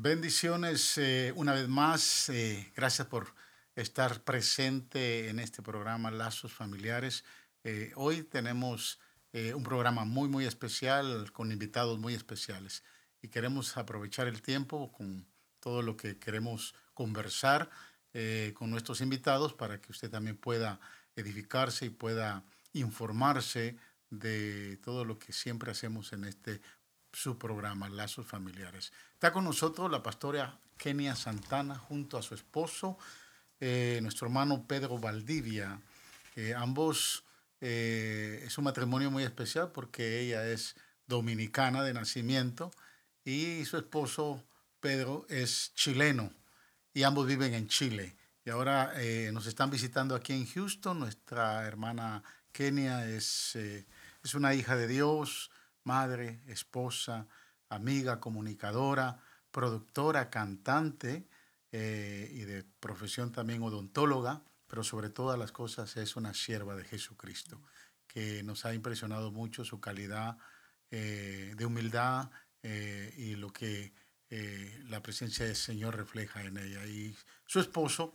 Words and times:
Bendiciones 0.00 0.96
eh, 0.96 1.32
una 1.34 1.54
vez 1.54 1.66
más. 1.66 2.28
Eh, 2.28 2.70
gracias 2.76 3.08
por 3.08 3.34
estar 3.74 4.22
presente 4.22 5.28
en 5.28 5.40
este 5.40 5.60
programa 5.60 6.12
Lazos 6.12 6.52
Familiares. 6.52 7.24
Eh, 7.64 7.90
hoy 7.96 8.22
tenemos 8.22 9.00
un 9.32 9.62
programa 9.62 10.04
muy, 10.04 10.28
muy 10.28 10.46
especial 10.46 11.30
con 11.32 11.52
invitados 11.52 11.98
muy 11.98 12.14
especiales 12.14 12.82
y 13.22 13.28
queremos 13.28 13.76
aprovechar 13.76 14.26
el 14.28 14.40
tiempo 14.40 14.90
con 14.92 15.26
todo 15.60 15.82
lo 15.82 15.96
que 15.96 16.18
queremos 16.18 16.74
conversar 16.94 17.68
con 18.54 18.70
nuestros 18.70 19.00
invitados 19.00 19.52
para 19.52 19.80
que 19.80 19.92
usted 19.92 20.10
también 20.10 20.36
pueda 20.36 20.80
edificarse 21.14 21.86
y 21.86 21.90
pueda 21.90 22.42
informarse 22.72 23.76
de 24.10 24.78
todo 24.78 25.04
lo 25.04 25.18
que 25.18 25.32
siempre 25.32 25.70
hacemos 25.70 26.12
en 26.12 26.24
este 26.24 26.62
su 27.18 27.36
programa 27.36 27.88
Lazos 27.88 28.26
Familiares. 28.28 28.92
Está 29.14 29.32
con 29.32 29.42
nosotros 29.42 29.90
la 29.90 30.04
pastora 30.04 30.56
Kenia 30.76 31.16
Santana 31.16 31.74
junto 31.74 32.16
a 32.16 32.22
su 32.22 32.36
esposo, 32.36 32.96
eh, 33.58 33.98
nuestro 34.02 34.28
hermano 34.28 34.64
Pedro 34.68 34.98
Valdivia. 34.98 35.80
ambos 36.56 37.24
eh, 37.60 38.44
es 38.46 38.56
un 38.56 38.64
matrimonio 38.64 39.10
muy 39.10 39.24
especial 39.24 39.72
porque 39.72 40.20
ella 40.20 40.46
es 40.46 40.76
dominicana 41.08 41.82
de 41.82 41.92
nacimiento 41.92 42.70
y 43.24 43.64
su 43.64 43.78
esposo 43.78 44.44
Pedro 44.78 45.26
es 45.28 45.72
chileno 45.74 46.32
y 46.94 47.02
ambos 47.02 47.26
viven 47.26 47.52
en 47.54 47.66
Chile. 47.66 48.14
Y 48.44 48.50
ahora 48.50 48.92
eh, 48.94 49.30
nos 49.32 49.46
están 49.46 49.70
visitando 49.70 50.14
aquí 50.14 50.34
en 50.34 50.46
Houston. 50.46 51.00
Nuestra 51.00 51.66
hermana 51.66 52.22
Kenia 52.52 53.08
es, 53.08 53.56
es 53.56 54.34
una 54.34 54.54
hija 54.54 54.76
de 54.76 54.86
Dios, 54.86 55.50
madre, 55.88 56.42
esposa, 56.46 57.26
amiga, 57.70 58.20
comunicadora, 58.20 59.18
productora, 59.50 60.28
cantante 60.28 61.26
eh, 61.72 62.28
y 62.30 62.40
de 62.44 62.62
profesión 62.78 63.32
también 63.32 63.62
odontóloga, 63.62 64.42
pero 64.66 64.84
sobre 64.84 65.08
todas 65.08 65.38
las 65.38 65.50
cosas 65.50 65.96
es 65.96 66.14
una 66.16 66.34
sierva 66.34 66.76
de 66.76 66.84
Jesucristo, 66.84 67.62
que 68.06 68.42
nos 68.42 68.66
ha 68.66 68.74
impresionado 68.74 69.32
mucho 69.32 69.64
su 69.64 69.80
calidad 69.80 70.36
eh, 70.90 71.54
de 71.56 71.64
humildad 71.64 72.30
eh, 72.62 73.14
y 73.16 73.36
lo 73.36 73.50
que 73.50 73.94
la 74.90 75.00
presencia 75.00 75.46
del 75.46 75.56
Señor 75.56 75.96
refleja 75.96 76.44
en 76.44 76.58
ella. 76.58 76.84
Y 76.84 77.16
su 77.46 77.60
esposo 77.60 78.12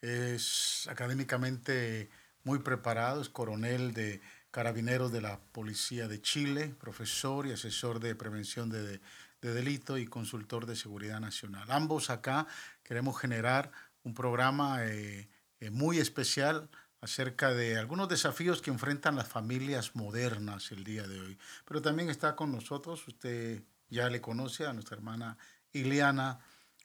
es 0.00 0.86
académicamente 0.88 2.08
muy 2.44 2.60
preparado, 2.60 3.20
es 3.20 3.28
coronel 3.28 3.92
de 3.94 4.20
carabineros 4.54 5.10
de 5.10 5.20
la 5.20 5.40
Policía 5.50 6.06
de 6.06 6.22
Chile, 6.22 6.76
profesor 6.78 7.44
y 7.44 7.50
asesor 7.50 7.98
de 7.98 8.14
prevención 8.14 8.70
de, 8.70 9.00
delito 9.40 9.98
y 9.98 10.06
consultor 10.06 10.64
de 10.64 10.76
seguridad 10.76 11.18
nacional. 11.18 11.68
Ambos 11.72 12.08
acá 12.08 12.46
queremos 12.84 13.18
generar 13.18 13.72
un 14.04 14.14
programa 14.14 14.86
eh, 14.86 15.28
eh, 15.58 15.70
muy 15.70 15.98
especial 15.98 16.70
acerca 17.00 17.52
de 17.52 17.78
algunos 17.78 18.08
desafíos 18.08 18.62
que 18.62 18.70
enfrentan 18.70 19.16
las 19.16 19.26
familias 19.26 19.96
modernas 19.96 20.70
el 20.70 20.84
día 20.84 21.02
de 21.08 21.20
hoy. 21.20 21.36
Pero 21.64 21.82
también 21.82 22.08
está 22.08 22.36
con 22.36 22.52
nosotros, 22.52 23.08
usted 23.08 23.60
ya 23.90 24.08
le 24.08 24.20
conoce 24.20 24.66
a 24.66 24.72
nuestra 24.72 24.96
hermana 24.96 25.36
Ileana 25.72 26.38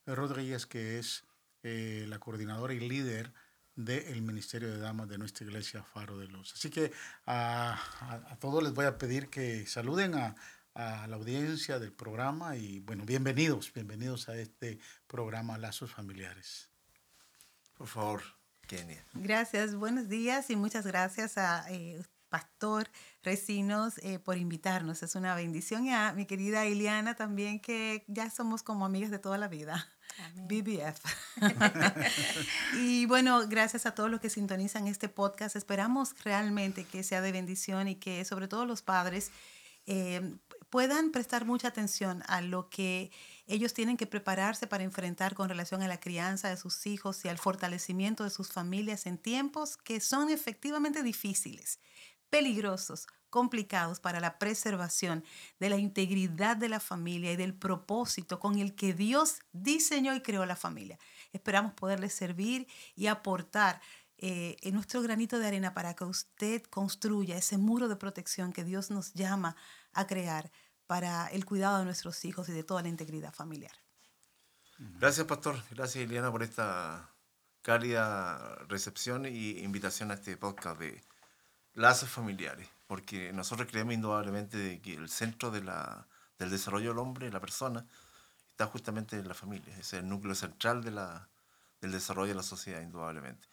Rodríguez, 0.07 0.65
que 0.65 0.97
es 0.97 1.23
eh, 1.61 2.07
la 2.09 2.17
coordinadora 2.17 2.73
y 2.73 2.79
líder 2.79 3.31
del 3.79 4.21
Ministerio 4.21 4.69
de 4.69 4.77
Damas 4.77 5.07
de 5.07 5.17
nuestra 5.17 5.45
iglesia 5.45 5.81
Faro 5.83 6.17
de 6.17 6.27
Luz. 6.27 6.53
Así 6.53 6.69
que 6.69 6.91
a, 7.25 7.79
todos 8.41 8.61
les 8.61 8.73
voy 8.73 8.85
a 8.85 8.97
pedir 8.97 9.29
que 9.29 9.65
saluden 9.65 10.15
a, 10.15 10.35
la 10.75 11.15
audiencia 11.15 11.77
del 11.77 11.91
programa 11.91 12.55
y 12.55 12.79
bueno, 12.79 13.03
bienvenidos, 13.03 13.73
bienvenidos 13.73 14.29
a 14.29 14.37
este 14.37 14.79
programa 15.07 15.57
Lazos 15.57 15.91
Familiares. 15.91 16.69
Por 17.73 17.87
favor, 17.87 18.21
Kenia. 18.65 19.03
Gracias, 19.13 19.75
buenos 19.75 20.07
días 20.07 20.49
y 20.49 20.55
muchas 20.55 20.87
gracias 20.87 21.37
a 21.37 21.69
eh, 21.69 22.01
Pastor 22.29 22.89
Recinos 23.23 23.97
eh, 23.97 24.19
por 24.19 24.37
invitarnos. 24.37 25.03
Es 25.03 25.15
una 25.15 25.35
bendición 25.35 25.85
y 25.85 25.93
a 25.93 26.13
mi 26.13 26.25
querida 26.25 26.65
Iliana 26.65 27.15
también, 27.15 27.59
que 27.59 28.05
ya 28.07 28.29
somos 28.29 28.63
como 28.63 28.85
amigas 28.85 29.11
de 29.11 29.19
toda 29.19 29.37
la 29.37 29.49
vida. 29.49 29.85
BBF. 30.35 30.99
y 32.77 33.05
bueno, 33.05 33.47
gracias 33.47 33.85
a 33.85 33.95
todos 33.95 34.09
los 34.09 34.19
que 34.19 34.29
sintonizan 34.29 34.87
este 34.87 35.09
podcast. 35.09 35.55
Esperamos 35.55 36.15
realmente 36.23 36.85
que 36.85 37.03
sea 37.03 37.21
de 37.21 37.31
bendición 37.31 37.87
y 37.87 37.95
que 37.95 38.25
sobre 38.25 38.47
todo 38.47 38.65
los 38.65 38.81
padres 38.81 39.31
eh, 39.85 40.35
puedan 40.69 41.11
prestar 41.11 41.45
mucha 41.45 41.67
atención 41.69 42.23
a 42.27 42.41
lo 42.41 42.69
que 42.69 43.11
ellos 43.47 43.73
tienen 43.73 43.97
que 43.97 44.05
prepararse 44.05 44.67
para 44.67 44.83
enfrentar 44.83 45.33
con 45.33 45.49
relación 45.49 45.81
a 45.81 45.87
la 45.87 45.99
crianza 45.99 46.49
de 46.49 46.57
sus 46.57 46.85
hijos 46.85 47.25
y 47.25 47.27
al 47.27 47.39
fortalecimiento 47.39 48.23
de 48.23 48.29
sus 48.29 48.51
familias 48.51 49.07
en 49.07 49.17
tiempos 49.17 49.77
que 49.77 49.99
son 49.99 50.29
efectivamente 50.29 51.01
difíciles, 51.01 51.79
peligrosos, 52.29 53.07
complicados 53.29 53.99
para 53.99 54.19
la 54.19 54.39
preservación 54.39 55.23
de 55.59 55.69
la 55.69 55.77
integridad 55.77 56.57
de 56.57 56.69
la 56.69 56.79
familia 56.79 57.31
y 57.31 57.35
del 57.35 57.53
propósito 57.53 58.39
con 58.39 58.59
el 58.59 58.75
que 58.75 58.93
Dios 58.93 59.39
diseñó 59.51 60.13
y 60.15 60.21
creó 60.21 60.45
la 60.45 60.55
familia. 60.55 60.99
Esperamos 61.31 61.73
poderles 61.73 62.13
servir 62.13 62.67
y 62.95 63.07
aportar 63.07 63.81
eh, 64.17 64.57
en 64.61 64.73
nuestro 64.73 65.01
granito 65.01 65.39
de 65.39 65.47
arena 65.47 65.73
para 65.73 65.93
que 65.93 66.03
usted 66.03 66.63
construya 66.63 67.37
ese 67.37 67.57
muro 67.57 67.87
de 67.87 67.95
protección 67.95 68.51
que 68.51 68.63
Dios 68.63 68.91
nos 68.91 69.13
llama 69.13 69.55
a 69.93 70.07
crear 70.07 70.51
para 70.87 71.27
el 71.27 71.45
cuidado 71.45 71.79
de 71.79 71.85
nuestros 71.85 72.25
hijos 72.25 72.49
y 72.49 72.51
de 72.51 72.63
toda 72.63 72.81
la 72.81 72.89
integridad 72.89 73.33
familiar. 73.33 73.71
Gracias, 74.77 75.25
Pastor. 75.27 75.61
Gracias, 75.71 76.03
Eliana, 76.03 76.31
por 76.31 76.43
esta 76.43 77.13
cálida 77.61 78.55
recepción 78.67 79.25
y 79.25 79.59
invitación 79.59 80.11
a 80.11 80.15
este 80.15 80.35
podcast 80.37 80.79
de 80.79 81.03
lazos 81.73 82.09
familiares 82.09 82.67
porque 82.89 83.31
nosotros 83.33 83.67
creemos 83.69 83.93
indudablemente 83.93 84.81
que 84.81 84.95
el 84.95 85.09
centro 85.09 85.51
de 85.51 85.61
la, 85.61 86.07
del 86.39 86.49
desarrollo 86.49 86.89
del 86.89 86.97
hombre, 86.97 87.31
la 87.31 87.39
persona, 87.39 87.85
está 88.49 88.65
justamente 88.65 89.15
en 89.15 89.27
la 89.27 89.35
familia, 89.35 89.77
es 89.77 89.93
el 89.93 90.09
núcleo 90.09 90.33
central 90.33 90.83
de 90.83 90.89
la, 90.89 91.29
del 91.81 91.91
desarrollo 91.91 92.29
de 92.29 92.37
la 92.37 92.41
sociedad, 92.41 92.81
indudablemente. 92.81 93.47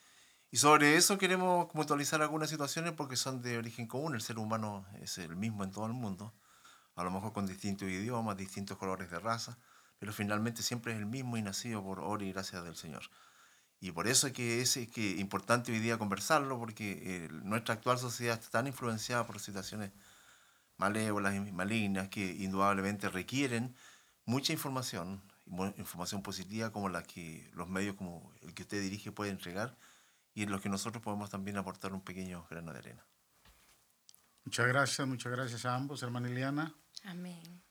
Y 0.50 0.56
sobre 0.56 0.96
eso 0.96 1.18
queremos 1.18 1.66
puntualizar 1.70 2.22
algunas 2.22 2.48
situaciones 2.48 2.94
porque 2.94 3.16
son 3.16 3.42
de 3.42 3.58
origen 3.58 3.86
común, 3.86 4.14
el 4.14 4.22
ser 4.22 4.38
humano 4.38 4.86
es 5.02 5.18
el 5.18 5.36
mismo 5.36 5.64
en 5.64 5.70
todo 5.70 5.84
el 5.84 5.92
mundo, 5.92 6.32
a 6.94 7.04
lo 7.04 7.10
mejor 7.10 7.34
con 7.34 7.46
distintos 7.46 7.90
idiomas, 7.90 8.38
distintos 8.38 8.78
colores 8.78 9.10
de 9.10 9.18
raza, 9.18 9.58
pero 9.98 10.14
finalmente 10.14 10.62
siempre 10.62 10.94
es 10.94 10.98
el 10.98 11.04
mismo 11.04 11.36
y 11.36 11.42
nacido 11.42 11.84
por 11.84 12.00
obra 12.00 12.24
y 12.24 12.32
gracia 12.32 12.62
del 12.62 12.74
Señor. 12.74 13.02
Y 13.80 13.92
por 13.92 14.08
eso 14.08 14.26
es 14.26 14.32
que 14.32 14.60
es, 14.62 14.74
que 14.92 15.16
importante 15.18 15.72
hoy 15.72 15.80
día 15.80 15.98
conversarlo, 15.98 16.58
porque 16.58 17.28
nuestra 17.44 17.74
actual 17.74 17.98
sociedad 17.98 18.38
está 18.38 18.50
tan 18.50 18.66
influenciada 18.66 19.26
por 19.26 19.38
situaciones 19.38 19.92
malévolas 20.78 21.34
y 21.34 21.52
malignas 21.52 22.08
que 22.08 22.24
indudablemente 22.24 23.08
requieren 23.08 23.74
mucha 24.24 24.52
información, 24.52 25.22
información 25.76 26.22
positiva 26.22 26.70
como 26.70 26.88
la 26.88 27.02
que 27.02 27.48
los 27.54 27.68
medios 27.68 27.96
como 27.96 28.32
el 28.42 28.54
que 28.54 28.62
usted 28.62 28.80
dirige 28.82 29.12
pueden 29.12 29.34
entregar 29.36 29.76
y 30.34 30.42
en 30.42 30.50
los 30.50 30.60
que 30.60 30.68
nosotros 30.68 31.02
podemos 31.02 31.30
también 31.30 31.56
aportar 31.56 31.92
un 31.94 32.02
pequeño 32.02 32.46
grano 32.50 32.72
de 32.72 32.78
arena. 32.78 33.04
Muchas 34.44 34.66
gracias, 34.68 35.08
muchas 35.08 35.32
gracias 35.32 35.64
a 35.64 35.74
ambos, 35.74 36.02
hermana 36.02 36.28
Liliana. 36.28 36.74
Amén. 37.04 37.65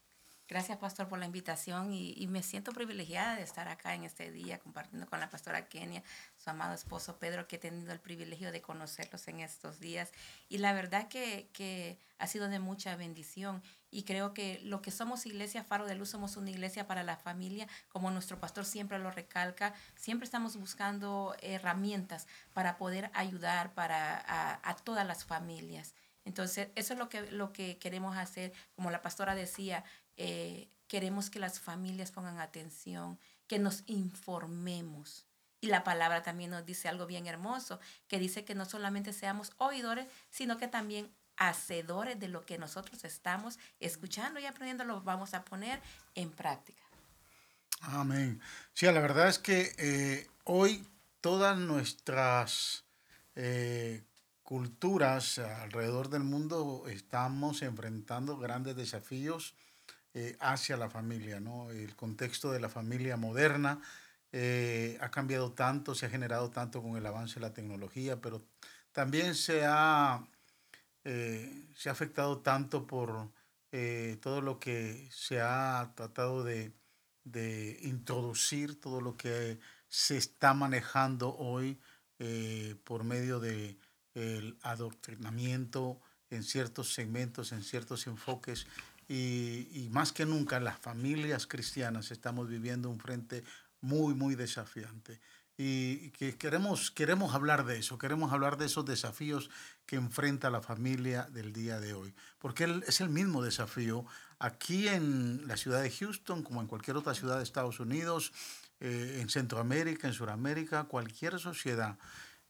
Gracias, 0.48 0.78
pastor, 0.78 1.08
por 1.08 1.18
la 1.18 1.26
invitación 1.26 1.92
y, 1.92 2.28
me 2.28 2.44
siento 2.44 2.72
privilegiada 2.72 3.36
de 3.36 3.42
estar 3.42 3.68
acá 3.68 3.96
en 3.96 4.04
este 4.04 4.32
día 4.32 4.60
compartiendo 4.60 5.08
con 5.08 5.20
la 5.20 5.32
pastora 5.32 5.68
Kenia, 5.68 6.04
su 6.38 6.48
amado 6.52 6.76
esposo 6.76 7.18
Pedro, 7.18 7.48
que 7.48 7.56
he 7.56 7.60
tenido 7.60 7.92
el 7.92 8.00
privilegio 8.00 8.52
de 8.52 8.62
conocerlos 8.62 9.28
en 9.28 9.40
estos 9.40 9.80
días. 9.80 10.12
Y 10.48 10.60
la 10.60 10.72
verdad 10.74 11.08
que, 11.08 11.50
que 11.52 11.98
ha 12.20 12.28
sido 12.28 12.48
de 12.48 12.60
mucha 12.60 12.96
bendición 12.96 13.64
y 13.90 14.04
creo 14.04 14.36
que 14.36 14.60
lo 14.62 14.84
que 14.84 14.92
somos 14.92 15.26
Iglesia 15.26 15.64
Faro 15.64 15.88
de 15.88 15.96
Luz 15.96 16.10
somos 16.10 16.38
una 16.38 16.52
iglesia 16.52 16.86
para 16.86 17.02
la 17.02 17.18
familia, 17.18 17.68
como 17.88 18.12
nuestro 18.12 18.40
pastor 18.40 18.66
siempre 18.66 19.00
lo 19.00 19.10
recalca, 19.10 19.74
siempre 19.96 20.26
estamos 20.26 20.58
buscando 20.58 21.36
herramientas 21.42 22.28
para 22.54 22.78
poder 22.78 23.10
ayudar 23.16 23.74
para 23.74 24.16
a, 24.18 24.60
a 24.70 24.76
todas 24.76 25.08
las 25.08 25.26
familias. 25.26 25.96
Entonces, 26.26 26.70
eso 26.76 26.94
es 26.94 27.00
lo 27.00 27.08
que, 27.08 27.32
lo 27.32 27.54
que 27.54 27.78
queremos 27.78 28.18
hacer. 28.18 28.52
Como 28.76 28.90
la 28.90 29.02
pastora 29.04 29.36
decía, 29.36 29.84
eh, 30.18 30.70
queremos 30.88 31.30
que 31.30 31.40
las 31.40 31.60
familias 31.60 32.12
pongan 32.12 32.40
atención, 32.40 33.20
que 33.48 33.60
nos 33.60 33.84
informemos. 33.88 35.26
Y 35.62 35.68
la 35.68 35.84
palabra 35.84 36.22
también 36.22 36.52
nos 36.52 36.66
dice 36.66 36.88
algo 36.88 37.06
bien 37.06 37.28
hermoso, 37.28 37.80
que 38.08 38.20
dice 38.20 38.46
que 38.46 38.56
no 38.56 38.66
solamente 38.66 39.14
seamos 39.14 39.54
oidores, 39.58 40.08
sino 40.30 40.58
que 40.58 40.68
también 40.68 41.10
hacedores 41.38 42.20
de 42.20 42.28
lo 42.28 42.46
que 42.46 42.58
nosotros 42.58 43.04
estamos 43.04 43.60
escuchando 43.80 44.40
y 44.40 44.46
aprendiendo, 44.46 44.86
lo 44.86 45.02
vamos 45.02 45.34
a 45.34 45.44
poner 45.44 45.82
en 46.14 46.32
práctica. 46.32 46.82
Amén. 47.82 48.42
Sí, 48.74 48.86
la 48.86 49.00
verdad 49.00 49.28
es 49.28 49.40
que 49.40 49.74
eh, 49.78 50.28
hoy 50.46 50.88
todas 51.22 51.58
nuestras 51.58 52.86
eh, 53.36 54.04
culturas 54.44 55.40
alrededor 55.40 56.10
del 56.10 56.24
mundo 56.24 56.86
estamos 56.88 57.62
enfrentando 57.62 58.38
grandes 58.38 58.76
desafíos 58.76 59.56
eh, 60.16 60.36
hacia 60.40 60.78
la 60.78 60.90
familia, 60.90 61.40
¿no? 61.40 61.70
El 61.70 61.96
contexto 61.96 62.52
de 62.52 62.60
la 62.60 62.70
familia 62.70 63.18
moderna 63.18 63.80
eh, 64.32 64.98
ha 65.00 65.12
cambiado 65.12 65.52
tanto, 65.52 65.94
se 65.94 66.08
ha 66.08 66.10
generado 66.10 66.50
tanto 66.50 66.82
con 66.82 66.98
el 66.98 67.06
avance 67.06 67.36
de 67.36 67.42
la 67.42 67.54
tecnología, 67.54 68.20
pero 68.20 68.42
también 68.92 69.36
se 69.36 69.64
ha, 69.66 70.26
se 71.04 71.90
ha 71.90 71.92
afectado 71.92 72.40
tanto 72.40 72.88
por 72.88 73.30
todo 74.22 74.40
lo 74.40 74.58
que 74.58 75.08
se 75.12 75.42
ha 75.42 75.92
tratado 75.96 76.46
de, 76.46 76.72
de 77.26 77.78
introducir, 77.84 78.80
todo 78.80 79.02
lo 79.02 79.18
que 79.18 79.60
se 79.90 80.16
está 80.16 80.54
manejando 80.54 81.36
hoy 81.36 81.78
por 82.86 83.04
medio 83.04 83.42
de 83.42 83.78
el 84.16 84.58
adoctrinamiento 84.64 86.00
en 86.30 86.44
ciertos 86.44 86.94
segmentos, 86.94 87.52
en 87.52 87.64
ciertos 87.64 88.08
enfoques. 88.08 88.66
Y, 89.08 89.88
más 89.92 90.12
que 90.12 90.26
nunca 90.26 90.60
las 90.60 90.80
familias 90.80 91.48
cristianas 91.48 92.12
estamos 92.12 92.48
viviendo 92.50 92.90
un 92.90 93.00
frente 93.00 93.44
muy, 93.82 94.14
muy 94.14 94.36
desafiante. 94.36 95.20
Y 95.58 96.10
que 96.10 96.36
queremos, 96.36 96.92
queremos 96.92 97.34
hablar 97.34 97.66
de 97.66 97.78
eso, 97.78 97.98
queremos 97.98 98.34
hablar 98.34 98.58
de 98.58 98.66
esos 98.66 98.86
desafíos 98.86 99.50
que 99.86 99.96
enfrenta 99.96 100.50
la 100.50 100.62
familia 100.62 101.30
del 101.32 101.54
día 101.54 101.80
de 101.80 101.94
hoy. 101.94 102.14
Porque 102.40 102.82
es 102.86 103.00
el 103.00 103.10
mismo 103.10 103.42
desafío 103.42 104.06
aquí 104.40 104.88
en 104.88 105.48
la 105.48 105.56
ciudad 105.56 105.82
de 105.82 105.92
Houston, 105.92 106.44
como 106.44 106.60
en 106.62 106.68
cualquier 106.68 106.98
otra 106.98 107.14
ciudad 107.14 107.38
de 107.38 107.44
Estados 107.44 107.80
Unidos, 107.80 108.34
eh, 108.82 109.20
en 109.22 109.30
Centroamérica, 109.30 110.08
en 110.08 110.14
Sudamérica, 110.14 110.84
cualquier 110.86 111.40
sociedad 111.40 111.98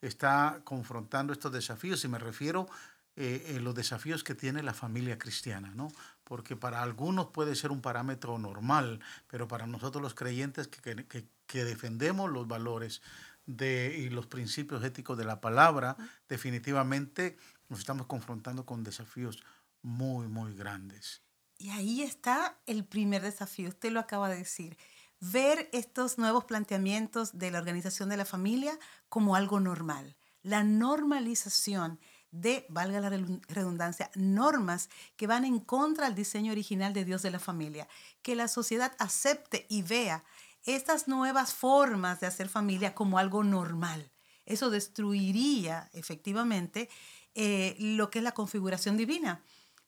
está 0.02 0.62
confrontando 0.64 1.34
estos 1.34 1.52
desafíos 1.52 2.04
y 2.04 2.08
me 2.08 2.20
refiero 2.20 2.68
eh, 3.16 3.60
los 3.62 3.74
desafíos 3.74 4.24
que 4.24 4.36
tiene 4.36 4.62
la 4.62 4.74
familia 4.74 5.18
cristiana, 5.18 5.72
¿no? 5.74 5.92
Porque 6.26 6.58
para 6.58 6.82
algunos 6.82 7.28
puede 7.28 7.56
ser 7.56 7.72
un 7.72 7.82
parámetro 7.82 8.38
normal, 8.38 9.00
pero 9.28 9.48
para 9.48 9.66
nosotros 9.66 10.02
los 10.02 10.14
creyentes 10.14 10.68
que, 10.68 11.06
que, 11.06 11.26
que 11.48 11.64
defendemos 11.64 12.30
los 12.30 12.48
valores 12.48 13.02
de, 13.46 13.96
y 13.98 14.10
los 14.10 14.28
principios 14.28 14.84
éticos 14.84 15.18
de 15.18 15.26
la 15.26 15.40
palabra, 15.40 15.96
definitivamente 16.28 17.38
nos 17.70 17.80
estamos 17.80 18.08
confrontando 18.08 18.66
con 18.66 18.84
desafíos 18.84 19.44
muy, 19.82 20.28
muy 20.28 20.54
grandes. 20.54 21.22
Y 21.58 21.70
ahí 21.70 22.02
está 22.02 22.58
el 22.66 22.84
primer 22.84 23.22
desafío, 23.22 23.70
usted 23.70 23.92
lo 23.92 24.00
acaba 24.00 24.30
de 24.30 24.38
decir, 24.38 24.78
ver 25.20 25.70
estos 25.72 26.18
nuevos 26.18 26.46
planteamientos 26.46 27.38
de 27.38 27.52
la 27.52 27.60
organización 27.60 28.10
de 28.10 28.18
la 28.18 28.26
familia 28.26 28.78
como 29.10 29.36
algo 29.36 29.60
normal. 29.60 30.18
La 30.44 30.64
normalización 30.64 32.00
de, 32.42 32.66
valga 32.70 33.00
la 33.00 33.10
redundancia, 33.48 34.12
normas 34.16 34.90
que 35.16 35.28
van 35.28 35.46
en 35.46 35.60
contra 35.60 36.06
del 36.06 36.16
diseño 36.16 36.52
original 36.52 36.94
de 36.94 37.06
Dios 37.06 37.22
de 37.22 37.32
la 37.32 37.40
familia. 37.40 37.88
Que 38.22 38.36
la 38.36 38.48
sociedad 38.48 38.94
acepte 39.00 39.66
y 39.70 39.82
vea 39.82 40.24
estas 40.66 41.08
nuevas 41.08 41.54
formas 41.54 42.20
de 42.20 42.28
hacer 42.28 42.50
familia 42.50 42.94
como 42.94 43.20
algo 43.20 43.44
normal. 43.44 44.12
Eso 44.46 44.70
destruiría 44.70 45.90
efectivamente 45.94 46.90
eh, 47.34 47.76
lo 47.80 48.10
que 48.10 48.20
es 48.20 48.24
la 48.24 48.34
configuración 48.34 48.98
divina. 48.98 49.44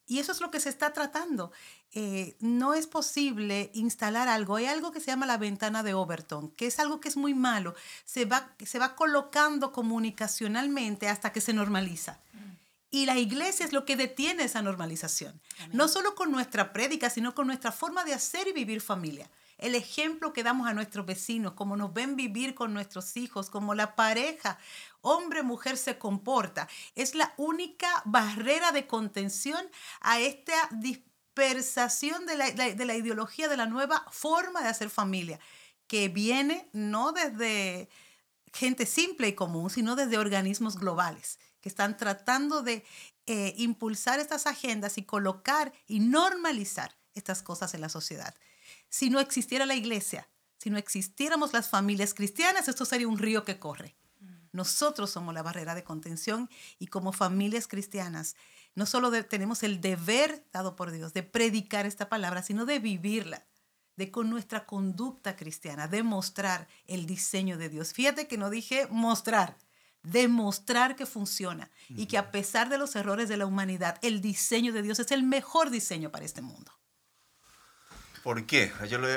Y 0.07 0.19
eso 0.19 0.31
es 0.31 0.39
lo 0.39 0.49
que 0.49 0.61
se 0.61 0.69
está 0.69 0.93
tratando. 0.93 1.51
Eh, 1.91 2.37
no 2.39 2.73
es 2.73 2.87
posible 2.87 3.69
instalar 3.73 4.29
algo. 4.29 4.55
Hay 4.55 4.65
algo 4.65 4.91
que 4.91 5.01
se 5.01 5.07
llama 5.07 5.25
la 5.25 5.37
ventana 5.37 5.83
de 5.83 5.93
Overton, 5.93 6.49
que 6.51 6.67
es 6.67 6.79
algo 6.79 7.01
que 7.01 7.09
es 7.09 7.17
muy 7.17 7.33
malo. 7.33 7.75
Se 8.05 8.23
va, 8.23 8.55
se 8.65 8.79
va 8.79 8.95
colocando 8.95 9.73
comunicacionalmente 9.73 11.09
hasta 11.09 11.33
que 11.33 11.41
se 11.41 11.53
normaliza. 11.53 12.19
Y 12.89 13.05
la 13.05 13.17
iglesia 13.17 13.65
es 13.65 13.73
lo 13.73 13.83
que 13.83 13.97
detiene 13.97 14.45
esa 14.45 14.61
normalización. 14.61 15.41
No 15.73 15.89
solo 15.89 16.15
con 16.15 16.31
nuestra 16.31 16.71
prédica, 16.71 17.09
sino 17.09 17.35
con 17.35 17.47
nuestra 17.47 17.73
forma 17.73 18.05
de 18.05 18.13
hacer 18.13 18.47
y 18.47 18.53
vivir 18.53 18.79
familia 18.79 19.29
el 19.57 19.75
ejemplo 19.75 20.33
que 20.33 20.43
damos 20.43 20.67
a 20.67 20.73
nuestros 20.73 21.05
vecinos, 21.05 21.53
cómo 21.53 21.75
nos 21.75 21.93
ven 21.93 22.15
vivir 22.15 22.53
con 22.53 22.73
nuestros 22.73 23.17
hijos, 23.17 23.49
cómo 23.49 23.73
la 23.73 23.95
pareja, 23.95 24.59
hombre-mujer, 25.01 25.77
se 25.77 25.97
comporta. 25.97 26.67
Es 26.95 27.15
la 27.15 27.33
única 27.37 27.87
barrera 28.05 28.71
de 28.71 28.87
contención 28.87 29.65
a 30.01 30.19
esta 30.19 30.69
dispersación 30.71 32.25
de 32.25 32.37
la, 32.37 32.51
de 32.51 32.85
la 32.85 32.95
ideología 32.95 33.47
de 33.47 33.57
la 33.57 33.65
nueva 33.65 34.05
forma 34.11 34.61
de 34.61 34.69
hacer 34.69 34.89
familia, 34.89 35.39
que 35.87 36.09
viene 36.09 36.69
no 36.73 37.11
desde 37.11 37.89
gente 38.53 38.85
simple 38.85 39.29
y 39.29 39.35
común, 39.35 39.69
sino 39.69 39.95
desde 39.95 40.17
organismos 40.17 40.77
globales 40.77 41.39
que 41.61 41.69
están 41.69 41.97
tratando 41.97 42.61
de 42.61 42.85
eh, 43.25 43.53
impulsar 43.57 44.19
estas 44.19 44.47
agendas 44.47 44.97
y 44.97 45.03
colocar 45.03 45.73
y 45.87 45.99
normalizar 45.99 46.95
estas 47.13 47.41
cosas 47.41 47.73
en 47.73 47.81
la 47.81 47.89
sociedad 47.89 48.35
si 48.89 49.09
no 49.09 49.19
existiera 49.19 49.65
la 49.65 49.75
iglesia, 49.75 50.29
si 50.57 50.69
no 50.69 50.77
existiéramos 50.77 51.53
las 51.53 51.69
familias 51.69 52.13
cristianas, 52.13 52.67
esto 52.67 52.85
sería 52.85 53.07
un 53.07 53.17
río 53.17 53.43
que 53.43 53.59
corre. 53.59 53.95
Nosotros 54.51 55.11
somos 55.11 55.33
la 55.33 55.43
barrera 55.43 55.75
de 55.75 55.83
contención 55.83 56.49
y 56.79 56.87
como 56.87 57.13
familias 57.13 57.67
cristianas, 57.67 58.35
no 58.75 58.85
solo 58.85 59.11
tenemos 59.25 59.63
el 59.63 59.81
deber 59.81 60.45
dado 60.51 60.75
por 60.75 60.91
Dios 60.91 61.13
de 61.13 61.23
predicar 61.23 61.85
esta 61.85 62.09
palabra, 62.09 62.43
sino 62.43 62.65
de 62.65 62.79
vivirla, 62.79 63.45
de 63.95 64.11
con 64.11 64.29
nuestra 64.29 64.65
conducta 64.65 65.35
cristiana, 65.35 65.87
demostrar 65.87 66.67
el 66.85 67.05
diseño 67.05 67.57
de 67.57 67.69
Dios. 67.69 67.93
Fíjate 67.93 68.27
que 68.27 68.37
no 68.37 68.49
dije 68.49 68.87
mostrar, 68.89 69.57
demostrar 70.03 70.95
que 70.95 71.05
funciona 71.05 71.69
y 71.89 72.05
que 72.05 72.17
a 72.17 72.31
pesar 72.31 72.69
de 72.69 72.77
los 72.77 72.95
errores 72.95 73.29
de 73.29 73.37
la 73.37 73.45
humanidad, 73.45 73.97
el 74.01 74.21
diseño 74.21 74.73
de 74.73 74.83
Dios 74.83 74.99
es 74.99 75.11
el 75.11 75.23
mejor 75.23 75.69
diseño 75.69 76.11
para 76.11 76.25
este 76.25 76.41
mundo. 76.41 76.71
¿Por 78.23 78.45
qué? 78.45 78.71
Yo 78.89 78.97
lo 78.97 79.07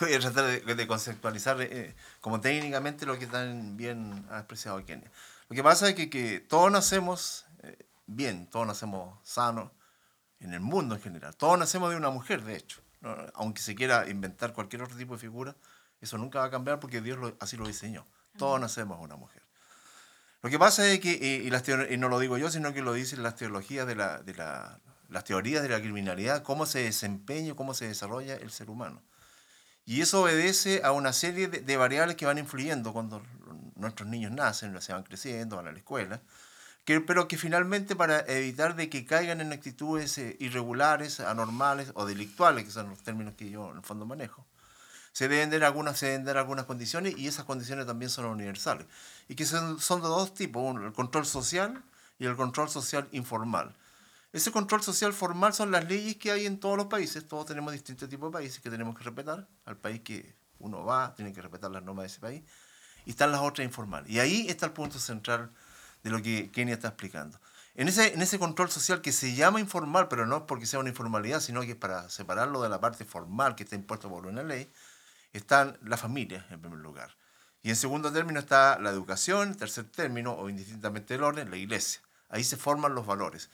voy 0.00 0.14
a 0.14 0.20
tratar 0.20 0.44
de, 0.64 0.86
conceptualizar 0.86 1.60
eh, 1.60 1.94
como 2.20 2.40
técnicamente 2.40 3.06
lo 3.06 3.18
que 3.18 3.26
tan 3.26 3.76
bien 3.76 4.26
ha 4.30 4.38
expresado 4.38 4.84
Kenia. 4.84 5.10
Lo 5.48 5.56
que 5.56 5.62
pasa 5.62 5.88
es 5.88 5.94
que, 5.94 6.08
que 6.08 6.40
todos 6.40 6.70
nacemos 6.70 7.46
eh, 7.62 7.76
bien, 8.06 8.46
todos 8.46 8.66
nacemos 8.66 9.18
sanos 9.22 9.70
en 10.40 10.54
el 10.54 10.60
mundo 10.60 10.94
en 10.94 11.00
general. 11.00 11.36
Todos 11.36 11.58
nacemos 11.58 11.90
de 11.90 11.96
una 11.96 12.10
mujer, 12.10 12.42
de 12.42 12.56
hecho. 12.56 12.80
Aunque 13.34 13.60
se 13.60 13.74
quiera 13.74 14.08
inventar 14.08 14.52
cualquier 14.52 14.82
otro 14.82 14.96
tipo 14.96 15.14
de 15.14 15.18
figura, 15.18 15.56
eso 16.00 16.18
nunca 16.18 16.38
va 16.38 16.46
a 16.46 16.50
cambiar 16.50 16.78
porque 16.78 17.00
Dios 17.00 17.34
así 17.40 17.56
lo 17.56 17.66
diseñó. 17.66 18.06
Todos 18.38 18.60
nacemos 18.60 18.98
de 18.98 19.04
una 19.04 19.16
mujer. 19.16 19.42
Lo 20.42 20.50
que 20.50 20.58
pasa 20.58 20.86
es 20.88 21.00
que, 21.00 21.12
y, 21.12 21.48
y, 21.48 21.96
no 21.96 22.08
lo 22.08 22.18
digo 22.18 22.38
yo, 22.38 22.50
sino 22.50 22.72
que 22.72 22.82
lo 22.82 22.92
dicen 22.92 23.22
las 23.22 23.36
teologías 23.36 23.86
de 23.86 23.94
la, 23.94 24.18
de 24.22 24.34
la 24.34 24.80
las 25.12 25.24
teorías 25.24 25.62
de 25.62 25.68
la 25.68 25.80
criminalidad, 25.80 26.42
cómo 26.42 26.66
se 26.66 26.80
desempeña, 26.80 27.54
cómo 27.54 27.74
se 27.74 27.86
desarrolla 27.86 28.34
el 28.34 28.50
ser 28.50 28.70
humano. 28.70 29.02
Y 29.84 30.00
eso 30.00 30.22
obedece 30.22 30.82
a 30.84 30.92
una 30.92 31.12
serie 31.12 31.48
de, 31.48 31.76
variables 31.76 32.16
que 32.16 32.26
van 32.26 32.38
influyendo 32.38 32.92
cuando 32.92 33.22
nuestros 33.74 34.08
niños 34.08 34.32
nacen, 34.32 34.80
se 34.80 34.92
van 34.92 35.02
creciendo, 35.02 35.56
van 35.56 35.66
a 35.66 35.72
la 35.72 35.78
escuela, 35.78 36.20
pero 36.84 37.28
que 37.28 37.36
finalmente 37.36 37.96
para 37.96 38.20
evitar 38.20 38.76
de 38.76 38.88
que 38.88 39.04
caigan 39.04 39.40
en 39.40 39.52
actitudes 39.52 40.18
eh, 40.18 40.36
irregulares, 40.40 41.20
anormales 41.20 41.90
o 41.94 42.06
delictuales, 42.06 42.64
que 42.64 42.70
son 42.70 42.90
los 42.90 43.02
términos 43.02 43.34
que 43.36 43.50
yo 43.50 43.70
en 43.70 43.78
el 43.78 43.82
fondo 43.82 44.06
manejo, 44.06 44.46
se 45.12 45.28
deben 45.28 45.50
dar 45.50 45.64
algunas, 45.64 45.98
se 45.98 46.06
deben 46.06 46.24
dar 46.24 46.38
algunas 46.38 46.64
condiciones 46.64 47.16
y 47.18 47.26
esas 47.26 47.44
condiciones 47.44 47.86
también 47.86 48.10
son 48.10 48.24
universales. 48.26 48.86
Y 49.28 49.34
que 49.34 49.44
son, 49.44 49.78
son 49.80 50.00
de 50.00 50.08
dos 50.08 50.32
tipos, 50.34 50.80
el 50.82 50.92
control 50.92 51.26
social 51.26 51.82
y 52.18 52.26
el 52.26 52.36
control 52.36 52.70
social 52.70 53.08
informal. 53.12 53.74
Ese 54.32 54.50
control 54.50 54.82
social 54.82 55.12
formal 55.12 55.52
son 55.52 55.70
las 55.70 55.86
leyes 55.86 56.16
que 56.16 56.30
hay 56.30 56.46
en 56.46 56.58
todos 56.58 56.76
los 56.76 56.86
países. 56.86 57.28
Todos 57.28 57.46
tenemos 57.46 57.72
distintos 57.72 58.08
tipos 58.08 58.30
de 58.30 58.38
países 58.38 58.60
que 58.60 58.70
tenemos 58.70 58.96
que 58.96 59.04
respetar. 59.04 59.46
Al 59.66 59.76
país 59.76 60.00
que 60.00 60.34
uno 60.58 60.84
va, 60.84 61.14
tiene 61.14 61.32
que 61.32 61.42
respetar 61.42 61.70
las 61.70 61.82
normas 61.82 62.04
de 62.04 62.06
ese 62.06 62.20
país. 62.20 62.42
Y 63.04 63.10
están 63.10 63.30
las 63.30 63.42
otras 63.42 63.66
informales. 63.66 64.10
Y 64.10 64.20
ahí 64.20 64.46
está 64.48 64.66
el 64.66 64.72
punto 64.72 64.98
central 64.98 65.50
de 66.02 66.10
lo 66.10 66.22
que 66.22 66.50
Kenia 66.50 66.74
está 66.74 66.88
explicando. 66.88 67.38
En 67.74 67.88
ese, 67.88 68.14
en 68.14 68.22
ese 68.22 68.38
control 68.38 68.70
social 68.70 69.00
que 69.00 69.12
se 69.12 69.34
llama 69.34 69.60
informal, 69.60 70.08
pero 70.08 70.26
no 70.26 70.38
es 70.38 70.42
porque 70.42 70.66
sea 70.66 70.78
una 70.78 70.90
informalidad, 70.90 71.40
sino 71.40 71.60
que 71.62 71.70
es 71.70 71.76
para 71.76 72.08
separarlo 72.08 72.62
de 72.62 72.68
la 72.68 72.80
parte 72.80 73.04
formal 73.04 73.54
que 73.54 73.64
está 73.64 73.76
impuesta 73.76 74.08
por 74.08 74.26
una 74.26 74.42
ley, 74.42 74.70
están 75.32 75.78
las 75.82 76.00
familias 76.00 76.44
en 76.50 76.60
primer 76.60 76.78
lugar. 76.78 77.16
Y 77.62 77.70
en 77.70 77.76
segundo 77.76 78.12
término 78.12 78.40
está 78.40 78.78
la 78.78 78.90
educación, 78.90 79.50
en 79.50 79.56
tercer 79.56 79.84
término, 79.84 80.32
o 80.32 80.48
indistintamente 80.48 81.14
el 81.14 81.22
orden, 81.22 81.50
la 81.50 81.56
iglesia. 81.56 82.00
Ahí 82.28 82.44
se 82.44 82.56
forman 82.56 82.94
los 82.94 83.06
valores. 83.06 83.50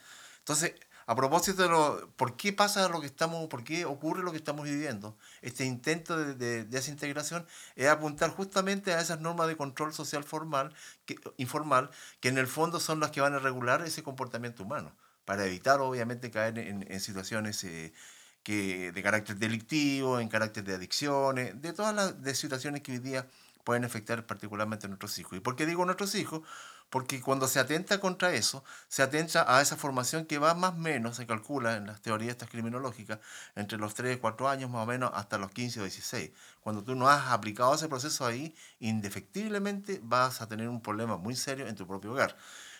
Entonces, 0.49 0.73
a 1.05 1.15
propósito 1.15 1.61
de 1.61 1.69
lo, 1.69 2.09
por 2.15 2.35
qué 2.35 2.51
pasa 2.53 2.89
lo 2.89 2.99
que 2.99 3.05
estamos, 3.05 3.47
por 3.49 3.63
qué 3.63 3.85
ocurre 3.85 4.23
lo 4.23 4.31
que 4.31 4.37
estamos 4.37 4.65
viviendo, 4.65 5.15
este 5.43 5.63
intento 5.63 6.17
de, 6.17 6.33
de, 6.33 6.63
desintegración 6.63 7.45
es 7.75 7.87
apuntar 7.87 8.31
justamente 8.31 8.95
a 8.95 8.99
esas 8.99 9.19
normas 9.19 9.47
de 9.47 9.55
control 9.55 9.93
social 9.93 10.23
formal, 10.23 10.73
que, 11.05 11.17
informal, 11.37 11.91
que 12.19 12.29
en 12.29 12.39
el 12.39 12.47
fondo 12.47 12.79
son 12.79 12.99
las 12.99 13.11
que 13.11 13.21
van 13.21 13.35
a 13.35 13.39
regular 13.39 13.83
ese 13.83 14.01
comportamiento 14.01 14.63
humano, 14.63 14.91
para 15.23 15.45
evitar 15.45 15.81
obviamente 15.81 16.31
caer 16.31 16.57
en, 16.57 16.99
situaciones 16.99 17.63
eh, 17.63 17.93
que, 18.41 18.91
de 18.91 19.03
carácter 19.03 19.35
delictivo, 19.35 20.19
en 20.19 20.29
carácter 20.29 20.63
de 20.63 20.73
adicciones, 20.73 21.61
de 21.61 21.73
todas 21.73 21.93
las 21.93 22.23
de 22.23 22.33
situaciones 22.33 22.81
que 22.81 22.93
hoy 22.93 22.97
día 22.97 23.27
pueden 23.63 23.85
afectar 23.85 24.25
particularmente 24.25 24.87
a 24.87 24.89
nuestros 24.89 25.15
hijos. 25.19 25.37
¿Y 25.37 25.41
por 25.41 25.55
qué 25.55 25.67
digo 25.67 25.85
nuestros 25.85 26.15
hijos? 26.15 26.41
Porque 26.89 27.21
cuando 27.21 27.47
se 27.47 27.59
atenta 27.59 27.99
contra 27.99 28.33
eso, 28.33 28.63
se 28.87 29.03
atenta 29.03 29.45
a 29.55 29.61
esa 29.61 29.77
formación 29.77 30.25
que 30.25 30.39
va 30.39 30.53
más 30.55 30.73
o 30.73 30.77
menos, 30.77 31.17
se 31.17 31.27
calcula 31.27 31.77
en 31.77 31.87
las 31.87 32.01
teorías 32.01 32.31
estas 32.31 32.49
criminológicas, 32.49 33.19
entre 33.55 33.77
los 33.77 33.93
3, 33.93 34.17
4 34.17 34.49
años 34.49 34.69
más 34.69 34.83
o 34.83 34.85
menos 34.85 35.11
hasta 35.13 35.37
los 35.37 35.51
15 35.51 35.81
o 35.81 35.83
16. 35.83 36.31
Cuando 36.61 36.83
tú 36.83 36.95
no 36.95 37.07
has 37.07 37.27
aplicado 37.27 37.75
ese 37.75 37.87
proceso 37.87 38.25
ahí, 38.25 38.55
indefectiblemente 38.79 39.99
vas 40.03 40.41
a 40.41 40.47
tener 40.47 40.67
un 40.67 40.81
problema 40.81 41.17
muy 41.17 41.35
serio 41.35 41.67
en 41.67 41.75
tu 41.75 41.85
propio 41.87 42.11
hogar. 42.11 42.35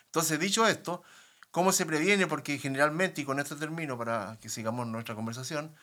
Entonces, 0.05 0.39
dicho 0.39 0.67
esto, 0.67 1.03
¿cómo 1.51 1.71
se 1.71 1.85
previene? 1.85 2.25
Porque 2.25 2.57
generalmente, 2.57 3.21
y 3.21 3.25
con 3.25 3.39
esto 3.39 3.55
termino 3.55 3.97
para 3.97 4.37
que 4.41 4.49
sigamos 4.49 4.87
nuestra 4.87 5.13
conversación, 5.13 5.75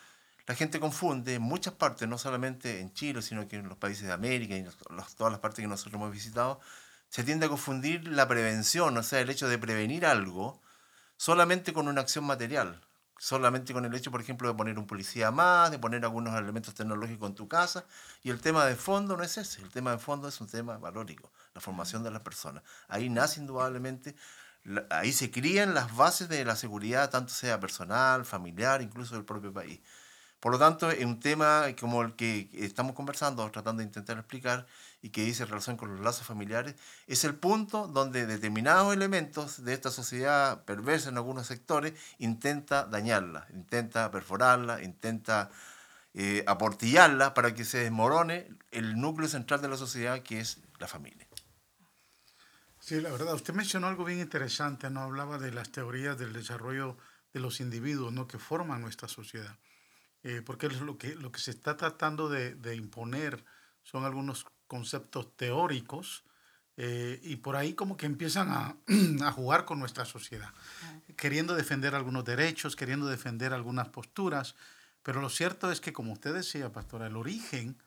la 0.46 0.54
gente 0.54 0.78
confunde 0.78 1.34
en 1.34 1.42
muchas 1.42 1.74
partes, 1.74 2.08
no 2.08 2.18
solamente 2.18 2.80
en 2.80 2.92
Chile, 2.92 3.20
sino 3.22 3.48
que 3.48 3.56
en 3.56 3.68
los 3.68 3.78
países 3.78 4.06
de 4.06 4.12
América 4.12 4.54
y 4.54 4.58
en 4.58 4.70
todas 5.16 5.32
las 5.32 5.40
partes 5.40 5.62
que 5.62 5.68
nosotros 5.68 5.94
hemos 5.94 6.12
visitado, 6.12 6.60
se 7.16 7.24
tiende 7.24 7.46
a 7.46 7.48
confundir 7.48 8.06
la 8.08 8.28
prevención, 8.28 8.94
o 8.94 9.02
sea, 9.02 9.20
el 9.20 9.30
hecho 9.30 9.48
de 9.48 9.56
prevenir 9.56 10.04
algo, 10.04 10.60
solamente 11.16 11.72
con 11.72 11.88
una 11.88 12.02
acción 12.02 12.24
material. 12.24 12.82
Solamente 13.18 13.72
con 13.72 13.86
el 13.86 13.94
hecho, 13.94 14.10
por 14.10 14.20
ejemplo, 14.20 14.46
de 14.48 14.54
poner 14.54 14.78
un 14.78 14.86
policía 14.86 15.30
más, 15.30 15.70
de 15.70 15.78
poner 15.78 16.04
algunos 16.04 16.38
elementos 16.38 16.74
tecnológicos 16.74 17.30
en 17.30 17.34
tu 17.34 17.48
casa. 17.48 17.86
Y 18.22 18.28
el 18.28 18.42
tema 18.42 18.66
de 18.66 18.76
fondo 18.76 19.16
no 19.16 19.22
es 19.22 19.38
ese. 19.38 19.62
El 19.62 19.70
tema 19.70 19.92
de 19.92 19.98
fondo 19.98 20.28
es 20.28 20.38
un 20.42 20.46
tema 20.46 20.76
valórico, 20.76 21.32
la 21.54 21.62
formación 21.62 22.04
de 22.04 22.10
las 22.10 22.20
personas. 22.20 22.62
Ahí 22.86 23.08
nace 23.08 23.40
indudablemente, 23.40 24.14
ahí 24.90 25.10
se 25.10 25.30
crían 25.30 25.72
las 25.72 25.96
bases 25.96 26.28
de 26.28 26.44
la 26.44 26.54
seguridad, 26.54 27.08
tanto 27.08 27.32
sea 27.32 27.58
personal, 27.58 28.26
familiar, 28.26 28.82
incluso 28.82 29.14
del 29.14 29.24
propio 29.24 29.54
país. 29.54 29.80
Por 30.40 30.52
lo 30.52 30.58
tanto, 30.58 30.90
es 30.90 31.04
un 31.04 31.18
tema 31.18 31.64
como 31.80 32.02
el 32.02 32.14
que 32.14 32.50
estamos 32.52 32.94
conversando, 32.94 33.50
tratando 33.50 33.80
de 33.80 33.86
intentar 33.86 34.18
explicar 34.18 34.66
y 35.02 35.10
que 35.10 35.24
dice 35.24 35.44
relación 35.44 35.76
con 35.76 35.90
los 35.90 36.00
lazos 36.00 36.26
familiares, 36.26 36.74
es 37.06 37.24
el 37.24 37.34
punto 37.34 37.86
donde 37.86 38.26
determinados 38.26 38.94
elementos 38.94 39.64
de 39.64 39.72
esta 39.72 39.90
sociedad 39.90 40.64
perversa 40.64 41.08
en 41.08 41.16
algunos 41.16 41.46
sectores 41.46 41.94
intenta 42.18 42.84
dañarla, 42.84 43.46
intenta 43.54 44.10
perforarla, 44.10 44.82
intenta 44.82 45.50
eh, 46.14 46.44
aportillarla 46.46 47.34
para 47.34 47.54
que 47.54 47.64
se 47.64 47.78
desmorone 47.78 48.48
el 48.70 49.00
núcleo 49.00 49.28
central 49.28 49.62
de 49.62 49.68
la 49.68 49.76
sociedad 49.76 50.22
que 50.22 50.40
es 50.40 50.58
la 50.78 50.88
familia. 50.88 51.26
Sí, 52.80 53.00
la 53.00 53.10
verdad, 53.10 53.34
usted 53.34 53.52
mencionó 53.52 53.88
algo 53.88 54.04
bien 54.04 54.20
interesante, 54.20 54.90
no 54.90 55.00
hablaba 55.00 55.38
de 55.38 55.50
las 55.50 55.72
teorías 55.72 56.16
del 56.18 56.32
desarrollo 56.32 56.96
de 57.32 57.40
los 57.40 57.60
individuos 57.60 58.12
¿no? 58.12 58.28
que 58.28 58.38
forman 58.38 58.80
nuestra 58.80 59.08
sociedad. 59.08 59.58
Eh, 60.28 60.42
porque 60.42 60.68
lo 60.68 60.98
que, 60.98 61.14
lo 61.14 61.30
que 61.30 61.38
se 61.38 61.52
está 61.52 61.76
tratando 61.76 62.28
de, 62.28 62.56
de 62.56 62.74
imponer 62.74 63.44
son 63.84 64.04
algunos 64.04 64.44
conceptos 64.66 65.36
teóricos 65.36 66.24
eh, 66.76 67.20
y 67.22 67.36
por 67.36 67.54
ahí 67.54 67.74
como 67.74 67.96
que 67.96 68.06
empiezan 68.06 68.48
a, 68.50 68.76
a, 69.24 69.30
jugar 69.30 69.64
con 69.64 69.78
nuestra 69.78 70.04
sociedad, 70.04 70.52
queriendo 71.16 71.54
defender 71.54 71.94
algunos 71.94 72.24
derechos, 72.24 72.74
queriendo 72.74 73.06
defender 73.06 73.52
algunas 73.52 73.90
posturas, 73.90 74.56
pero 75.04 75.20
lo 75.20 75.30
cierto 75.30 75.70
es 75.70 75.80
que, 75.80 75.92
como 75.92 76.12
usted 76.12 76.34
decía, 76.34 76.72
pastora, 76.72 77.06
el 77.06 77.16
origen 77.16 77.80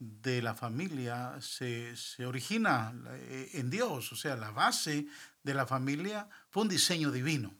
de 0.00 0.42
la 0.42 0.54
familia 0.54 1.36
se, 1.40 1.96
se 1.96 2.26
origina 2.26 2.92
eh, 3.06 3.50
en 3.52 3.70
Dios, 3.70 4.10
o 4.10 4.16
sea, 4.16 4.34
la 4.34 4.50
base 4.50 5.06
de 5.44 5.54
la 5.54 5.64
familia 5.64 6.28
fue 6.50 6.64
un 6.64 6.68
diseño 6.70 7.12
divino 7.12 7.54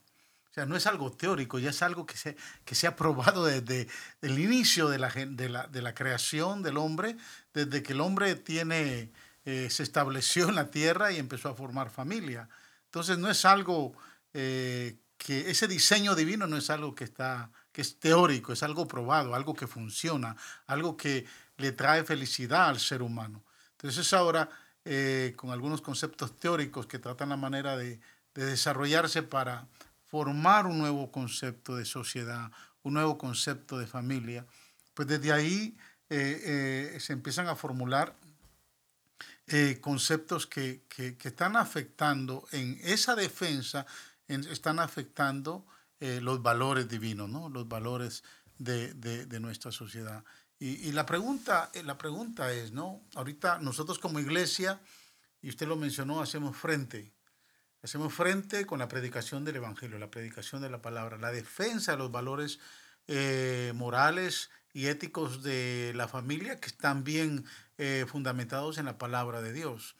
no 0.67 0.77
es 0.77 0.87
algo 0.87 1.13
teórico, 1.13 1.59
ya 1.59 1.71
es 1.71 1.83
algo 1.83 2.07
que 2.07 2.17
se, 2.17 2.37
que 2.65 2.75
se 2.75 2.87
ha 2.87 2.97
probado 2.97 3.45
desde 3.45 3.89
el 4.23 4.39
inicio 4.39 4.89
de 4.89 4.99
la, 4.99 5.09
de 5.11 5.49
la, 5.49 5.67
de 5.67 5.83
la 5.83 5.95
creación 5.95 6.63
del 6.63 6.77
hombre, 6.77 7.17
desde 7.53 7.83
que 7.83 7.93
el 7.93 8.01
hombre 8.01 8.35
tiene, 8.35 9.13
eh, 9.45 9.69
se 9.71 9.83
estableció 9.83 10.49
en 10.49 10.57
la 10.57 10.71
tierra 10.71 11.13
y 11.13 11.19
empezó 11.19 11.49
a 11.49 11.55
formar 11.55 11.91
familia. 11.91 12.49
Entonces 12.87 13.19
no 13.19 13.31
es 13.31 13.45
algo 13.45 13.95
eh, 14.35 14.97
que 15.17 15.51
ese 15.51 15.69
diseño 15.69 16.15
divino 16.15 16.47
no 16.47 16.57
es 16.57 16.71
algo 16.71 16.95
que 16.95 17.05
está 17.05 17.51
que 17.73 17.83
es 17.83 18.01
teórico, 18.01 18.53
es 18.53 18.65
algo 18.65 18.89
probado, 18.89 19.37
algo 19.37 19.55
que 19.55 19.69
funciona, 19.69 20.37
algo 20.67 20.97
que 20.97 21.27
le 21.59 21.71
trae 21.71 22.03
felicidad 22.03 22.69
al 22.69 22.81
ser 22.81 23.03
humano. 23.03 23.45
Entonces 23.73 24.13
ahora 24.13 24.49
eh, 24.85 25.35
con 25.37 25.51
algunos 25.51 25.81
conceptos 25.81 26.37
teóricos 26.41 26.87
que 26.87 26.99
tratan 26.99 27.29
la 27.29 27.37
manera 27.37 27.77
de, 27.77 28.01
de 28.35 28.47
desarrollarse 28.47 29.23
para 29.23 29.69
formar 30.09 30.67
un 30.67 30.79
nuevo 30.79 31.13
concepto 31.13 31.77
de 31.77 31.85
sociedad, 31.85 32.51
un 32.83 32.95
nuevo 32.95 33.19
concepto 33.19 33.79
de 33.79 33.87
familia, 33.87 34.47
pues 34.95 35.07
desde 35.09 35.33
ahí 35.33 35.77
eh, 36.09 36.95
eh, 36.97 37.01
se 37.01 37.13
empiezan 37.13 37.47
a 37.47 37.55
formular 37.55 38.17
eh, 39.47 39.79
conceptos 39.81 40.47
que, 40.47 40.83
están 41.23 41.57
afectando 41.57 42.47
en 42.53 42.79
esa 42.83 43.15
defensa, 43.15 43.87
están 44.27 44.79
afectando 44.79 45.67
los 46.01 46.43
valores 46.43 46.89
divinos, 46.89 47.29
¿no? 47.29 47.49
los 47.49 47.69
valores 47.69 48.23
de, 48.59 49.27
nuestra 49.41 49.73
sociedad. 49.73 50.25
Y, 50.59 50.93
la, 50.93 51.07
pregunta, 51.07 51.71
la 51.85 51.97
pregunta 51.97 52.53
es, 52.53 52.73
¿no? 52.73 53.03
ahorita 53.15 53.59
nosotros 53.59 53.99
como 53.99 54.21
iglesia, 54.21 54.81
y 55.41 55.49
usted 55.49 55.67
lo 55.67 55.77
mencionó, 55.77 56.21
hacemos 56.21 56.57
frente 56.57 57.13
Hacemos 57.83 58.13
frente 58.13 58.67
con 58.67 58.81
la 58.81 58.89
predicación 58.89 59.45
del 59.45 59.57
Evangelio, 59.57 59.99
la 59.99 60.11
predicación 60.11 60.63
de 60.63 60.69
la 60.69 60.83
palabra, 60.83 61.17
la 61.17 61.31
defensa 61.31 61.93
de 61.93 61.99
los 61.99 62.11
valores 62.11 62.59
eh, 63.07 63.73
morales 63.77 64.51
y 64.73 64.87
éticos 64.87 65.45
de 65.45 65.93
la 65.95 66.09
familia 66.09 66.59
que 66.59 66.67
están 66.67 67.05
bien 67.05 67.45
eh, 67.79 68.05
fundamentados 68.09 68.79
en 68.79 68.87
la 68.87 68.99
palabra 68.99 69.43
de 69.43 69.53
Dios. 69.53 69.95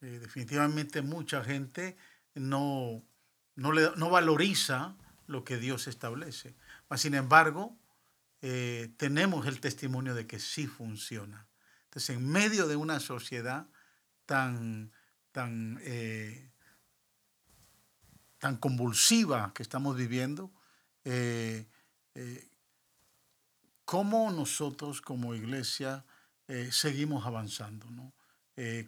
Eh, 0.00 0.20
definitivamente 0.20 1.02
mucha 1.02 1.42
gente 1.42 1.96
no, 2.34 3.02
no, 3.56 3.72
le, 3.72 3.90
no, 3.96 4.10
valoriza 4.10 4.96
lo 5.26 5.42
que 5.42 5.56
Dios 5.56 5.88
establece. 5.88 6.54
sin 6.96 7.14
embargo, 7.14 7.76
tenemos 8.98 9.46
el 9.46 9.58
testimonio 9.58 10.14
de 10.14 10.26
que 10.26 10.38
sí 10.38 10.66
funciona. 10.66 11.48
Entonces, 11.84 12.16
en 12.16 12.28
medio 12.28 12.68
de 12.68 12.76
una 12.76 13.00
sociedad 13.00 13.66
tan, 14.26 14.92
tan 15.32 15.80
tan 18.44 18.58
convulsiva 18.58 19.52
que 19.54 19.62
estamos 19.62 19.96
viviendo, 19.96 20.50
eh, 21.06 21.64
eh, 22.14 22.46
cómo 23.86 24.30
nosotros 24.32 25.00
como 25.00 25.34
iglesia 25.34 26.04
eh, 26.46 26.68
seguimos 26.70 27.24
avanzando, 27.24 27.88
¿no? 27.90 28.12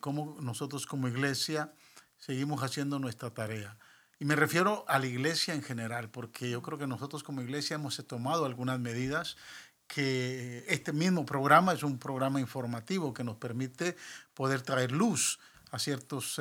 cómo 0.01 0.37
nosotros 0.43 0.85
como 0.85 1.09
iglesia 1.09 1.73
seguimos 2.19 2.63
haciendo 2.63 2.99
nuestra 2.99 3.31
tarea. 3.31 3.79
Y 4.19 4.27
me 4.27 4.37
refiero 4.37 4.85
a 4.89 4.99
la 4.99 5.07
iglesia 5.07 5.55
en 5.55 5.63
general, 5.63 6.11
porque 6.11 6.51
yo 6.51 6.61
creo 6.61 6.77
que 6.77 6.87
nosotros 6.87 7.23
como 7.23 7.41
iglesia 7.41 7.77
hemos 7.77 7.97
tomado 8.07 8.45
algunas 8.45 8.79
medidas 8.79 9.39
que 9.87 10.67
este 10.69 10.93
mismo 10.93 11.25
programa 11.25 11.73
es 11.73 11.83
un 11.83 11.99
programa 11.99 12.41
informativo 12.41 13.15
que 13.15 13.25
nos 13.25 13.39
permite 13.39 13.97
poder 14.35 14.61
traer 14.61 14.93
luz 14.93 15.41
a 15.71 15.79
ciertos 15.79 16.41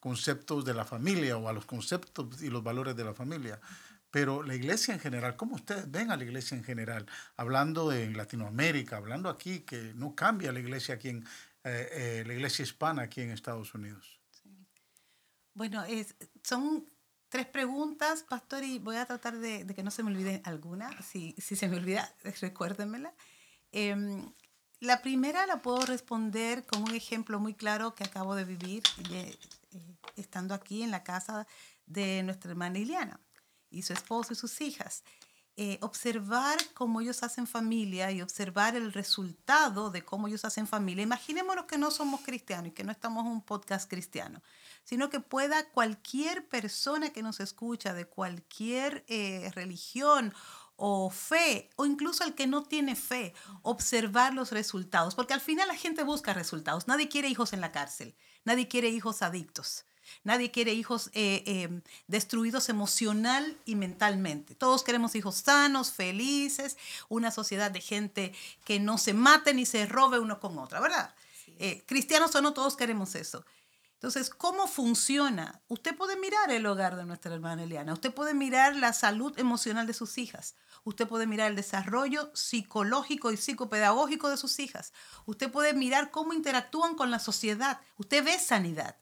conceptos 0.00 0.64
de 0.64 0.74
la 0.74 0.84
familia 0.84 1.36
o 1.36 1.48
a 1.48 1.52
los 1.52 1.66
conceptos 1.66 2.42
y 2.42 2.48
los 2.48 2.62
valores 2.62 2.96
de 2.96 3.04
la 3.04 3.14
familia. 3.14 3.60
Pero 4.10 4.42
la 4.42 4.54
iglesia 4.54 4.92
en 4.92 5.00
general, 5.00 5.36
¿cómo 5.36 5.54
ustedes 5.54 5.90
ven 5.90 6.10
a 6.10 6.16
la 6.16 6.24
iglesia 6.24 6.56
en 6.56 6.64
general? 6.64 7.06
Hablando 7.36 7.92
en 7.92 8.16
Latinoamérica, 8.16 8.96
hablando 8.96 9.28
aquí, 9.28 9.60
que 9.60 9.92
no 9.94 10.14
cambia 10.14 10.52
la 10.52 10.58
iglesia 10.58 10.96
aquí 10.96 11.10
en, 11.10 11.24
eh, 11.62 11.88
eh, 11.92 12.24
la 12.26 12.34
iglesia 12.34 12.64
hispana 12.64 13.02
aquí 13.02 13.20
en 13.20 13.30
Estados 13.30 13.72
Unidos. 13.74 14.20
Bueno, 15.54 15.84
es, 15.84 16.16
son 16.42 16.90
tres 17.28 17.46
preguntas, 17.46 18.24
pastor, 18.24 18.64
y 18.64 18.80
voy 18.80 18.96
a 18.96 19.06
tratar 19.06 19.38
de, 19.38 19.64
que 19.66 19.82
no 19.84 19.92
se 19.92 20.02
me 20.02 20.10
olvide 20.10 20.42
alguna. 20.44 20.90
Si, 21.02 21.34
si 21.38 21.54
se 21.54 21.68
me 21.68 21.76
olvida, 21.76 22.12
recuérdenmela. 22.40 23.14
Em, 23.70 24.32
la 24.80 25.02
primera 25.02 25.46
la 25.46 25.62
puedo 25.62 25.84
responder 25.86 26.66
con 26.66 26.82
un 26.82 26.94
ejemplo 26.94 27.38
muy 27.38 27.54
claro 27.54 27.94
que 27.94 28.04
acabo 28.04 28.34
de 28.34 28.44
vivir 28.44 28.82
eh, 29.10 29.36
estando 30.16 30.54
aquí 30.54 30.82
en 30.82 30.90
la 30.90 31.04
casa 31.04 31.46
de 31.86 32.22
nuestra 32.22 32.50
hermana 32.50 32.74
Liliana 32.74 33.20
y 33.70 33.82
su 33.82 33.92
esposo 33.92 34.32
y 34.32 34.36
sus 34.36 34.60
hijas. 34.60 35.04
Eh, 35.56 35.78
observar 35.82 36.58
cómo 36.72 37.02
ellos 37.02 37.22
hacen 37.22 37.46
familia 37.46 38.10
y 38.10 38.22
observar 38.22 38.76
el 38.76 38.94
resultado 38.94 39.90
de 39.90 40.02
cómo 40.02 40.26
ellos 40.26 40.46
hacen 40.46 40.66
familia. 40.66 41.02
Imaginémonos 41.02 41.66
que 41.66 41.76
no 41.76 41.90
somos 41.90 42.22
cristianos 42.22 42.68
y 42.68 42.70
que 42.70 42.82
no 42.82 42.92
estamos 42.92 43.26
en 43.26 43.32
un 43.32 43.42
podcast 43.42 43.90
cristiano, 43.90 44.42
sino 44.84 45.10
que 45.10 45.20
pueda 45.20 45.68
cualquier 45.68 46.48
persona 46.48 47.10
que 47.10 47.22
nos 47.22 47.40
escucha 47.40 47.92
de 47.92 48.06
cualquier 48.06 49.04
eh, 49.06 49.50
religión 49.54 50.32
o 50.82 51.10
fe, 51.10 51.68
o 51.76 51.84
incluso 51.84 52.24
el 52.24 52.34
que 52.34 52.46
no 52.46 52.62
tiene 52.62 52.96
fe, 52.96 53.34
observar 53.62 54.32
los 54.32 54.50
resultados, 54.50 55.14
porque 55.14 55.34
al 55.34 55.42
final 55.42 55.68
la 55.68 55.76
gente 55.76 56.02
busca 56.02 56.32
resultados. 56.32 56.88
Nadie 56.88 57.08
quiere 57.08 57.28
hijos 57.28 57.52
en 57.52 57.60
la 57.60 57.70
cárcel, 57.70 58.16
nadie 58.44 58.66
quiere 58.66 58.88
hijos 58.88 59.20
adictos, 59.20 59.84
nadie 60.24 60.50
quiere 60.50 60.72
hijos 60.72 61.10
eh, 61.12 61.42
em, 61.44 61.82
destruidos 62.06 62.70
emocional 62.70 63.58
y 63.66 63.74
mentalmente. 63.74 64.54
Todos 64.54 64.82
queremos 64.82 65.14
hijos 65.14 65.36
sanos, 65.36 65.92
felices, 65.92 66.78
una 67.10 67.30
sociedad 67.30 67.70
de 67.70 67.82
gente 67.82 68.32
que 68.64 68.80
no 68.80 68.96
se 68.96 69.12
mate 69.12 69.52
ni 69.52 69.66
se 69.66 69.84
robe 69.84 70.18
uno 70.18 70.40
con 70.40 70.58
otra, 70.58 70.80
¿verdad? 70.80 71.14
Eh, 71.58 71.84
cristianos 71.84 72.34
o 72.34 72.40
no, 72.40 72.54
todos 72.54 72.74
queremos 72.74 73.14
eso. 73.14 73.44
Entonces, 74.00 74.30
¿cómo 74.30 74.66
funciona? 74.66 75.60
Usted 75.68 75.94
puede 75.94 76.16
mirar 76.16 76.50
el 76.50 76.64
hogar 76.64 76.96
de 76.96 77.04
nuestra 77.04 77.34
hermana 77.34 77.64
Eliana, 77.64 77.92
usted 77.92 78.14
puede 78.14 78.32
mirar 78.32 78.74
la 78.74 78.94
salud 78.94 79.38
emocional 79.38 79.86
de 79.86 79.92
sus 79.92 80.16
hijas, 80.16 80.54
usted 80.84 81.06
puede 81.06 81.26
mirar 81.26 81.50
el 81.50 81.56
desarrollo 81.56 82.30
psicológico 82.34 83.30
y 83.30 83.36
psicopedagógico 83.36 84.30
de 84.30 84.38
sus 84.38 84.58
hijas, 84.58 84.94
usted 85.26 85.52
puede 85.52 85.74
mirar 85.74 86.10
cómo 86.10 86.32
interactúan 86.32 86.94
con 86.94 87.10
la 87.10 87.18
sociedad, 87.18 87.78
usted 87.98 88.24
ve 88.24 88.38
sanidad. 88.38 88.96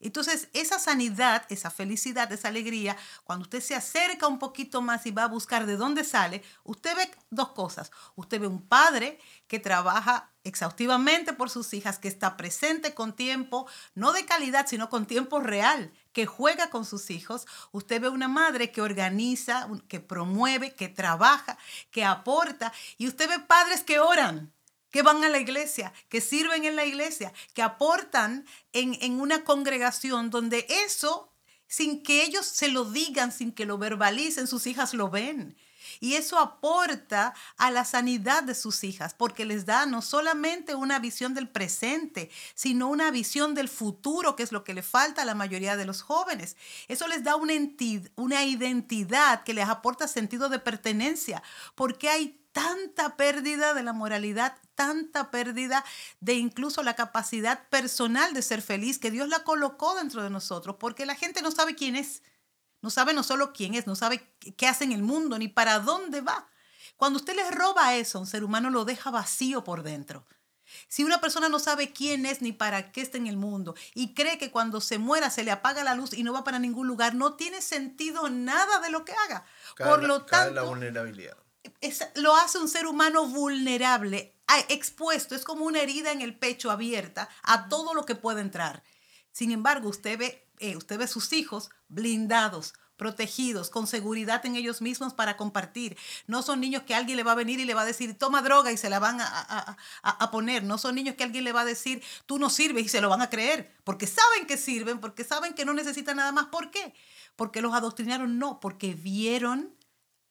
Entonces, 0.00 0.48
esa 0.52 0.78
sanidad, 0.78 1.44
esa 1.48 1.70
felicidad, 1.70 2.30
esa 2.32 2.48
alegría, 2.48 2.96
cuando 3.24 3.44
usted 3.44 3.60
se 3.60 3.74
acerca 3.74 4.26
un 4.26 4.38
poquito 4.38 4.82
más 4.82 5.06
y 5.06 5.10
va 5.10 5.24
a 5.24 5.28
buscar 5.28 5.66
de 5.66 5.76
dónde 5.76 6.04
sale, 6.04 6.42
usted 6.64 6.94
ve 6.96 7.10
dos 7.30 7.50
cosas. 7.50 7.90
Usted 8.14 8.40
ve 8.40 8.46
un 8.46 8.62
padre 8.62 9.18
que 9.46 9.58
trabaja 9.58 10.30
exhaustivamente 10.44 11.32
por 11.32 11.50
sus 11.50 11.74
hijas, 11.74 11.98
que 11.98 12.08
está 12.08 12.36
presente 12.36 12.94
con 12.94 13.14
tiempo, 13.14 13.66
no 13.94 14.12
de 14.12 14.24
calidad, 14.24 14.66
sino 14.66 14.88
con 14.88 15.06
tiempo 15.06 15.40
real, 15.40 15.92
que 16.12 16.26
juega 16.26 16.70
con 16.70 16.84
sus 16.84 17.10
hijos. 17.10 17.46
Usted 17.72 18.00
ve 18.00 18.08
una 18.08 18.28
madre 18.28 18.70
que 18.70 18.80
organiza, 18.80 19.68
que 19.88 20.00
promueve, 20.00 20.74
que 20.74 20.88
trabaja, 20.88 21.58
que 21.90 22.04
aporta. 22.04 22.72
Y 22.96 23.08
usted 23.08 23.28
ve 23.28 23.40
padres 23.40 23.82
que 23.82 23.98
oran, 23.98 24.52
que 24.96 25.02
van 25.02 25.22
a 25.24 25.28
la 25.28 25.38
iglesia, 25.38 25.92
que 26.08 26.22
sirven 26.22 26.64
en 26.64 26.74
la 26.74 26.86
iglesia, 26.86 27.30
que 27.52 27.60
aportan 27.60 28.46
en, 28.72 28.96
en 29.02 29.20
una 29.20 29.44
congregación 29.44 30.30
donde 30.30 30.64
eso, 30.86 31.30
sin 31.66 32.02
que 32.02 32.24
ellos 32.24 32.46
se 32.46 32.68
lo 32.68 32.86
digan, 32.86 33.30
sin 33.30 33.52
que 33.52 33.66
lo 33.66 33.76
verbalicen, 33.76 34.46
sus 34.46 34.66
hijas 34.66 34.94
lo 34.94 35.10
ven. 35.10 35.54
Y 36.00 36.14
eso 36.14 36.38
aporta 36.38 37.34
a 37.58 37.70
la 37.70 37.84
sanidad 37.84 38.42
de 38.42 38.54
sus 38.54 38.84
hijas, 38.84 39.12
porque 39.12 39.44
les 39.44 39.66
da 39.66 39.84
no 39.84 40.00
solamente 40.00 40.74
una 40.74 40.98
visión 40.98 41.34
del 41.34 41.50
presente, 41.50 42.30
sino 42.54 42.88
una 42.88 43.10
visión 43.10 43.54
del 43.54 43.68
futuro, 43.68 44.34
que 44.34 44.44
es 44.44 44.50
lo 44.50 44.64
que 44.64 44.72
le 44.72 44.82
falta 44.82 45.20
a 45.20 45.26
la 45.26 45.34
mayoría 45.34 45.76
de 45.76 45.84
los 45.84 46.00
jóvenes. 46.00 46.56
Eso 46.88 47.06
les 47.06 47.22
da 47.22 47.36
una, 47.36 47.52
una 48.16 48.44
identidad 48.46 49.44
que 49.44 49.52
les 49.52 49.68
aporta 49.68 50.08
sentido 50.08 50.48
de 50.48 50.58
pertenencia, 50.58 51.42
porque 51.74 52.08
hay 52.08 52.40
tanta 52.56 53.18
pérdida 53.18 53.74
de 53.74 53.82
la 53.82 53.92
moralidad, 53.92 54.56
tanta 54.74 55.30
pérdida 55.30 55.84
de 56.20 56.36
incluso 56.36 56.82
la 56.82 56.96
capacidad 56.96 57.68
personal 57.68 58.32
de 58.32 58.40
ser 58.40 58.62
feliz 58.62 58.98
que 58.98 59.10
Dios 59.10 59.28
la 59.28 59.44
colocó 59.44 59.94
dentro 59.94 60.22
de 60.22 60.30
nosotros, 60.30 60.76
porque 60.80 61.04
la 61.04 61.14
gente 61.14 61.42
no 61.42 61.50
sabe 61.50 61.74
quién 61.74 61.96
es, 61.96 62.22
no 62.80 62.88
sabe 62.88 63.12
no 63.12 63.22
solo 63.22 63.52
quién 63.52 63.74
es, 63.74 63.86
no 63.86 63.94
sabe 63.94 64.34
qué 64.56 64.66
hace 64.68 64.84
en 64.84 64.92
el 64.92 65.02
mundo, 65.02 65.38
ni 65.38 65.48
para 65.48 65.80
dónde 65.80 66.22
va. 66.22 66.48
Cuando 66.96 67.18
usted 67.18 67.36
le 67.36 67.50
roba 67.50 67.94
eso, 67.94 68.18
un 68.20 68.26
ser 68.26 68.42
humano 68.42 68.70
lo 68.70 68.86
deja 68.86 69.10
vacío 69.10 69.62
por 69.62 69.82
dentro. 69.82 70.24
Si 70.88 71.04
una 71.04 71.20
persona 71.20 71.50
no 71.50 71.58
sabe 71.58 71.92
quién 71.92 72.24
es 72.24 72.40
ni 72.40 72.52
para 72.52 72.90
qué 72.90 73.02
está 73.02 73.18
en 73.18 73.26
el 73.26 73.36
mundo 73.36 73.74
y 73.92 74.14
cree 74.14 74.38
que 74.38 74.50
cuando 74.50 74.80
se 74.80 74.96
muera 74.96 75.28
se 75.28 75.44
le 75.44 75.50
apaga 75.50 75.84
la 75.84 75.94
luz 75.94 76.14
y 76.14 76.22
no 76.22 76.32
va 76.32 76.42
para 76.42 76.58
ningún 76.58 76.88
lugar, 76.88 77.14
no 77.14 77.34
tiene 77.34 77.60
sentido 77.60 78.30
nada 78.30 78.80
de 78.80 78.88
lo 78.88 79.04
que 79.04 79.12
haga. 79.12 79.44
por 79.76 80.02
lo 80.02 80.24
tanto, 80.24 80.54
la 80.54 80.62
vulnerabilidad 80.62 81.36
lo 82.16 82.36
hace 82.36 82.58
un 82.58 82.68
ser 82.68 82.86
humano 82.86 83.26
vulnerable, 83.26 84.34
expuesto, 84.68 85.34
es 85.34 85.44
como 85.44 85.64
una 85.64 85.80
herida 85.80 86.12
en 86.12 86.22
el 86.22 86.38
pecho 86.38 86.70
abierta 86.70 87.28
a 87.42 87.68
todo 87.68 87.94
lo 87.94 88.04
que 88.04 88.14
puede 88.14 88.40
entrar. 88.40 88.82
Sin 89.32 89.50
embargo, 89.50 89.88
usted 89.88 90.18
ve, 90.18 90.48
eh, 90.58 90.76
usted 90.76 90.98
ve 90.98 91.06
sus 91.06 91.32
hijos 91.32 91.70
blindados, 91.88 92.74
protegidos, 92.96 93.68
con 93.68 93.86
seguridad 93.86 94.44
en 94.46 94.56
ellos 94.56 94.80
mismos 94.80 95.12
para 95.12 95.36
compartir. 95.36 95.96
No 96.26 96.42
son 96.42 96.60
niños 96.60 96.84
que 96.84 96.94
alguien 96.94 97.16
le 97.16 97.22
va 97.22 97.32
a 97.32 97.36
venir 97.36 97.60
y 97.60 97.66
le 97.66 97.74
va 97.74 97.82
a 97.82 97.86
decir, 97.86 98.16
toma 98.16 98.40
droga 98.40 98.72
y 98.72 98.78
se 98.78 98.88
la 98.88 98.98
van 98.98 99.20
a, 99.20 99.76
a, 100.02 100.30
poner. 100.30 100.64
No 100.64 100.78
son 100.78 100.94
niños 100.94 101.14
que 101.14 101.24
alguien 101.24 101.44
le 101.44 101.52
va 101.52 101.60
a 101.60 101.66
decir, 101.66 102.02
tú 102.24 102.38
no 102.38 102.48
sirves 102.48 102.86
y 102.86 102.88
se 102.88 103.02
lo 103.02 103.10
van 103.10 103.20
a 103.20 103.28
creer, 103.28 103.74
porque 103.84 104.06
saben 104.06 104.46
que 104.46 104.56
sirven, 104.56 104.98
porque 105.00 105.24
saben 105.24 105.52
que 105.52 105.66
no 105.66 105.74
necesitan 105.74 106.16
nada 106.16 106.32
más. 106.32 106.46
¿Por 106.46 106.70
qué? 106.70 106.94
Porque 107.36 107.60
los 107.60 107.74
adoctrinaron, 107.74 108.38
no, 108.38 108.60
porque 108.60 108.94
vieron 108.94 109.75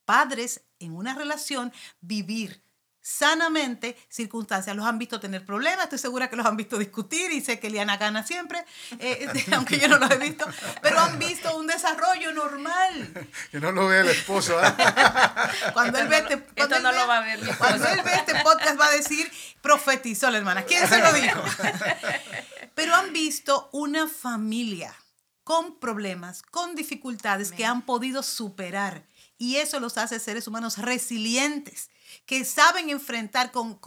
padres 0.06 0.62
en 0.78 0.96
una 0.96 1.14
relación 1.14 1.72
vivir 2.00 2.62
sanamente 3.06 3.96
circunstancias. 4.08 4.74
Los 4.74 4.84
han 4.84 4.98
visto 4.98 5.20
tener 5.20 5.44
problemas, 5.46 5.84
estoy 5.84 6.00
segura 6.00 6.28
que 6.28 6.34
los 6.34 6.44
han 6.44 6.56
visto 6.56 6.76
discutir 6.76 7.30
y 7.30 7.40
sé 7.40 7.60
que 7.60 7.70
Liana 7.70 7.98
gana 7.98 8.26
siempre, 8.26 8.64
eh, 8.98 9.28
aunque 9.52 9.78
yo 9.78 9.86
no 9.86 9.98
los 9.98 10.10
he 10.10 10.16
visto, 10.16 10.44
pero 10.82 10.98
han 10.98 11.16
visto 11.16 11.56
un 11.56 11.68
desarrollo 11.68 12.32
normal. 12.32 13.28
Que 13.50 13.60
no 13.60 13.70
lo 13.70 13.86
vea 13.86 14.00
el 14.00 14.08
esposo. 14.08 14.60
¿eh? 14.60 14.74
Cuando 15.72 15.98
él 15.98 16.08
ve 16.08 16.18
este, 16.18 16.40
cuando 16.56 16.80
no 16.80 16.90
lo 16.90 17.06
va 17.06 17.18
a 17.18 17.20
ver, 17.20 17.38
cuando 17.58 17.86
él 17.86 18.00
ve 18.04 18.14
este 18.14 18.34
podcast 18.42 18.80
va 18.80 18.86
a 18.86 18.90
decir, 18.90 19.30
profetizó 19.60 20.30
la 20.30 20.38
hermana. 20.38 20.64
¿Quién 20.64 20.88
se 20.88 20.98
lo 20.98 21.12
dijo? 21.12 21.40
Pero 22.74 22.94
han 22.94 23.12
visto 23.12 23.68
una 23.72 24.08
familia 24.08 24.94
con 25.44 25.78
problemas, 25.78 26.42
con 26.42 26.74
dificultades 26.74 27.52
que 27.52 27.64
han 27.64 27.82
podido 27.82 28.22
superar 28.22 29.04
y 29.38 29.56
eso 29.56 29.80
los 29.80 29.98
hace 29.98 30.18
seres 30.18 30.46
humanos 30.46 30.78
resilientes, 30.78 31.90
que 32.24 32.44
saben 32.44 32.90
enfrentar 32.90 33.52
con, 33.52 33.78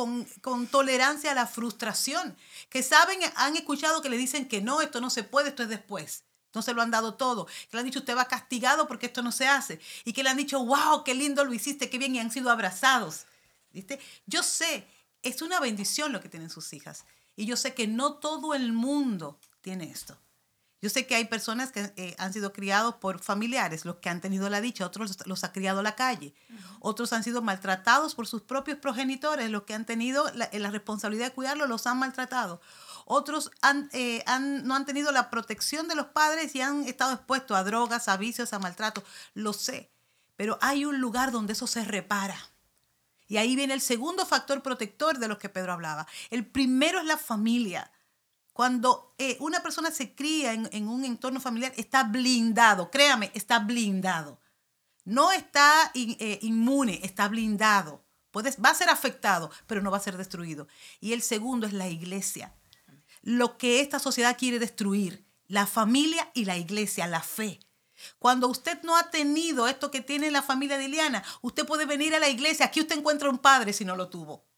tolerancia 0.70 1.32
a 1.32 1.36
la 1.36 1.48
frustración, 1.48 2.38
que 2.70 2.84
saben, 2.84 3.20
han 3.36 3.56
escuchado 3.56 4.02
que 4.02 4.10
le 4.10 4.18
dicen 4.18 4.48
que 4.48 4.62
no, 4.62 4.82
esto 4.82 5.02
no 5.02 5.10
se 5.10 5.24
puede, 5.24 5.50
esto 5.50 5.64
es 5.64 5.70
después. 5.70 6.24
No 6.54 6.64
se 6.64 6.74
lo 6.74 6.82
han 6.82 6.90
dado 6.90 7.14
todo. 7.14 7.46
Que 7.46 7.70
le 7.74 7.80
han 7.80 7.86
dicho, 7.86 8.00
usted 8.00 8.18
va 8.18 8.26
castigado 8.26 8.88
porque 8.88 9.06
esto 9.06 9.22
no 9.22 9.32
se 9.32 9.48
hace. 9.48 9.80
Y 10.04 10.14
que 10.14 10.24
le 10.24 10.30
han 10.30 10.38
dicho, 10.38 10.66
wow, 10.66 11.04
qué 11.04 11.14
lindo 11.14 11.46
lo 11.46 11.54
hiciste, 11.54 11.92
qué 11.92 12.00
bien, 12.00 12.16
y 12.16 12.20
han 12.20 12.32
sido 12.32 12.50
abrazados. 12.50 13.28
¿Viste? 13.72 14.00
Yo 14.26 14.42
sé, 14.42 14.88
es 15.22 15.44
una 15.44 15.60
bendición 15.60 16.12
lo 16.12 16.22
que 16.22 16.30
tienen 16.30 16.50
sus 16.50 16.74
hijas. 16.74 17.06
Y 17.36 17.46
yo 17.46 17.56
sé 17.56 17.76
que 17.76 17.88
no 17.88 18.16
todo 18.16 18.56
el 18.56 18.74
mundo 18.74 19.40
tiene 19.62 19.92
esto. 19.92 20.18
Yo 20.82 20.90
sé 20.90 21.06
que 21.06 21.16
hay 21.16 21.26
personas 21.26 21.72
que 21.72 21.92
eh, 21.98 22.16
han 22.18 22.32
sido 22.32 22.54
criados 22.54 22.96
por 22.96 23.20
familiares, 23.20 23.84
los 23.84 23.98
que 23.98 24.10
han 24.10 24.22
tenido 24.22 24.50
la 24.50 24.62
dicha, 24.62 24.86
otros 24.86 25.18
los, 25.26 25.44
ha 25.44 25.52
criado 25.52 25.82
la 25.82 25.96
calle, 25.96 26.34
otros 26.80 27.12
han 27.12 27.24
sido 27.24 27.42
maltratados 27.42 28.16
por 28.16 28.28
sus 28.28 28.44
propios 28.44 28.78
progenitores, 28.78 29.50
los 29.50 29.64
que 29.64 29.74
han 29.74 29.86
tenido 29.86 30.32
la, 30.36 30.46
eh, 30.46 30.70
responsabilidad 30.70 31.26
de 31.28 31.34
cuidarlos 31.34 31.68
los 31.68 31.86
han 31.86 32.00
maltratado. 32.00 32.62
Otros 33.06 33.52
eh, 33.92 34.24
han, 34.26 34.66
no 34.66 34.76
han 34.76 34.86
tenido 34.86 35.12
la 35.12 35.30
protección 35.30 35.88
de 35.88 35.96
los 35.96 36.08
padres 36.08 36.56
y 36.56 36.62
han 36.62 36.86
estado 36.86 37.14
expuestos 37.14 37.58
a 37.58 37.64
drogas, 37.64 38.08
a 38.08 38.16
vicios, 38.16 38.54
a 38.54 38.60
maltrato. 38.60 39.04
Lo 39.34 39.52
sé, 39.52 39.92
pero 40.38 40.58
hay 40.62 40.86
un 40.86 41.02
lugar 41.02 41.32
donde 41.32 41.54
eso 41.54 41.68
se 41.68 41.84
repara. 41.84 42.38
Y 43.28 43.38
ahí 43.38 43.56
viene 43.56 43.74
el 43.74 43.82
segundo 43.82 44.26
factor 44.26 44.64
protector 44.64 45.20
de 45.20 45.28
los 45.28 45.38
que 45.38 45.50
Pedro 45.50 45.74
hablaba. 45.74 46.08
El 46.30 46.46
primero 46.46 47.00
es 47.00 47.06
la 47.06 47.18
familia 47.18 47.92
cuando 48.60 49.16
eh, 49.18 49.38
una 49.40 49.64
persona 49.64 49.90
se 49.90 50.14
cría 50.14 50.52
en, 50.52 50.88
un 50.90 51.06
entorno 51.06 51.40
familiar, 51.40 51.72
está 51.78 52.04
blindado, 52.04 52.92
créame, 52.92 53.32
está 53.34 53.60
blindado. 53.60 54.42
No 55.06 55.32
está 55.32 55.90
eh, 55.94 56.40
inmune, 56.42 57.00
está 57.02 57.30
blindado. 57.30 58.04
va 58.36 58.70
a 58.70 58.76
ser 58.76 58.90
afectado, 58.90 59.50
pero 59.66 59.82
no 59.82 59.92
va 59.92 59.96
a 59.96 60.02
ser 60.02 60.18
destruido. 60.18 60.68
Y 61.00 61.14
el 61.14 61.22
segundo 61.22 61.68
es 61.68 61.72
la 61.72 61.88
iglesia. 61.88 62.54
Lo 63.22 63.58
que 63.58 63.80
esta 63.80 63.98
sociedad 63.98 64.38
quiere 64.38 64.60
destruir, 64.60 65.26
la 65.48 65.66
familia 65.66 66.30
y 66.34 66.44
la 66.44 66.58
iglesia, 66.58 67.08
la 67.08 67.22
fe. 67.22 67.62
Cuando 68.18 68.50
usted 68.50 68.82
no 68.84 68.98
ha 68.98 69.10
tenido 69.10 69.70
esto 69.70 69.90
que 69.90 70.02
tiene 70.02 70.32
la 70.32 70.42
familia 70.42 70.78
de 70.78 70.84
Iliana, 70.84 71.24
usted 71.42 71.66
puede 71.66 71.86
venir 71.86 72.14
a 72.14 72.20
la 72.20 72.28
iglesia. 72.28 72.66
Aquí 72.66 72.82
usted 72.82 72.98
encuentra 72.98 73.30
un 73.30 73.38
padre 73.38 73.72
si 73.72 73.86
no 73.86 73.96
lo 73.96 74.10
tuvo. 74.10 74.49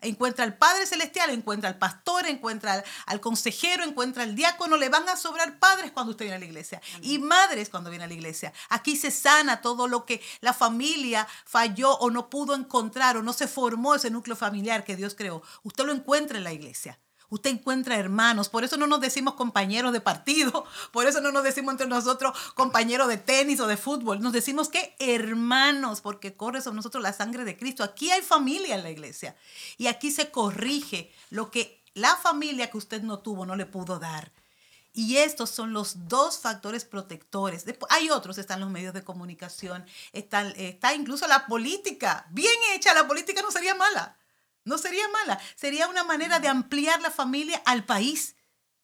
Encuentra 0.00 0.44
al 0.44 0.56
Padre 0.56 0.86
Celestial, 0.86 1.30
encuentra 1.30 1.68
al 1.68 1.78
pastor, 1.78 2.26
encuentra 2.26 2.82
al, 3.06 3.20
consejero, 3.20 3.84
encuentra 3.84 4.22
al 4.22 4.34
diácono. 4.34 4.76
Le 4.76 4.88
van 4.88 5.08
a 5.08 5.16
sobrar 5.16 5.58
padres 5.58 5.92
cuando 5.92 6.12
usted 6.12 6.26
viene 6.26 6.36
a 6.36 6.40
la 6.40 6.46
iglesia 6.46 6.80
y 7.02 7.18
madres 7.18 7.68
cuando 7.68 7.90
viene 7.90 8.04
a 8.04 8.08
la 8.08 8.14
iglesia. 8.14 8.52
Aquí 8.68 8.96
se 8.96 9.10
sana 9.10 9.60
todo 9.60 9.88
lo 9.88 10.06
que 10.06 10.22
la 10.40 10.52
familia 10.52 11.26
falló 11.44 11.92
o 11.98 12.10
no 12.10 12.30
pudo 12.30 12.54
encontrar 12.54 13.16
o 13.16 13.22
no 13.22 13.32
se 13.32 13.48
formó 13.48 13.94
ese 13.94 14.10
núcleo 14.10 14.36
familiar 14.36 14.84
que 14.84 14.96
Dios 14.96 15.14
creó. 15.14 15.42
Usted 15.62 15.84
lo 15.84 15.92
encuentra 15.92 16.38
en 16.38 16.44
la 16.44 16.52
iglesia 16.52 16.98
usted 17.30 17.50
encuentra 17.50 17.96
hermanos. 17.96 18.48
Por 18.48 18.64
eso 18.64 18.76
no 18.76 18.86
nos 18.86 19.00
decimos 19.00 19.34
compañeros 19.34 19.92
de 19.92 20.00
partido, 20.00 20.64
por 20.92 21.06
eso 21.06 21.20
no 21.20 21.32
nos 21.32 21.44
decimos 21.44 21.72
entre 21.72 21.86
nosotros 21.86 22.36
compañeros 22.54 23.08
de 23.08 23.16
tenis 23.16 23.60
o 23.60 23.66
de 23.66 23.76
fútbol. 23.76 24.20
Nos 24.20 24.32
decimos 24.32 24.68
que 24.68 24.94
hermanos, 24.98 26.00
porque 26.00 26.34
corre 26.34 26.60
sobre 26.60 26.76
nosotros 26.76 27.02
la 27.02 27.12
sangre 27.12 27.44
de 27.44 27.56
Cristo. 27.56 27.82
Aquí 27.82 28.10
hay 28.10 28.22
familia 28.22 28.74
en 28.74 28.82
la 28.82 28.90
iglesia 28.90 29.36
y 29.78 29.86
aquí 29.86 30.10
se 30.10 30.30
corrige 30.30 31.12
lo 31.30 31.50
que 31.50 31.80
la 31.94 32.16
familia 32.16 32.70
que 32.70 32.78
usted 32.78 33.02
no 33.02 33.18
tuvo 33.18 33.46
no 33.46 33.56
le 33.56 33.66
pudo 33.66 33.98
dar. 33.98 34.32
Y 34.92 35.18
estos 35.18 35.50
son 35.50 35.72
los 35.72 36.08
dos 36.08 36.40
factores 36.40 36.84
protectores. 36.84 37.64
hay 37.90 38.10
otros, 38.10 38.38
están 38.38 38.58
los 38.60 38.70
medios 38.70 38.92
de 38.92 39.04
comunicación, 39.04 39.84
está, 40.12 40.48
está 40.50 40.94
incluso 40.94 41.28
la 41.28 41.46
política. 41.46 42.26
Bien 42.30 42.52
hecha, 42.74 42.92
la 42.92 43.06
política 43.06 43.40
no 43.40 43.52
sería 43.52 43.74
mala. 43.76 44.16
No 44.64 44.78
sería 44.78 45.08
mala, 45.08 45.40
sería 45.56 45.88
una 45.88 46.04
manera 46.04 46.38
de 46.40 46.48
ampliar 46.48 47.00
la 47.00 47.10
familia 47.10 47.62
al 47.64 47.84
país. 47.84 48.36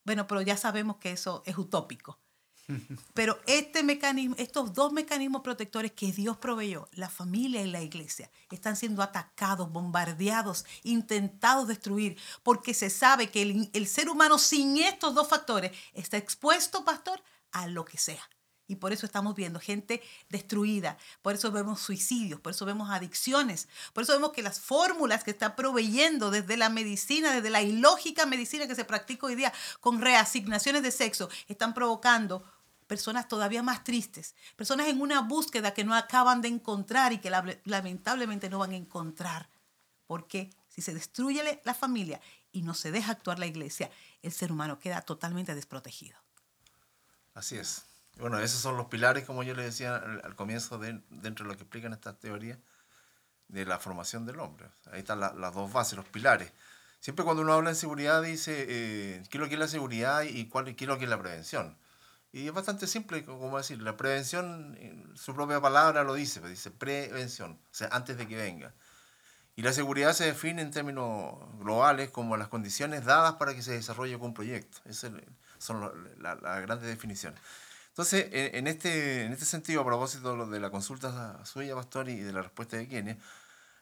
Bueno, 0.04 0.26
pero 0.26 0.40
ya 0.42 0.56
sabemos 0.56 0.96
que 0.96 1.12
eso 1.12 1.42
es 1.46 1.58
utópico. 1.58 2.20
Pero 3.14 3.38
este 3.46 3.82
mecanismo, 3.82 4.34
estos 4.38 4.72
dos 4.72 4.92
mecanismos 4.92 5.42
protectores 5.42 5.92
que 5.92 6.12
Dios 6.12 6.36
proveyó, 6.36 6.88
la 6.92 7.08
familia 7.08 7.62
y 7.62 7.70
la 7.70 7.82
iglesia, 7.82 8.30
están 8.50 8.76
siendo 8.76 9.02
atacados, 9.02 9.70
bombardeados, 9.70 10.64
intentados 10.82 11.68
destruir, 11.68 12.18
porque 12.42 12.74
se 12.74 12.90
sabe 12.90 13.30
que 13.30 13.42
el, 13.42 13.70
el 13.72 13.86
ser 13.86 14.08
humano 14.08 14.38
sin 14.38 14.78
estos 14.78 15.14
dos 15.14 15.28
factores 15.28 15.72
está 15.92 16.16
expuesto, 16.16 16.84
pastor, 16.84 17.22
a 17.52 17.68
lo 17.68 17.84
que 17.84 17.98
sea. 17.98 18.28
Y 18.68 18.76
por 18.76 18.92
eso 18.92 19.06
estamos 19.06 19.36
viendo 19.36 19.60
gente 19.60 20.02
destruida, 20.28 20.98
por 21.22 21.34
eso 21.34 21.52
vemos 21.52 21.80
suicidios, 21.80 22.40
por 22.40 22.52
eso 22.52 22.64
vemos 22.66 22.90
adicciones, 22.90 23.68
por 23.92 24.02
eso 24.02 24.12
vemos 24.12 24.32
que 24.32 24.42
las 24.42 24.58
fórmulas 24.58 25.22
que 25.22 25.30
está 25.30 25.54
proveyendo 25.54 26.30
desde 26.30 26.56
la 26.56 26.68
medicina, 26.68 27.32
desde 27.32 27.50
la 27.50 27.62
ilógica 27.62 28.26
medicina 28.26 28.66
que 28.66 28.74
se 28.74 28.84
practica 28.84 29.26
hoy 29.26 29.36
día 29.36 29.52
con 29.80 30.00
reasignaciones 30.00 30.82
de 30.82 30.90
sexo, 30.90 31.28
están 31.46 31.74
provocando 31.74 32.44
personas 32.86 33.28
todavía 33.28 33.62
más 33.62 33.84
tristes, 33.84 34.34
personas 34.56 34.88
en 34.88 35.00
una 35.00 35.20
búsqueda 35.20 35.74
que 35.74 35.84
no 35.84 35.94
acaban 35.94 36.40
de 36.40 36.48
encontrar 36.48 37.12
y 37.12 37.18
que 37.18 37.30
lamentablemente 37.64 38.48
no 38.48 38.58
van 38.58 38.72
a 38.72 38.76
encontrar. 38.76 39.48
Porque 40.06 40.50
si 40.68 40.82
se 40.82 40.94
destruye 40.94 41.60
la 41.64 41.74
familia 41.74 42.20
y 42.52 42.62
no 42.62 42.74
se 42.74 42.92
deja 42.92 43.12
actuar 43.12 43.38
la 43.38 43.46
iglesia, 43.46 43.90
el 44.22 44.32
ser 44.32 44.52
humano 44.52 44.78
queda 44.78 45.02
totalmente 45.02 45.54
desprotegido. 45.54 46.16
Así 47.34 47.56
es. 47.56 47.84
Bueno, 48.18 48.38
esos 48.38 48.60
son 48.60 48.76
los 48.76 48.86
pilares, 48.86 49.24
como 49.24 49.42
yo 49.42 49.54
le 49.54 49.62
decía 49.62 49.96
al, 49.96 50.34
comienzo, 50.36 50.78
de, 50.78 51.00
dentro 51.10 51.44
de 51.44 51.52
lo 51.52 51.56
que 51.56 51.64
explican 51.64 51.92
estas 51.92 52.18
teorías 52.18 52.58
de 53.48 53.64
la 53.66 53.78
formación 53.78 54.24
del 54.24 54.40
hombre. 54.40 54.68
Ahí 54.90 55.00
están 55.00 55.20
las 55.20 55.54
dos 55.54 55.72
bases, 55.72 55.96
los 55.96 56.06
pilares. 56.06 56.52
Siempre 57.00 57.24
cuando 57.24 57.42
uno 57.42 57.52
habla 57.52 57.70
de 57.70 57.76
seguridad 57.76 58.22
dice 58.22 58.66
eh, 58.68 59.22
qué 59.30 59.36
es 59.36 59.40
lo 59.40 59.48
que 59.48 59.54
es 59.54 59.60
la 59.60 59.68
seguridad 59.68 60.22
y 60.22 60.48
cuál, 60.48 60.74
qué 60.74 60.84
es 60.84 60.88
lo 60.88 60.98
que 60.98 61.04
es 61.04 61.10
la 61.10 61.18
prevención. 61.18 61.76
Y 62.32 62.48
es 62.48 62.52
bastante 62.52 62.86
simple, 62.86 63.24
como 63.24 63.56
decir, 63.56 63.80
la 63.80 63.96
prevención, 63.96 64.76
su 65.14 65.34
propia 65.34 65.60
palabra 65.60 66.02
lo 66.02 66.14
dice, 66.14 66.40
pues 66.40 66.50
dice 66.50 66.70
prevención, 66.70 67.52
o 67.52 67.74
sea, 67.74 67.88
antes 67.92 68.18
de 68.18 68.26
que 68.26 68.36
venga. 68.36 68.74
Y 69.54 69.62
la 69.62 69.72
seguridad 69.72 70.12
se 70.12 70.26
define 70.26 70.60
en 70.60 70.70
términos 70.70 71.34
globales 71.58 72.10
como 72.10 72.36
las 72.36 72.48
condiciones 72.48 73.04
dadas 73.04 73.36
para 73.36 73.54
que 73.54 73.62
se 73.62 73.72
desarrolle 73.72 74.16
un 74.16 74.34
proyecto. 74.34 74.78
Esas 74.84 75.12
son 75.58 76.10
las 76.18 76.40
grandes 76.62 76.88
definiciones. 76.88 77.40
Entonces, 77.96 78.28
en 78.30 78.66
este, 78.66 79.24
en 79.24 79.32
este 79.32 79.46
sentido, 79.46 79.80
a 79.80 79.84
propósito 79.86 80.46
de 80.48 80.60
la 80.60 80.68
consulta 80.68 81.42
suya, 81.46 81.74
Pastor, 81.74 82.10
y 82.10 82.20
de 82.20 82.30
la 82.30 82.42
respuesta 82.42 82.76
de 82.76 82.86
Kenia, 82.86 83.16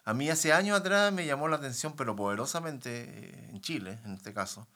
a 0.05 0.15
mí 0.15 0.31
hace 0.31 0.53
años 0.53 0.79
atrás 0.79 1.13
me 1.13 1.27
llamó 1.27 1.49
la 1.49 1.57
atención, 1.57 1.95
pero 1.97 2.15
poderosamente 2.15 2.91
eh, 3.09 3.49
en 3.51 3.61
Chile, 3.61 3.99
en 4.05 4.15
este 4.15 4.33
caso, 4.33 4.69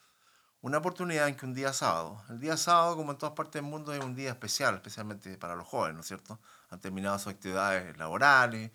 una 0.61 0.79
oportunidad 0.79 1.29
en 1.29 1.37
que 1.37 1.47
un 1.47 1.55
día 1.55 1.73
sábado, 1.73 2.21
el 2.31 2.41
día 2.41 2.57
sábado, 2.57 2.97
como 2.97 3.13
en 3.13 3.19
todas 3.19 3.37
partes 3.37 3.63
del 3.63 3.71
mundo, 3.71 3.93
es 3.93 4.03
un 4.03 4.17
día 4.17 4.31
especial, 4.31 4.75
especialmente 4.75 5.39
para 5.39 5.55
los 5.55 5.69
jóvenes, 5.69 5.95
¿no 5.95 6.01
es 6.01 6.09
cierto? 6.09 6.41
Han 6.71 6.81
terminado 6.81 7.17
sus 7.21 7.33
actividades 7.33 7.97
laborales 7.97 8.73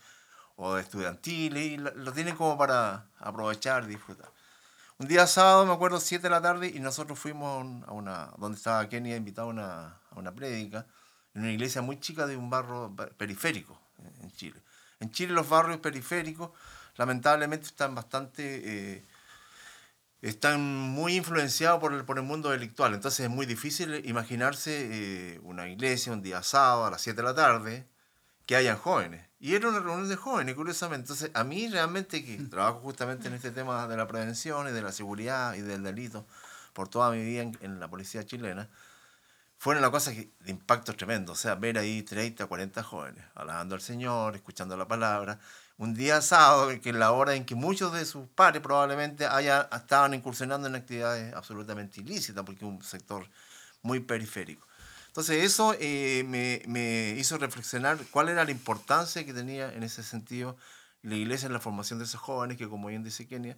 o 0.56 0.78
estudiantiles 0.78 1.62
y 1.62 1.76
lo 1.76 2.13
tienen 2.13 2.38
como 2.38 2.58
para 2.58 3.08
aprovechar 3.19 3.86
disfrutar. 3.86 4.32
Un 4.97 5.10
día 5.10 5.28
sábado, 5.28 5.65
me 5.65 5.73
acuerdo, 5.73 5.99
7 5.99 6.23
de 6.23 6.30
la 6.30 6.41
tarde, 6.41 6.71
y 6.73 6.80
nosotros 6.80 7.19
fuimos 7.19 7.84
a 7.86 7.91
una, 7.91 8.32
donde 8.38 8.58
estaba 8.58 8.88
Kenia 8.88 9.17
invitado 9.17 9.49
a 9.49 9.52
una, 9.52 9.97
a 10.15 10.19
una 10.19 10.34
prédica, 10.34 10.86
en 11.34 11.41
una 11.41 11.52
iglesia 11.52 11.82
muy 11.82 11.99
chica 11.99 12.28
de 12.28 12.38
un 12.38 12.49
barrio 12.49 12.95
periférico 13.17 13.80
en 14.21 14.32
Chile. 14.32 14.62
En 14.99 15.12
Chile 15.12 15.34
los 15.34 15.49
barrios 15.49 15.80
periféricos 15.80 16.52
lamentablemente 16.95 17.67
están 17.67 17.95
bastante... 17.95 18.95
Eh, 18.95 19.06
están 20.21 20.62
muy 20.62 21.17
influenciados 21.17 21.82
por 21.82 21.93
el, 21.93 22.06
por 22.06 22.17
el 22.17 22.23
mundo 22.23 22.49
delictual. 22.49 22.93
Entonces 22.93 23.26
es 23.26 23.30
muy 23.30 23.45
difícil 23.45 24.06
imaginarse 24.06 25.34
eh, 25.36 25.39
una 25.43 25.67
iglesia 25.67 26.13
un 26.13 26.21
día 26.21 26.41
sábado 26.41 26.86
a 26.86 26.91
las 26.91 27.02
7 27.02 27.17
de 27.17 27.23
la 27.23 27.36
tarde 27.36 27.86
que 28.45 28.56
hayan 28.56 28.78
jóvenes. 28.78 29.26
Y 29.39 29.56
era 29.56 29.67
una 29.67 29.80
reunión 29.80 30.08
de 30.08 30.15
jóvenes, 30.15 30.56
curiosamente. 30.56 31.12
Entonces, 31.12 31.32
a 31.34 31.43
mí 31.43 31.67
realmente, 31.67 32.23
que 32.23 32.38
trabajo 32.49 32.80
justamente 32.80 33.28
en 33.28 33.34
este 33.34 33.52
tema 33.52 33.88
de 33.88 33.97
la 33.97 34.08
prevención 34.08 34.67
y 34.69 34.71
de 34.71 34.82
la 34.82 34.91
seguridad 34.91 35.56
y 35.56 35.62
del 35.62 35.84
delito 35.84 36.26
por 36.71 36.88
toda 36.88 37.12
mi 37.12 37.23
vida 37.23 37.52
en, 37.60 37.80
la 37.80 37.89
policía 37.89 38.26
chilena, 38.26 38.69
fueron 39.63 39.82
una 39.82 39.91
cosa 39.91 40.12
de 40.12 40.30
impacto 40.47 40.93
tremendo. 40.93 41.32
O 41.32 41.36
sea, 41.36 41.56
ver 41.56 41.78
ahí 41.78 42.04
30, 42.04 42.47
40 42.47 42.84
jóvenes, 42.84 43.23
alabando 43.34 43.76
al 43.76 43.82
Señor, 43.82 44.36
escuchando 44.36 44.76
la 44.76 44.89
palabra. 44.89 45.39
Un 45.78 45.93
día 45.93 46.19
sábado, 46.21 46.67
que 46.82 46.89
es 46.89 46.95
la 46.95 47.13
hora 47.13 47.34
en 47.36 47.45
que 47.45 47.56
muchos 47.56 47.93
de 47.93 48.04
sus 48.04 48.28
pares 48.28 48.62
probablemente 48.62 49.26
haya, 49.26 49.69
estaban 49.73 50.13
incursionando 50.13 50.67
en 50.67 50.76
actividades 50.76 51.34
absolutamente 51.34 52.02
ilícitas, 52.02 52.43
porque 52.43 52.65
es 52.65 52.71
un 52.71 52.84
sector 52.84 53.26
muy 53.84 54.02
periférico. 54.02 54.67
Entonces 55.08 55.41
eso 55.45 55.73
eh, 55.80 56.26
me, 56.28 56.62
me, 56.67 57.12
hizo 57.17 57.38
reflexionar 57.38 57.97
cuál 58.12 58.28
era 58.28 58.43
la 58.43 58.52
importancia 58.52 59.26
que 59.26 59.34
tenía 59.34 59.71
en 59.71 59.84
ese 59.84 60.04
sentido 60.04 60.58
la 61.04 61.15
iglesia 61.15 61.45
en 61.45 61.54
la 61.54 61.62
formación 61.62 61.99
de 61.99 62.06
esos 62.06 62.19
jóvenes, 62.19 62.58
que 62.58 62.67
como 62.67 62.89
bien 62.89 63.06
dice 63.06 63.28
Kenia, 63.28 63.56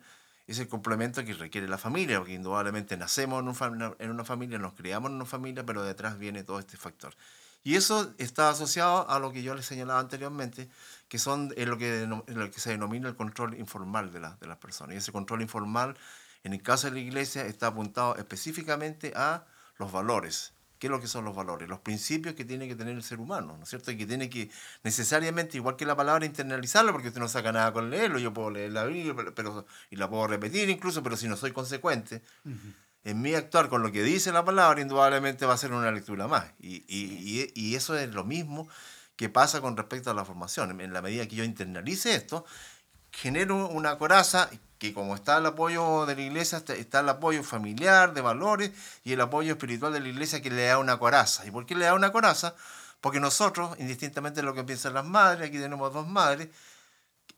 es 0.48 0.60
el 0.60 0.68
complemento 0.68 1.24
que 1.26 1.34
requiere 1.34 1.68
la 1.68 1.78
familia, 1.78 2.20
porque 2.20 2.34
indudablemente 2.34 2.98
nacemos 2.98 3.42
en, 3.42 3.48
un, 3.48 3.96
en 3.98 4.10
una 4.12 4.24
familia, 4.24 4.60
nos 4.60 4.74
criamos 4.74 5.10
en 5.10 5.16
una 5.16 5.26
familia, 5.26 5.66
pero 5.66 5.84
detrás 5.84 6.18
viene 6.20 6.44
todo 6.44 6.60
este 6.60 6.78
factor. 6.78 7.16
Y 7.64 7.76
eso 7.76 8.14
está 8.20 8.50
asociado 8.50 9.10
a 9.10 9.18
lo 9.18 9.32
que 9.32 9.42
yo 9.42 9.56
les 9.56 9.66
señalaba 9.66 10.00
anteriormente, 10.00 10.70
que 11.08 11.18
son 11.18 11.52
lo 11.58 11.78
que, 11.80 12.08
lo 12.28 12.52
que 12.52 12.60
se 12.60 12.70
denomina 12.70 13.10
el 13.10 13.16
control 13.16 13.58
informal 13.58 14.14
de, 14.14 14.20
de 14.20 14.48
las 14.48 14.58
personas. 14.58 14.94
Y 14.94 14.98
ese 14.98 15.12
control 15.12 15.42
informal, 15.42 15.98
en 16.44 16.54
el 16.54 16.62
caso 16.62 16.88
de 16.88 16.94
la 16.94 17.00
iglesia, 17.00 17.44
está 17.48 17.68
apuntado 17.68 18.18
específicamente 18.18 19.14
a 19.16 19.46
los 19.80 19.92
valores, 19.92 20.54
¿Qué 20.80 20.88
es 20.88 20.92
lo 20.92 21.00
que 21.00 21.08
son 21.08 21.26
los 21.26 21.36
valores? 21.36 21.70
Los 21.70 21.80
principios 21.80 22.36
que 22.36 22.46
tiene 22.46 22.68
que 22.68 22.76
tener 22.76 22.96
el 22.96 23.04
ser 23.04 23.20
humano, 23.20 23.56
¿no 23.58 23.64
es 23.64 23.70
cierto? 23.70 23.92
Y 23.92 23.98
que 23.98 24.06
tiene 24.06 24.30
que 24.30 24.50
necesariamente, 24.84 25.58
igual 25.58 25.76
que 25.76 25.86
la 25.86 25.96
palabra, 25.96 26.26
internalizarlo, 26.26 26.92
porque 26.92 27.10
usted 27.10 27.22
no 27.22 27.28
saca 27.28 27.52
nada 27.52 27.72
con 27.74 27.90
leerlo. 27.90 28.20
Yo 28.20 28.34
puedo 28.34 28.50
leer 28.50 28.72
la 28.72 28.86
Biblia 28.86 29.16
pero, 29.36 29.66
y 29.90 29.96
la 29.96 30.10
puedo 30.10 30.28
repetir 30.28 30.70
incluso, 30.70 31.02
pero 31.04 31.18
si 31.18 31.28
no 31.28 31.38
soy 31.38 31.52
consecuente 31.52 32.22
en 33.04 33.22
mi 33.22 33.36
actuar 33.36 33.70
con 33.70 33.84
lo 33.84 33.92
que 33.92 34.04
dice 34.04 34.32
la 34.32 34.44
palabra, 34.44 34.82
indudablemente 34.82 35.46
va 35.46 35.54
a 35.54 35.58
ser 35.58 35.72
una 35.72 35.92
lectura 35.92 36.28
más. 36.28 36.46
Y, 36.60 36.84
y, 36.88 37.52
y 37.54 37.76
eso 37.76 37.98
es 37.98 38.14
lo 38.14 38.24
mismo 38.24 38.68
que 39.16 39.30
pasa 39.30 39.62
con 39.62 39.78
respecto 39.78 40.12
a 40.12 40.14
la 40.14 40.26
formación. 40.26 40.82
En 40.82 40.92
la 40.92 41.02
medida 41.02 41.28
que 41.28 41.36
yo 41.36 41.44
internalice 41.44 42.16
esto, 42.16 42.46
genero 43.15 43.67
una 43.67 43.97
coraza 43.97 44.49
que 44.78 44.93
como 44.93 45.15
está 45.15 45.38
el 45.38 45.45
apoyo 45.45 46.06
de 46.06 46.15
la 46.15 46.21
iglesia, 46.21 46.62
está 46.67 46.99
el 46.99 47.10
apoyo 47.10 47.43
familiar, 47.43 48.13
de 48.13 48.21
valores, 48.21 48.71
y 49.04 49.13
el 49.13 49.21
apoyo 49.21 49.54
espiritual 49.54 49.93
de 49.93 50.01
la 50.01 50.10
iglesia 50.10 50.41
que 50.41 50.51
le 50.51 50.65
da 50.65 50.80
una 50.80 50.97
coraza. 50.97 51.45
¿Y 51.45 51.51
por 51.51 51.65
qué 51.65 51.75
le 51.75 51.86
da 51.86 51.93
una 51.93 52.12
coraza? 52.12 52.56
Porque 52.99 53.19
nosotros, 53.19 53.78
indistintamente 53.80 54.41
de 54.41 54.45
lo 54.45 54.54
que 54.54 54.63
piensan 54.63 54.93
las 54.93 55.06
madres, 55.06 55.47
aquí 55.47 55.60
tenemos 55.60 55.93
dos 55.93 56.08
madres, 56.08 56.49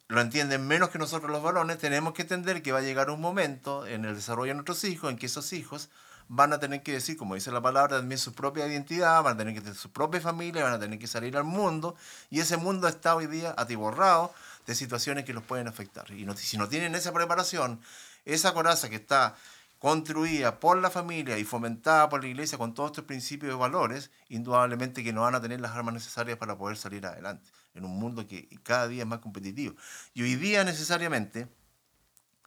lo 0.08 0.22
entienden 0.22 0.66
menos 0.66 0.90
que 0.90 0.98
nosotros 0.98 1.30
los 1.30 1.44
varones, 1.44 1.78
tenemos 1.78 2.14
que 2.14 2.24
entender 2.24 2.64
que 2.64 2.72
va 2.72 2.80
a 2.80 2.82
llegar 2.82 3.10
un 3.10 3.22
momento 3.22 3.86
en 3.86 4.06
el 4.06 4.16
desarrollo 4.16 4.52
de 4.52 4.56
nuestros 4.56 4.84
hijos 4.86 5.12
en 5.12 5.18
que 5.18 5.28
esos 5.28 5.54
hijos 5.54 5.90
van 6.30 6.54
a 6.54 6.60
tener 6.60 6.82
que 6.82 6.94
decir, 6.94 7.18
como 7.18 7.36
dice 7.36 7.52
la 7.52 7.62
palabra, 7.62 7.98
también 7.98 8.18
su 8.18 8.34
propia 8.34 8.68
identidad, 8.68 9.22
van 9.22 9.36
a 9.36 9.38
tener 9.38 9.54
que 9.54 9.62
tener 9.62 9.76
su 9.76 9.92
propia 9.92 10.22
familia, 10.22 10.64
van 10.64 10.74
a 10.74 10.80
tener 10.80 10.98
que 10.98 11.08
salir 11.08 11.38
al 11.38 11.44
mundo, 11.44 11.96
y 12.30 12.40
ese 12.40 12.58
mundo 12.58 12.88
está 12.88 13.16
hoy 13.16 13.28
día 13.28 13.54
atiborrado 13.58 14.34
de 14.68 14.76
situaciones 14.76 15.26
que 15.26 15.34
los 15.34 15.44
pueden 15.44 15.68
afectar. 15.68 16.12
Y 16.12 16.28
si 16.36 16.58
no 16.58 16.70
tienen 16.70 16.94
esa 16.94 17.14
preparación, 17.14 17.82
esa 18.26 18.54
coraza 18.54 18.90
que 18.90 18.98
está 18.98 19.36
construida 19.80 20.60
por 20.60 20.78
la 20.78 20.90
familia 20.90 21.38
y 21.38 21.44
fomentada 21.44 22.10
por 22.10 22.22
la 22.22 22.28
iglesia 22.28 22.58
con 22.58 22.74
todos 22.74 22.92
estos 22.92 23.06
principios 23.06 23.54
y 23.54 23.58
valores, 23.58 24.12
indudablemente 24.28 25.04
que 25.04 25.14
no 25.14 25.22
van 25.22 25.36
a 25.36 25.42
tener 25.42 25.62
las 25.62 25.72
armas 25.72 25.94
necesarias 25.94 26.38
para 26.38 26.58
poder 26.58 26.78
salir 26.78 27.06
adelante 27.06 27.50
en 27.74 27.86
un 27.86 27.98
mundo 27.98 28.28
que 28.28 28.50
cada 28.64 28.88
día 28.88 29.04
es 29.04 29.08
más 29.08 29.20
competitivo. 29.20 29.76
Y 30.14 30.24
hoy 30.24 30.36
día 30.36 30.64
necesariamente 30.64 31.48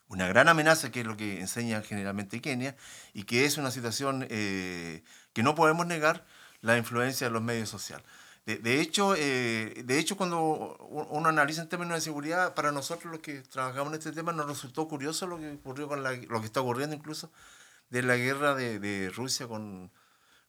una 0.09 0.27
gran 0.27 0.49
amenaza, 0.49 0.91
que 0.91 1.01
es 1.01 1.07
lo 1.07 1.17
que 1.17 1.41
enseña 1.41 1.83
generalmente 1.83 2.41
Kenia, 2.41 2.77
y 3.15 3.23
que 3.23 3.45
es 3.45 3.59
una 3.59 3.71
situación 3.71 4.27
eh, 4.29 5.05
que 5.33 5.45
no 5.45 5.55
podemos 5.55 5.87
negar, 5.87 6.27
la 6.63 6.77
influencia 6.77 7.29
de 7.29 7.33
los 7.33 7.43
medios 7.43 7.69
sociales. 7.69 8.05
De, 8.47 8.81
hecho, 8.81 9.15
eh, 9.17 9.83
de 9.85 9.99
hecho, 9.99 10.17
cuando 10.17 10.77
uno 11.11 11.29
analiza 11.29 11.63
en 11.63 11.69
términos 11.69 11.95
de 11.95 12.01
seguridad, 12.01 12.55
para 12.55 12.73
nosotros 12.73 13.13
los 13.13 13.21
que 13.21 13.43
trabajamos 13.43 13.93
en 13.93 13.99
este 13.99 14.13
tema 14.13 14.33
nos 14.33 14.49
resultó 14.49 14.89
curioso 14.89 15.27
lo 15.27 15.39
que 15.39 15.53
ocurrió 15.53 15.87
con 15.87 16.03
lo 16.03 16.41
que 16.41 16.47
está 16.47 16.61
ocurriendo 16.61 16.97
incluso 16.97 17.31
de 17.91 18.03
la 18.03 18.17
guerra 18.17 18.55
de, 18.55 19.13
Rusia 19.15 19.47
con, 19.47 19.93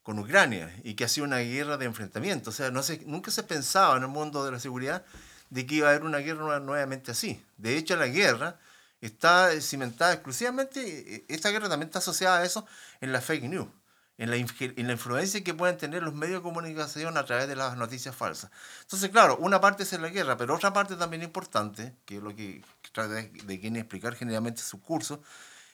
con, 0.03 0.17
Ucrania 0.19 0.75
y 0.83 0.95
que 0.95 1.03
ha 1.03 1.07
sido 1.07 1.25
una 1.27 1.39
guerra 1.39 1.77
de 1.77 1.85
enfrentamiento. 1.85 2.49
O 2.49 2.53
sea, 2.53 2.71
no 2.71 2.81
se, 2.81 2.99
nunca 3.05 3.29
se 3.29 3.43
pensaba 3.43 3.97
en 3.97 4.03
el 4.03 4.09
mundo 4.09 4.45
de 4.45 4.51
la 4.51 4.59
seguridad 4.59 5.05
de 5.49 5.65
que 5.65 5.75
iba 5.75 5.87
a 5.87 5.91
haber 5.91 6.03
una 6.03 6.19
guerra 6.19 6.59
nuevamente 6.59 7.11
así. 7.11 7.43
De 7.57 7.77
hecho, 7.77 7.97
la 7.97 8.07
guerra 8.07 8.57
está 9.01 9.51
cimentada 9.61 10.13
exclusivamente, 10.13 11.25
esta 11.27 11.49
guerra 11.49 11.69
también 11.69 11.87
está 11.89 11.99
asociada 11.99 12.39
a 12.39 12.45
eso 12.45 12.65
en 13.01 13.11
la 13.11 13.21
fake 13.21 13.43
news 13.43 13.67
en 14.17 14.29
la, 14.29 14.35
en 14.35 14.87
la 14.87 14.93
influencia 14.93 15.43
que 15.43 15.53
pueden 15.53 15.77
tener 15.77 16.03
los 16.03 16.13
medios 16.13 16.39
de 16.39 16.43
comunicación 16.43 17.17
a 17.17 17.25
través 17.25 17.47
de 17.47 17.55
las 17.55 17.77
noticias 17.77 18.15
falsas. 18.15 18.51
Entonces, 18.81 19.09
claro, 19.09 19.37
una 19.37 19.59
parte 19.59 19.83
es 19.83 19.93
la 19.93 20.09
guerra, 20.09 20.37
pero 20.37 20.55
otra 20.55 20.73
parte 20.73 20.95
también 20.95 21.23
importante, 21.23 21.95
que 22.05 22.17
es 22.17 22.23
lo 22.23 22.35
que 22.35 22.63
trata 22.91 23.13
de, 23.13 23.59
quien 23.59 23.75
explicar 23.77 24.15
generalmente 24.15 24.61
su 24.61 24.81
curso, 24.81 25.23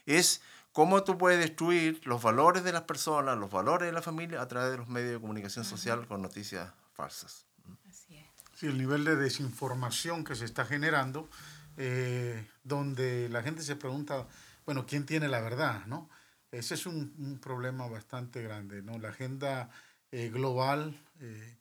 es 0.06 0.42
cómo 0.72 1.04
tú 1.04 1.18
puedes 1.18 1.40
destruir 1.40 2.02
los 2.06 2.22
valores 2.22 2.64
de 2.64 2.72
las 2.72 2.84
personas, 2.84 3.38
los 3.38 3.50
valores 3.50 3.88
de 3.88 3.94
la 3.94 4.02
familia 4.02 4.42
a 4.42 4.48
través 4.48 4.72
de 4.72 4.78
los 4.78 4.88
medios 4.88 5.14
de 5.14 5.20
comunicación 5.20 5.66
social 5.66 6.08
con 6.08 6.22
noticias 6.22 6.72
falsas. 6.94 7.46
Así 7.90 8.16
es. 8.16 8.26
Sí, 8.54 8.68
el 8.68 8.78
nivel 8.78 9.04
de 9.04 9.16
desinformación 9.16 10.24
que 10.24 10.36
se 10.36 10.46
está 10.46 10.66
generando, 10.66 11.30
eh, 11.76 12.48
donde 12.64 13.28
la 13.30 13.44
gente 13.44 13.62
se 13.62 13.76
pregunta, 13.76 14.26
bueno, 14.66 14.86
¿quién 14.86 15.06
tiene 15.06 15.28
la 15.28 15.42
verdad? 15.42 15.86
¿no? 15.86 16.10
Ese 16.52 16.76
es 16.76 16.86
un, 16.86 17.40
problema 17.42 17.88
bastante 17.88 18.42
grande. 18.42 18.82
¿no? 18.82 18.98
La 18.98 19.10
agenda 19.10 19.70
eh, 20.12 20.30
global 20.30 20.98
eh, 21.20 21.58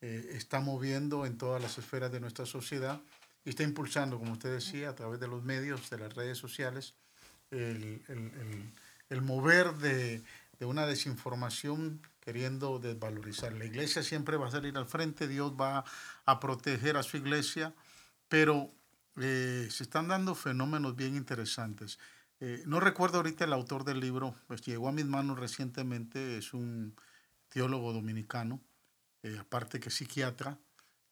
está 0.00 0.60
moviendo 0.60 1.26
en 1.26 1.36
todas 1.38 1.60
las 1.60 1.78
esferas 1.78 2.10
de 2.10 2.20
nuestra 2.20 2.46
sociedad 2.46 3.00
y 3.44 3.50
está 3.50 3.62
impulsando, 3.62 4.18
como 4.18 4.32
usted 4.32 4.52
decía, 4.52 4.90
a 4.90 4.94
través 4.94 5.20
de 5.20 5.28
los 5.28 5.42
medios, 5.42 5.88
de 5.90 5.98
las 5.98 6.14
redes 6.14 6.38
sociales, 6.38 6.94
el, 7.50 8.02
el, 8.08 8.72
el, 9.08 9.22
mover 9.22 9.74
de, 9.74 10.22
de, 10.58 10.66
una 10.66 10.86
desinformación 10.86 12.00
queriendo 12.20 12.78
desvalorizar. 12.78 13.52
La 13.52 13.64
iglesia 13.64 14.02
siempre 14.02 14.36
va 14.36 14.48
a 14.48 14.50
salir 14.50 14.76
al 14.76 14.86
frente, 14.86 15.26
Dios 15.26 15.52
va 15.58 15.84
a 16.26 16.40
proteger 16.40 16.96
a 16.96 17.02
su 17.02 17.16
iglesia, 17.16 17.74
pero 18.28 18.70
eh, 19.16 19.68
se 19.70 19.82
están 19.82 20.08
dando 20.08 20.34
fenómenos 20.34 20.96
bien 20.96 21.16
interesantes. 21.16 21.98
Eh, 22.40 22.62
no 22.66 22.80
recuerdo 22.80 23.18
ahorita 23.18 23.44
el 23.44 23.52
autor 23.52 23.84
del 23.84 24.00
libro, 24.00 24.34
pues 24.46 24.62
llegó 24.62 24.88
a 24.88 24.92
mis 24.92 25.04
manos 25.04 25.38
recientemente, 25.38 26.38
es 26.38 26.54
un 26.54 26.96
teólogo 27.50 27.92
dominicano, 27.92 28.62
eh, 29.22 29.36
aparte 29.38 29.78
que 29.78 29.90
psiquiatra, 29.90 30.58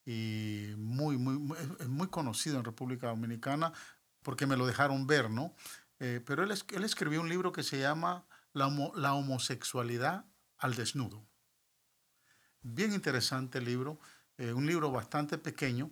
y 0.07 0.73
muy, 0.79 1.19
muy, 1.19 1.37
muy, 1.87 2.09
conocido 2.09 2.57
en 2.57 2.65
República 2.65 3.09
Dominicana 3.09 3.75
porque 4.23 4.47
me 4.47 4.57
lo 4.57 4.67
dejaron 4.67 5.07
ver, 5.07 5.29
¿no? 5.29 5.55
Eh, 6.01 6.23
pero 6.25 6.43
él, 6.43 6.51
él, 6.51 6.85
escribió 6.85 7.21
un 7.21 7.29
libro 7.29 7.53
que 7.53 7.63
se 7.63 7.79
llama 7.79 8.25
La, 8.55 8.71
la 8.95 9.13
homosexualidad 9.13 10.25
al 10.57 10.77
desnudo. 10.77 11.27
Bien 12.63 12.95
interesante 12.95 13.61
libro, 13.61 14.01
un 14.39 14.67
libro 14.67 14.91
bastante 14.91 15.37
pequeño. 15.37 15.91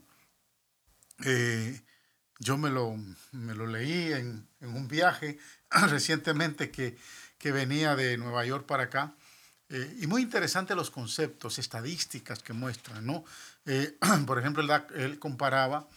Eh, 2.39 2.45
yo 2.45 2.59
me 2.59 2.71
lo, 2.71 2.97
me 3.33 3.55
lo 3.55 3.67
leí 3.67 4.13
en, 4.13 4.47
en, 4.61 4.69
un 4.75 4.89
viaje 4.89 5.39
recientemente 5.71 6.71
que, 6.71 6.97
que 7.39 7.53
venía 7.53 7.97
de 7.97 8.17
Nueva 8.17 8.45
York 8.45 8.67
para 8.67 8.85
acá. 8.85 9.15
Eh, 9.69 9.99
y 10.01 10.07
muy 10.07 10.23
interesante 10.23 10.75
los 10.75 10.91
conceptos, 10.91 11.59
estadísticas 11.59 12.43
que 12.43 12.53
muestran, 12.53 13.05
¿no? 13.05 13.25
Eh, 13.65 13.97
por 14.27 14.39
ejemplo, 14.39 14.63
él, 14.95 15.19
comparaba 15.19 15.89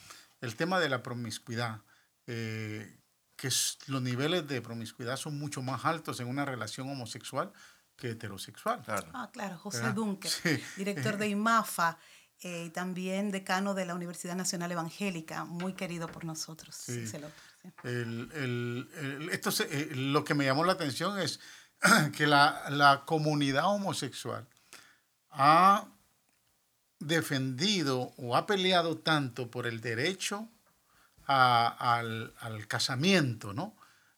el 0.42 0.56
tema 0.56 0.80
de 0.80 0.90
la 0.90 1.04
promiscuidad, 1.04 1.82
eh, 2.26 2.98
que 3.36 3.50
los 3.88 4.02
niveles 4.02 4.48
de 4.48 4.62
promiscuidad 4.62 5.18
son 5.18 5.38
mucho 5.38 5.62
más 5.62 5.86
altos 5.86 6.20
en 6.20 6.28
una 6.28 6.46
relación 6.46 6.90
homosexual 6.90 7.52
que 7.96 8.12
heterosexual. 8.12 8.82
Claro. 8.82 9.12
Ah, 9.14 9.30
claro, 9.32 9.58
José 9.58 9.92
Dunker, 9.94 10.32
director 10.78 11.18
de 11.18 11.28
IMAFA 11.28 11.98
y 12.42 12.70
también 12.70 13.32
decano 13.32 13.74
de 13.74 13.86
la 13.86 13.96
Universidad 13.96 14.36
Nacional 14.36 14.72
Evangélica, 14.72 15.44
muy 15.44 15.74
querido 15.74 16.08
por 16.08 16.24
nosotros. 16.24 16.76
Sí. 16.76 17.06
El, 17.84 18.32
el, 18.34 19.30
esto 19.32 19.50
lo 19.96 20.24
que 20.24 20.34
me 20.34 20.46
llamó 20.46 20.64
la 20.64 20.74
atención 20.74 21.20
es 21.20 21.42
que 22.16 22.28
la, 22.28 23.04
comunidad 23.06 23.66
homosexual 23.66 24.48
ha 25.32 25.88
defendido 27.00 28.14
o 28.18 28.36
ha 28.36 28.46
peleado 28.46 28.98
tanto 28.98 29.52
por 29.52 29.68
el 29.68 29.82
derecho 29.82 30.48
al, 31.26 32.34
casamiento, 32.68 33.54
¿no? 33.54 33.76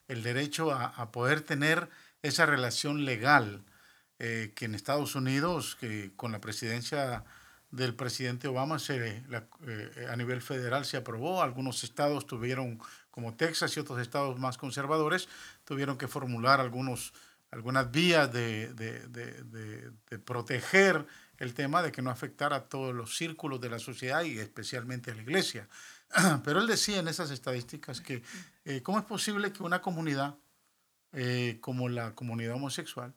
El 0.07 0.23
derecho 0.23 0.71
a, 0.71 1.11
poder 1.11 1.41
tener 1.41 1.89
esa 2.21 2.45
relación 2.45 3.05
legal 3.05 3.63
eh, 4.19 4.53
que 4.55 4.65
en 4.65 4.75
Estados 4.75 5.15
Unidos, 5.15 5.75
que 5.79 6.11
con 6.15 6.31
la 6.31 6.39
presidencia 6.39 7.23
del 7.71 7.95
presidente 7.95 8.47
Obama 8.47 8.79
se, 8.79 9.23
eh, 9.67 10.07
a 10.09 10.15
nivel 10.15 10.41
federal 10.41 10.85
se 10.85 10.97
aprobó, 10.97 11.41
algunos 11.41 11.83
estados 11.83 12.27
tuvieron, 12.27 12.79
como 13.09 13.35
Texas 13.35 13.75
y 13.75 13.79
otros 13.79 13.99
estados 13.99 14.37
más 14.37 14.57
conservadores, 14.57 15.29
tuvieron 15.63 15.97
que 15.97 16.07
formular 16.07 16.59
algunos 16.59 17.13
algunas 17.51 17.91
vías 17.91 18.31
de, 18.31 18.73
de, 18.73 19.05
de, 19.09 20.19
proteger 20.19 21.05
el 21.37 21.53
tema 21.53 21.83
de 21.83 21.91
que 21.91 22.01
no 22.01 22.09
afectara 22.09 22.55
a 22.55 22.69
todos 22.69 22.95
los 22.95 23.17
círculos 23.17 23.59
de 23.59 23.69
la 23.69 23.77
sociedad 23.77 24.23
y 24.23 24.39
especialmente 24.39 25.11
a 25.11 25.15
la 25.15 25.21
iglesia. 25.21 25.67
Pero 26.45 26.61
él 26.61 26.67
decía 26.67 26.99
en 26.99 27.09
esas 27.09 27.29
estadísticas 27.29 27.99
que 27.99 28.23
eh, 28.63 28.81
cómo 28.81 28.99
es 28.99 29.05
posible 29.05 29.51
que 29.51 29.63
una 29.63 29.81
comunidad 29.81 30.37
eh, 31.11 31.57
como 31.59 31.89
la 31.89 32.15
comunidad 32.15 32.55
homosexual 32.55 33.13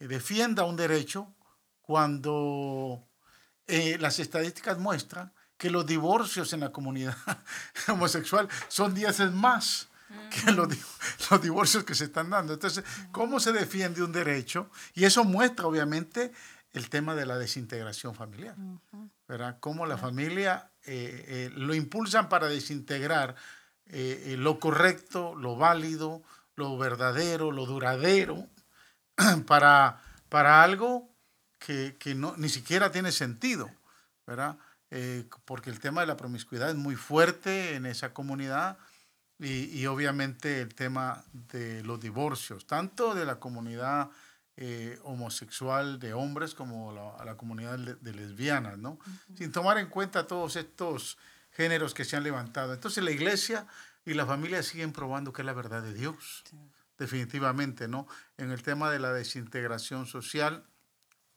defienda 0.00 0.64
un 0.64 0.74
derecho 0.74 1.32
cuando 1.80 3.06
las 3.66 4.18
estadísticas 4.18 4.78
muestran 4.78 5.32
que 5.56 5.70
los 5.70 5.86
divorcios 5.86 6.52
en 6.52 6.60
la 6.60 6.72
comunidad 6.72 7.16
homosexual 7.88 8.48
son 8.68 8.94
10 8.94 9.06
veces 9.06 9.32
más 9.32 9.88
que 10.30 10.50
los, 10.50 10.68
los, 11.30 11.40
divorcios 11.40 11.84
que 11.84 11.94
se 11.94 12.04
están 12.04 12.30
dando. 12.30 12.52
Entonces, 12.52 12.84
¿cómo 13.12 13.38
se 13.40 13.52
defiende 13.52 14.02
un 14.02 14.12
derecho? 14.12 14.70
Y 14.94 15.04
eso 15.04 15.24
muestra, 15.24 15.66
obviamente, 15.66 16.32
el 16.72 16.88
tema 16.88 17.14
de 17.14 17.26
la 17.26 17.38
desintegración 17.38 18.14
familiar. 18.14 18.56
¿verdad? 19.28 19.58
Cómo 19.60 19.86
la 19.86 19.96
familia 19.96 20.70
eh, 20.84 21.24
eh, 21.28 21.50
lo 21.54 21.74
impulsan 21.74 22.28
para 22.28 22.48
desintegrar 22.48 23.36
eh, 23.86 24.36
lo 24.38 24.58
correcto, 24.58 25.34
lo 25.34 25.56
válido, 25.56 26.22
lo 26.56 26.76
verdadero, 26.78 27.50
lo 27.52 27.66
duradero, 27.66 28.48
para, 29.46 30.00
para 30.28 30.62
algo 30.62 31.11
que, 31.64 31.96
que 31.98 32.14
no, 32.14 32.34
ni 32.36 32.48
siquiera 32.48 32.90
tiene 32.90 33.12
sentido. 33.12 33.70
¿verdad? 34.26 34.56
porque 35.46 35.70
el 35.70 35.80
tema 35.80 36.02
de 36.02 36.06
la 36.06 36.18
promiscuidad 36.18 36.68
es 36.68 36.76
muy 36.76 36.96
fuerte 36.96 37.76
en 37.76 37.86
esa 37.86 38.12
comunidad 38.12 38.76
y, 39.38 39.86
obviamente 39.86 40.60
el 40.60 40.74
tema 40.74 41.24
de 41.32 41.82
los 41.82 41.98
divorcios, 41.98 42.66
tanto 42.66 43.14
de 43.14 43.24
la 43.24 43.40
comunidad 43.40 44.10
eh, 44.56 45.00
homosexual 45.02 45.98
de 45.98 46.12
hombres 46.14 46.54
como 46.54 46.92
la, 46.92 47.24
la 47.24 47.36
comunidad 47.36 47.78
de, 47.78 48.12
lesbianas, 48.12 48.78
¿no? 48.78 49.00
Sin 49.34 49.50
tomar 49.50 49.78
en 49.78 49.88
cuenta 49.88 50.26
todos 50.28 50.54
estos 50.54 51.18
géneros 51.50 51.92
que 51.92 52.04
se 52.04 52.16
han 52.16 52.22
levantado. 52.22 52.72
Entonces 52.72 53.02
la 53.02 53.10
iglesia 53.10 53.66
y 54.04 54.14
la 54.14 54.26
familia 54.26 54.62
siguen 54.62 54.92
probando 54.92 55.32
que 55.32 55.42
es 55.42 55.46
la 55.46 55.54
verdad 55.54 55.82
de 55.82 55.94
Dios, 55.94 56.44
definitivamente, 56.98 57.88
¿no? 57.88 58.06
En 58.36 58.52
el 58.52 58.62
tema 58.62 58.90
de 58.90 59.00
la 59.00 59.12
desintegración 59.12 60.06
social, 60.06 60.64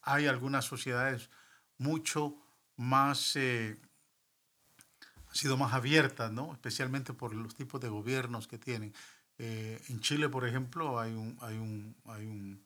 hay 0.06 0.28
algunas 0.28 0.66
sociedades 0.66 1.30
mucho 1.78 2.38
más 2.78 3.36
eh, 3.36 3.78
sido 5.36 5.58
más 5.58 5.74
abiertas, 5.74 6.32
¿no? 6.32 6.54
especialmente 6.54 7.14
por 7.14 7.36
los 7.36 7.56
tipos 7.56 7.82
de 7.82 7.90
gobiernos 7.90 8.48
que 8.48 8.58
tienen. 8.58 8.94
Eh, 9.38 9.82
en 9.90 10.00
Chile, 10.00 10.30
por 10.30 10.48
ejemplo, 10.48 10.98
hay 10.98 11.12
un, 11.12 11.38
hay 11.42 11.58
un, 11.58 11.96
hay 12.06 12.26
un, 12.26 12.66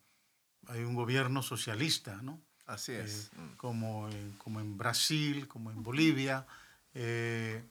hay 0.67 0.81
un 0.81 0.93
gobierno 0.93 1.41
socialista, 1.41 2.21
¿no? 2.21 2.39
Así 2.67 2.91
es. 2.91 3.31
Eh, 3.33 3.55
como, 3.57 4.07
en, 4.09 4.33
como 4.33 4.59
en 4.59 4.77
Brasil, 4.77 5.47
como 5.47 5.71
en 5.71 5.81
Bolivia, 5.81 6.45
eh, 6.93 7.63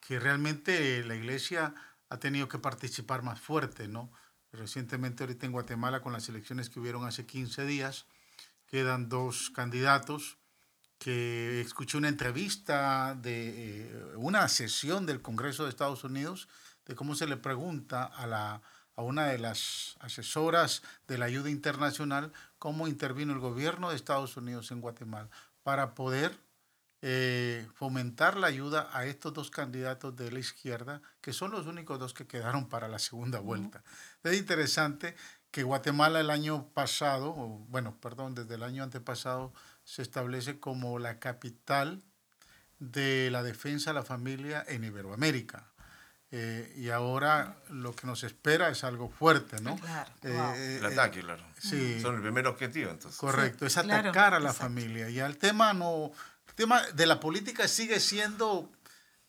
que 0.00 0.18
realmente 0.18 1.04
la 1.04 1.14
iglesia 1.14 1.74
ha 2.08 2.18
tenido 2.18 2.48
que 2.48 2.58
participar 2.58 3.22
más 3.22 3.38
fuerte, 3.38 3.88
¿no? 3.88 4.10
Recientemente 4.52 5.22
ahorita 5.22 5.44
en 5.44 5.52
Guatemala 5.52 6.00
con 6.00 6.14
las 6.14 6.26
elecciones 6.30 6.70
que 6.70 6.80
hubieron 6.80 7.04
hace 7.04 7.26
15 7.26 7.66
días, 7.66 8.06
quedan 8.68 9.08
dos 9.08 9.50
candidatos 9.50 10.38
que 10.98 11.60
escuché 11.60 11.96
una 11.96 12.08
entrevista 12.08 13.14
de 13.14 13.86
eh, 13.86 14.16
una 14.16 14.48
sesión 14.48 15.06
del 15.06 15.22
Congreso 15.22 15.64
de 15.64 15.70
Estados 15.70 16.04
Unidos 16.04 16.48
de 16.86 16.94
cómo 16.94 17.14
se 17.14 17.26
le 17.26 17.36
pregunta 17.36 18.04
a, 18.04 18.26
la, 18.26 18.62
a 18.96 19.02
una 19.02 19.26
de 19.26 19.38
las 19.38 19.96
asesoras 20.00 20.82
de 21.06 21.18
la 21.18 21.26
ayuda 21.26 21.50
internacional 21.50 22.32
cómo 22.58 22.88
intervino 22.88 23.32
el 23.32 23.38
gobierno 23.38 23.90
de 23.90 23.96
Estados 23.96 24.36
Unidos 24.36 24.70
en 24.70 24.80
Guatemala 24.80 25.28
para 25.62 25.94
poder 25.94 26.38
eh, 27.00 27.68
fomentar 27.74 28.36
la 28.36 28.48
ayuda 28.48 28.90
a 28.92 29.06
estos 29.06 29.32
dos 29.32 29.50
candidatos 29.52 30.16
de 30.16 30.32
la 30.32 30.40
izquierda, 30.40 31.00
que 31.20 31.32
son 31.32 31.52
los 31.52 31.68
únicos 31.68 31.96
dos 32.00 32.12
que 32.12 32.26
quedaron 32.26 32.68
para 32.68 32.88
la 32.88 32.98
segunda 32.98 33.38
vuelta. 33.38 33.84
Es 34.24 34.36
interesante 34.36 35.14
que 35.50 35.62
Guatemala 35.62 36.20
el 36.20 36.30
año 36.30 36.68
pasado, 36.74 37.30
o, 37.30 37.66
bueno, 37.68 37.96
perdón, 38.00 38.34
desde 38.34 38.54
el 38.54 38.62
año 38.62 38.82
antepasado, 38.82 39.52
se 39.84 40.02
establece 40.02 40.60
como 40.60 40.98
la 40.98 41.18
capital 41.18 42.02
de 42.78 43.30
la 43.30 43.42
defensa 43.42 43.90
de 43.90 43.94
la 43.94 44.04
familia 44.04 44.64
en 44.68 44.84
Iberoamérica. 44.84 45.66
Eh, 46.30 46.74
y 46.76 46.90
ahora 46.90 47.56
lo 47.70 47.94
que 47.94 48.06
nos 48.06 48.22
espera 48.22 48.68
es 48.68 48.84
algo 48.84 49.08
fuerte, 49.08 49.62
¿no? 49.62 49.76
Claro. 49.76 50.10
Eh, 50.22 50.76
el 50.78 50.84
ataque, 50.84 51.22
claro. 51.22 51.42
Sí. 51.58 51.98
Son 52.02 52.16
el 52.16 52.20
primer 52.20 52.46
objetivo, 52.46 52.90
entonces. 52.90 53.18
Correcto, 53.18 53.64
es 53.64 53.78
atacar 53.78 54.34
a 54.34 54.40
la 54.40 54.52
familia. 54.52 55.08
Y 55.08 55.20
el 55.20 55.38
tema 55.38 55.72
no, 55.72 56.12
el 56.46 56.54
tema 56.54 56.82
de 56.88 57.06
la 57.06 57.18
política 57.18 57.66
sigue 57.66 57.98
siendo 57.98 58.70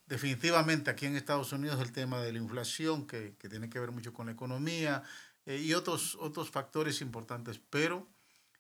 definitivamente 0.08 0.90
aquí 0.90 1.06
en 1.06 1.16
Estados 1.16 1.54
Unidos 1.54 1.80
el 1.80 1.94
tema 1.94 2.20
de 2.20 2.34
la 2.34 2.40
inflación, 2.40 3.08
que, 3.08 3.36
que 3.40 3.48
tiene 3.48 3.70
que 3.70 3.80
ver 3.80 3.92
mucho 3.92 4.12
con 4.12 4.26
la 4.26 4.34
economía 4.34 5.04
eh, 5.50 5.58
y 5.58 5.74
otros, 5.74 6.16
otros 6.22 6.52
factores 6.52 7.02
importantes, 7.02 7.60
pero 7.72 8.08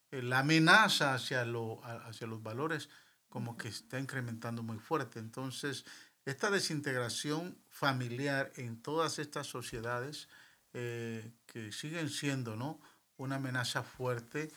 eh, 0.10 0.24
la 0.24 0.40
amenaza 0.40 1.14
hacia, 1.14 1.46
lo, 1.46 1.86
hacia 1.86 2.26
los 2.26 2.42
valores 2.42 2.90
como 3.30 3.56
que 3.58 3.68
está 3.68 4.00
incrementando 4.00 4.64
muy 4.64 4.80
fuerte. 4.80 5.20
Entonces, 5.20 5.86
esta 6.26 6.50
desintegración 6.50 7.56
familiar 7.70 8.52
en 8.56 8.82
todas 8.82 9.20
estas 9.20 9.46
sociedades 9.46 10.30
eh, 10.74 11.32
que 11.46 11.72
siguen 11.72 12.10
siendo 12.10 12.56
¿no? 12.56 12.82
una 13.18 13.36
amenaza 13.36 13.84
fuerte, 13.84 14.52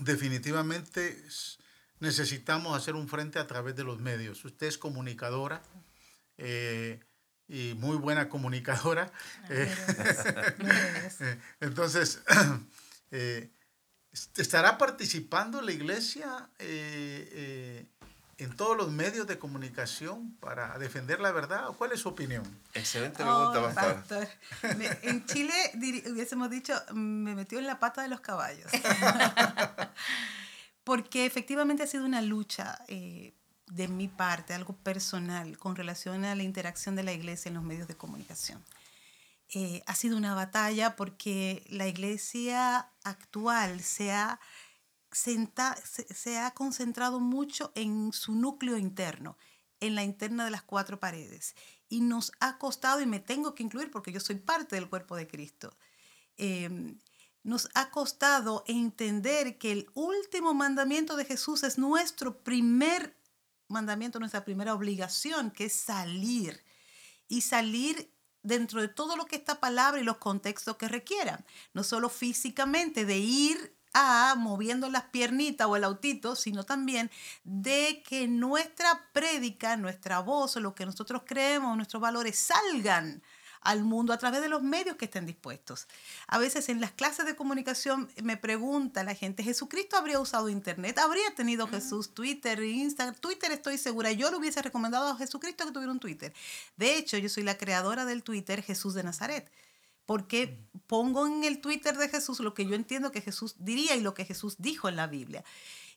definitivamente 0.00 1.22
necesitamos 2.00 2.74
hacer 2.74 2.94
un 2.94 3.08
frente 3.08 3.38
a 3.38 3.46
través 3.46 3.76
de 3.76 3.84
los 3.84 4.00
medios. 4.00 4.42
Usted 4.42 4.68
es 4.68 4.78
comunicadora 4.78 5.62
eh, 6.38 7.00
y 7.48 7.74
muy 7.74 7.96
buena 7.96 8.28
comunicadora. 8.28 9.10
Eh, 9.48 9.70
entonces, 11.60 12.22
eh, 13.10 13.50
¿estará 14.36 14.78
participando 14.78 15.60
la 15.60 15.72
iglesia 15.72 16.48
en 16.58 18.56
todos 18.56 18.76
los 18.76 18.90
medios 18.90 19.26
de 19.26 19.38
comunicación 19.38 20.36
para 20.40 20.78
defender 20.78 21.20
la 21.20 21.32
verdad? 21.32 21.66
¿Cuál 21.78 21.92
es 21.92 22.00
su 22.00 22.08
opinión? 22.08 22.42
Excelente 22.72 23.22
pregunta, 23.22 23.60
oh, 23.60 23.74
pastor. 23.74 24.28
En 25.02 25.24
Chile 25.26 25.52
hubiésemos 26.06 26.50
dicho, 26.50 26.74
me 26.92 27.34
metió 27.34 27.58
en 27.58 27.66
la 27.66 27.78
pata 27.78 28.02
de 28.02 28.08
los 28.08 28.20
caballos. 28.20 28.70
porque 30.84 31.24
efectivamente 31.24 31.82
ha 31.82 31.86
sido 31.86 32.04
una 32.04 32.22
lucha 32.22 32.78
eh, 32.88 33.34
de 33.66 33.88
mi 33.88 34.08
parte, 34.08 34.54
algo 34.54 34.76
personal, 34.76 35.58
con 35.58 35.76
relación 35.76 36.24
a 36.24 36.34
la 36.34 36.42
interacción 36.42 36.96
de 36.96 37.02
la 37.02 37.12
iglesia 37.12 37.48
en 37.48 37.54
los 37.54 37.64
medios 37.64 37.88
de 37.88 37.96
comunicación. 37.96 38.62
Eh, 39.54 39.82
ha 39.86 39.94
sido 39.94 40.16
una 40.16 40.34
batalla 40.34 40.96
porque 40.96 41.64
la 41.68 41.86
iglesia 41.86 42.90
actual 43.04 43.80
se 43.80 44.12
ha, 44.12 44.40
se 45.10 46.38
ha 46.38 46.50
concentrado 46.52 47.20
mucho 47.20 47.72
en 47.74 48.12
su 48.12 48.34
núcleo 48.34 48.78
interno, 48.78 49.36
en 49.80 49.94
la 49.94 50.02
interna 50.02 50.44
de 50.44 50.50
las 50.50 50.62
cuatro 50.62 50.98
paredes. 50.98 51.54
Y 51.88 52.00
nos 52.00 52.32
ha 52.40 52.58
costado, 52.58 53.00
y 53.00 53.06
me 53.06 53.20
tengo 53.20 53.54
que 53.54 53.62
incluir 53.62 53.90
porque 53.90 54.12
yo 54.12 54.20
soy 54.20 54.36
parte 54.36 54.76
del 54.76 54.88
cuerpo 54.88 55.16
de 55.16 55.28
Cristo, 55.28 55.76
eh, 56.36 56.96
nos 57.44 57.68
ha 57.74 57.90
costado 57.90 58.64
entender 58.66 59.58
que 59.58 59.70
el 59.70 59.86
último 59.94 60.54
mandamiento 60.54 61.14
de 61.14 61.26
Jesús 61.26 61.62
es 61.62 61.78
nuestro 61.78 62.38
primer 62.42 63.14
mandamiento, 63.68 64.18
nuestra 64.18 64.44
primera 64.44 64.74
obligación, 64.74 65.50
que 65.50 65.66
es 65.66 65.72
salir. 65.72 66.62
Y 67.28 67.40
salir 67.40 68.12
dentro 68.42 68.80
de 68.80 68.88
todo 68.88 69.16
lo 69.16 69.26
que 69.26 69.36
esta 69.36 69.58
palabra 69.60 70.00
y 70.00 70.04
los 70.04 70.18
contextos 70.18 70.76
que 70.76 70.88
requieran. 70.88 71.44
No 71.72 71.82
solo 71.82 72.08
físicamente, 72.08 73.04
de 73.04 73.18
ir 73.18 73.76
a 73.94 74.34
moviendo 74.36 74.90
las 74.90 75.04
piernitas 75.04 75.68
o 75.68 75.76
el 75.76 75.84
autito, 75.84 76.36
sino 76.36 76.64
también 76.64 77.10
de 77.44 78.02
que 78.06 78.26
nuestra 78.26 79.08
prédica, 79.12 79.76
nuestra 79.76 80.20
voz, 80.20 80.56
lo 80.56 80.74
que 80.74 80.84
nosotros 80.84 81.22
creemos, 81.24 81.76
nuestros 81.76 82.02
valores 82.02 82.36
salgan 82.36 83.22
al 83.64 83.82
mundo 83.82 84.12
a 84.12 84.18
través 84.18 84.40
de 84.40 84.48
los 84.48 84.62
medios 84.62 84.96
que 84.96 85.06
estén 85.06 85.26
dispuestos. 85.26 85.88
A 86.28 86.38
veces 86.38 86.68
en 86.68 86.80
las 86.80 86.92
clases 86.92 87.26
de 87.26 87.34
comunicación 87.34 88.08
me 88.22 88.36
pregunta 88.36 89.02
la 89.02 89.14
gente, 89.14 89.42
¿Jesucristo 89.42 89.96
habría 89.96 90.20
usado 90.20 90.48
Internet? 90.48 90.98
¿Habría 90.98 91.34
tenido 91.34 91.66
Jesús 91.66 92.14
Twitter, 92.14 92.62
Instagram? 92.62 93.16
Twitter 93.16 93.50
estoy 93.50 93.78
segura, 93.78 94.12
yo 94.12 94.30
le 94.30 94.36
hubiese 94.36 94.62
recomendado 94.62 95.08
a 95.08 95.16
Jesucristo 95.16 95.64
que 95.64 95.72
tuviera 95.72 95.92
un 95.92 96.00
Twitter. 96.00 96.32
De 96.76 96.96
hecho, 96.96 97.18
yo 97.18 97.28
soy 97.28 97.42
la 97.42 97.58
creadora 97.58 98.04
del 98.04 98.22
Twitter 98.22 98.62
Jesús 98.62 98.94
de 98.94 99.02
Nazaret 99.02 99.50
porque 100.06 100.58
pongo 100.86 101.26
en 101.26 101.44
el 101.44 101.60
Twitter 101.60 101.96
de 101.96 102.08
Jesús 102.08 102.40
lo 102.40 102.54
que 102.54 102.66
yo 102.66 102.74
entiendo 102.74 103.10
que 103.10 103.20
Jesús 103.20 103.56
diría 103.58 103.96
y 103.96 104.00
lo 104.00 104.14
que 104.14 104.24
Jesús 104.24 104.56
dijo 104.58 104.88
en 104.88 104.96
la 104.96 105.06
Biblia. 105.06 105.44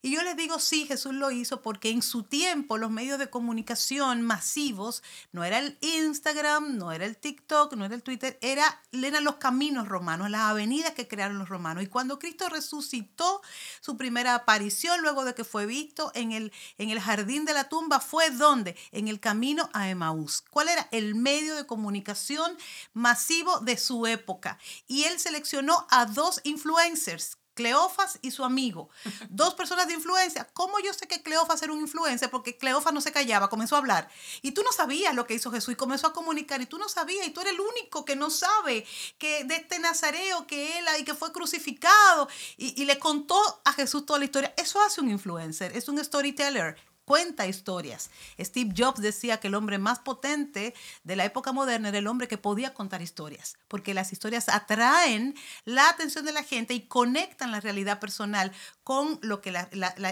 Y 0.01 0.11
yo 0.11 0.21
les 0.23 0.37
digo, 0.37 0.59
sí, 0.59 0.85
Jesús 0.85 1.13
lo 1.13 1.31
hizo 1.31 1.61
porque 1.61 1.89
en 1.89 2.01
su 2.01 2.23
tiempo 2.23 2.77
los 2.77 2.91
medios 2.91 3.17
de 3.19 3.29
comunicación 3.29 4.21
masivos, 4.21 5.03
no 5.31 5.43
era 5.43 5.59
el 5.59 5.77
Instagram, 5.81 6.77
no 6.77 6.91
era 6.91 7.05
el 7.05 7.17
TikTok, 7.17 7.73
no 7.73 7.85
era 7.85 7.95
el 7.95 8.03
Twitter, 8.03 8.37
era, 8.41 8.81
eran 8.91 9.23
los 9.23 9.35
caminos 9.35 9.87
romanos, 9.87 10.29
las 10.29 10.41
avenidas 10.41 10.91
que 10.91 11.07
crearon 11.07 11.39
los 11.39 11.49
romanos. 11.49 11.83
Y 11.83 11.87
cuando 11.87 12.19
Cristo 12.19 12.49
resucitó 12.49 13.41
su 13.81 13.97
primera 13.97 14.35
aparición, 14.35 15.01
luego 15.01 15.25
de 15.25 15.33
que 15.33 15.43
fue 15.43 15.65
visto 15.65 16.11
en 16.13 16.31
el, 16.31 16.51
en 16.77 16.89
el 16.89 16.99
jardín 16.99 17.45
de 17.45 17.53
la 17.53 17.69
tumba, 17.69 17.99
fue 17.99 18.29
donde? 18.29 18.75
En 18.91 19.07
el 19.07 19.19
camino 19.19 19.69
a 19.73 19.89
Emaús. 19.89 20.43
¿Cuál 20.49 20.69
era 20.69 20.87
el 20.91 21.15
medio 21.15 21.55
de 21.55 21.65
comunicación 21.65 22.55
masivo 22.93 23.59
de 23.59 23.77
su 23.77 24.05
época? 24.05 24.59
Y 24.87 25.03
él 25.03 25.19
seleccionó 25.19 25.87
a 25.89 26.05
dos 26.05 26.41
influencers 26.43 27.37
Cleofas 27.57 28.19
y 28.21 28.29
su 28.29 28.45
amigo, 28.45 28.89
dos 29.29 29.55
personas 29.55 29.87
de 29.87 29.95
influencia. 29.95 30.47
¿Cómo 30.53 30.79
yo 30.79 30.93
sé 30.93 31.07
que 31.07 31.23
Cleofas 31.23 31.61
era 31.63 31.73
un 31.73 31.81
influencer? 31.81 32.29
Porque 32.29 32.55
Cleofas 32.55 32.93
no 32.93 33.01
se 33.01 33.11
callaba, 33.11 33.49
comenzó 33.49 33.75
a 33.75 33.79
hablar. 33.79 34.07
Y 34.43 34.51
tú 34.51 34.61
no 34.61 34.71
sabías 34.71 35.15
lo 35.15 35.25
que 35.25 35.33
hizo 35.33 35.51
Jesús 35.51 35.73
y 35.73 35.75
comenzó 35.75 36.05
a 36.05 36.13
comunicar. 36.13 36.61
Y 36.61 36.67
tú 36.67 36.77
no 36.77 36.87
sabías, 36.87 37.25
y 37.25 37.31
tú 37.31 37.41
eres 37.41 37.53
el 37.53 37.59
único 37.59 38.05
que 38.05 38.15
no 38.15 38.29
sabe 38.29 38.85
que 39.17 39.43
de 39.43 39.55
este 39.55 39.79
Nazareo 39.79 40.45
que 40.45 40.77
él 40.77 40.85
y 40.99 41.03
que 41.03 41.15
fue 41.15 41.31
crucificado. 41.31 42.29
Y, 42.57 42.79
y 42.79 42.85
le 42.85 42.99
contó 42.99 43.41
a 43.65 43.73
Jesús 43.73 44.05
toda 44.05 44.19
la 44.19 44.25
historia. 44.25 44.53
Eso 44.55 44.79
hace 44.81 45.01
un 45.01 45.09
influencer, 45.09 45.75
es 45.75 45.89
un 45.89 45.97
storyteller 46.03 46.77
cuenta 47.07 47.47
historias. 47.47 48.09
Steve 48.37 48.73
Jobs 48.77 48.99
decía 48.99 49.39
que 49.39 49.47
el 49.47 49.55
hombre 49.55 49.77
más 49.77 49.99
potente 49.99 50.73
de 51.05 51.15
la 51.15 51.23
época 51.23 51.53
moderna 51.53 51.87
era 51.87 51.99
el 51.99 52.07
hombre 52.07 52.27
que 52.27 52.37
podía 52.37 52.73
contar 52.73 53.01
historias, 53.01 53.57
porque 53.69 53.93
las 53.93 54.11
historias 54.11 54.49
atraen 54.49 55.33
la 55.63 55.87
atención 55.87 56.25
de 56.25 56.33
la 56.33 56.43
gente 56.43 56.73
y 56.73 56.81
conectan 56.81 57.51
la 57.51 57.61
realidad 57.61 58.01
personal 58.01 58.51
con 58.83 59.19
lo 59.21 59.39
que 59.39 59.55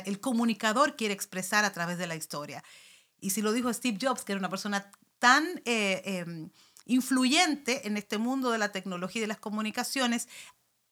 el 0.05 0.19
comunicador 0.21 0.95
quiere 0.95 1.13
expresar 1.13 1.65
a 1.65 1.73
través 1.73 1.97
de 1.97 2.07
la 2.07 2.15
historia. 2.15 2.63
Y 3.19 3.31
si 3.31 3.41
lo 3.41 3.51
dijo 3.51 3.73
Steve 3.73 3.97
Jobs, 4.01 4.23
que 4.23 4.31
era 4.31 4.39
una 4.39 4.49
persona 4.49 4.89
tan... 5.19 5.61
Eh, 5.65 6.01
em, 6.05 6.49
influyente 6.87 7.87
en 7.87 7.97
este 7.97 8.19
mundo 8.19 8.51
de 8.51 8.59
la 8.59 8.71
tecnología 8.71 9.19
y 9.19 9.21
de 9.21 9.27
las 9.27 9.39
comunicaciones, 9.39 10.27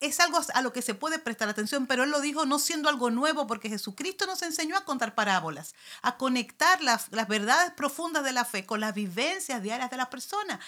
es 0.06 0.20
algo 0.20 0.40
a 0.54 0.62
lo 0.62 0.74
que 0.74 0.82
se 0.82 0.94
puede 0.94 1.18
prestar 1.18 1.48
atención, 1.48 1.88
pero 1.88 2.04
él 2.04 2.12
lo 2.12 2.20
dijo 2.20 2.46
no 2.46 2.60
siendo 2.60 2.90
algo 2.90 3.10
nuevo, 3.10 3.48
porque 3.48 3.70
Jesucristo 3.70 4.26
nos 4.26 4.42
enseñó 4.42 4.78
a 4.78 4.86
contar 4.86 5.16
parábolas, 5.16 5.76
a 6.02 6.18
conectar 6.18 6.82
las, 6.84 7.12
las 7.12 7.28
verdades 7.28 7.72
profundas 7.72 8.24
de 8.24 8.34
la 8.34 8.46
fe 8.46 8.66
con 8.66 8.80
las 8.80 8.94
vivencias 8.94 9.64
diarias 9.64 9.90
de 9.90 9.98
la 9.98 10.10
persona. 10.10 10.60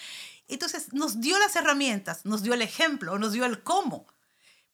Entonces 0.48 0.92
nos 0.92 1.20
dio 1.20 1.38
las 1.38 1.54
herramientas, 1.56 2.24
nos 2.24 2.42
dio 2.42 2.54
el 2.54 2.62
ejemplo, 2.62 3.18
nos 3.18 3.32
dio 3.32 3.44
el 3.44 3.62
cómo. 3.62 4.06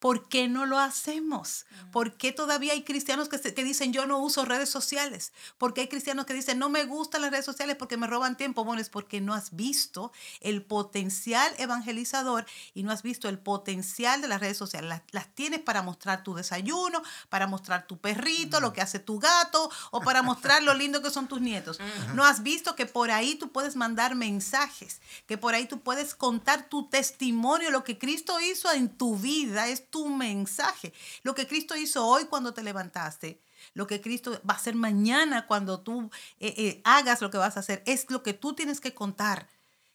¿Por 0.02 0.28
qué 0.28 0.48
no 0.48 0.66
lo 0.66 0.80
hacemos? 0.80 1.64
¿Por 1.92 2.16
qué 2.16 2.32
todavía 2.32 2.72
hay 2.72 2.82
cristianos 2.82 3.28
que, 3.28 3.38
que, 3.38 3.62
dicen 3.62 3.92
yo 3.92 4.04
no 4.04 4.18
uso 4.18 4.44
redes 4.44 4.68
sociales? 4.68 5.32
¿Por 5.58 5.74
qué 5.74 5.82
hay 5.82 5.86
cristianos 5.86 6.26
que 6.26 6.34
dicen 6.34 6.58
no 6.58 6.68
me 6.68 6.84
gustan 6.86 7.22
las 7.22 7.30
redes 7.30 7.44
sociales 7.44 7.76
porque 7.76 7.96
me 7.96 8.08
roban 8.08 8.36
tiempo? 8.36 8.64
Bueno, 8.64 8.82
es 8.82 8.88
porque 8.88 9.20
no 9.20 9.32
has 9.32 9.54
visto 9.54 10.10
el 10.40 10.64
potencial 10.64 11.54
evangelizador 11.56 12.46
y 12.74 12.82
no 12.82 12.90
has 12.90 13.04
visto 13.04 13.28
el 13.28 13.38
potencial 13.38 14.20
de 14.20 14.26
las 14.26 14.40
redes 14.40 14.56
sociales. 14.56 14.88
Las, 14.88 15.02
las 15.12 15.32
tienes 15.36 15.60
para 15.60 15.82
mostrar 15.82 16.24
tu 16.24 16.34
desayuno, 16.34 17.00
para 17.28 17.46
mostrar 17.46 17.86
tu 17.86 17.98
perrito, 17.98 18.58
lo 18.58 18.72
que 18.72 18.80
hace 18.80 18.98
tu 18.98 19.20
gato 19.20 19.70
o 19.92 20.00
para 20.00 20.22
mostrar 20.22 20.64
lo 20.64 20.74
lindo 20.74 21.00
que 21.00 21.12
son 21.12 21.28
tus 21.28 21.40
nietos. 21.40 21.78
No 22.16 22.24
has 22.24 22.42
visto 22.42 22.74
que 22.74 22.86
por 22.86 23.12
ahí 23.12 23.36
tú 23.36 23.52
puedes 23.52 23.76
mandar 23.76 24.16
mensajes, 24.16 25.00
que 25.28 25.38
por 25.38 25.54
ahí 25.54 25.66
tú 25.66 25.78
puedes 25.78 26.16
contar 26.16 26.68
tu 26.68 26.88
testimonio, 26.88 27.70
lo 27.70 27.84
que 27.84 27.98
Cristo 27.98 28.40
hizo 28.40 28.72
en 28.72 28.88
tu 28.88 29.16
vida. 29.16 29.68
Es 29.68 29.91
tu 29.92 30.08
mensaje. 30.08 30.92
Lo 31.22 31.36
que 31.36 31.46
Cristo 31.46 31.76
hizo 31.76 32.04
hoy 32.04 32.24
cuando 32.24 32.52
te 32.52 32.64
levantaste, 32.64 33.40
lo 33.74 33.86
que 33.86 34.00
Cristo 34.00 34.32
va 34.48 34.54
a 34.54 34.56
hacer 34.56 34.74
mañana 34.74 35.46
cuando 35.46 35.80
tú 35.80 36.10
eh, 36.40 36.54
eh, 36.56 36.80
hagas 36.82 37.20
lo 37.20 37.30
que 37.30 37.38
vas 37.38 37.56
a 37.56 37.60
hacer, 37.60 37.84
es 37.86 38.10
lo 38.10 38.24
que 38.24 38.32
tú 38.32 38.54
tienes 38.54 38.80
que 38.80 38.94
contar 38.94 39.48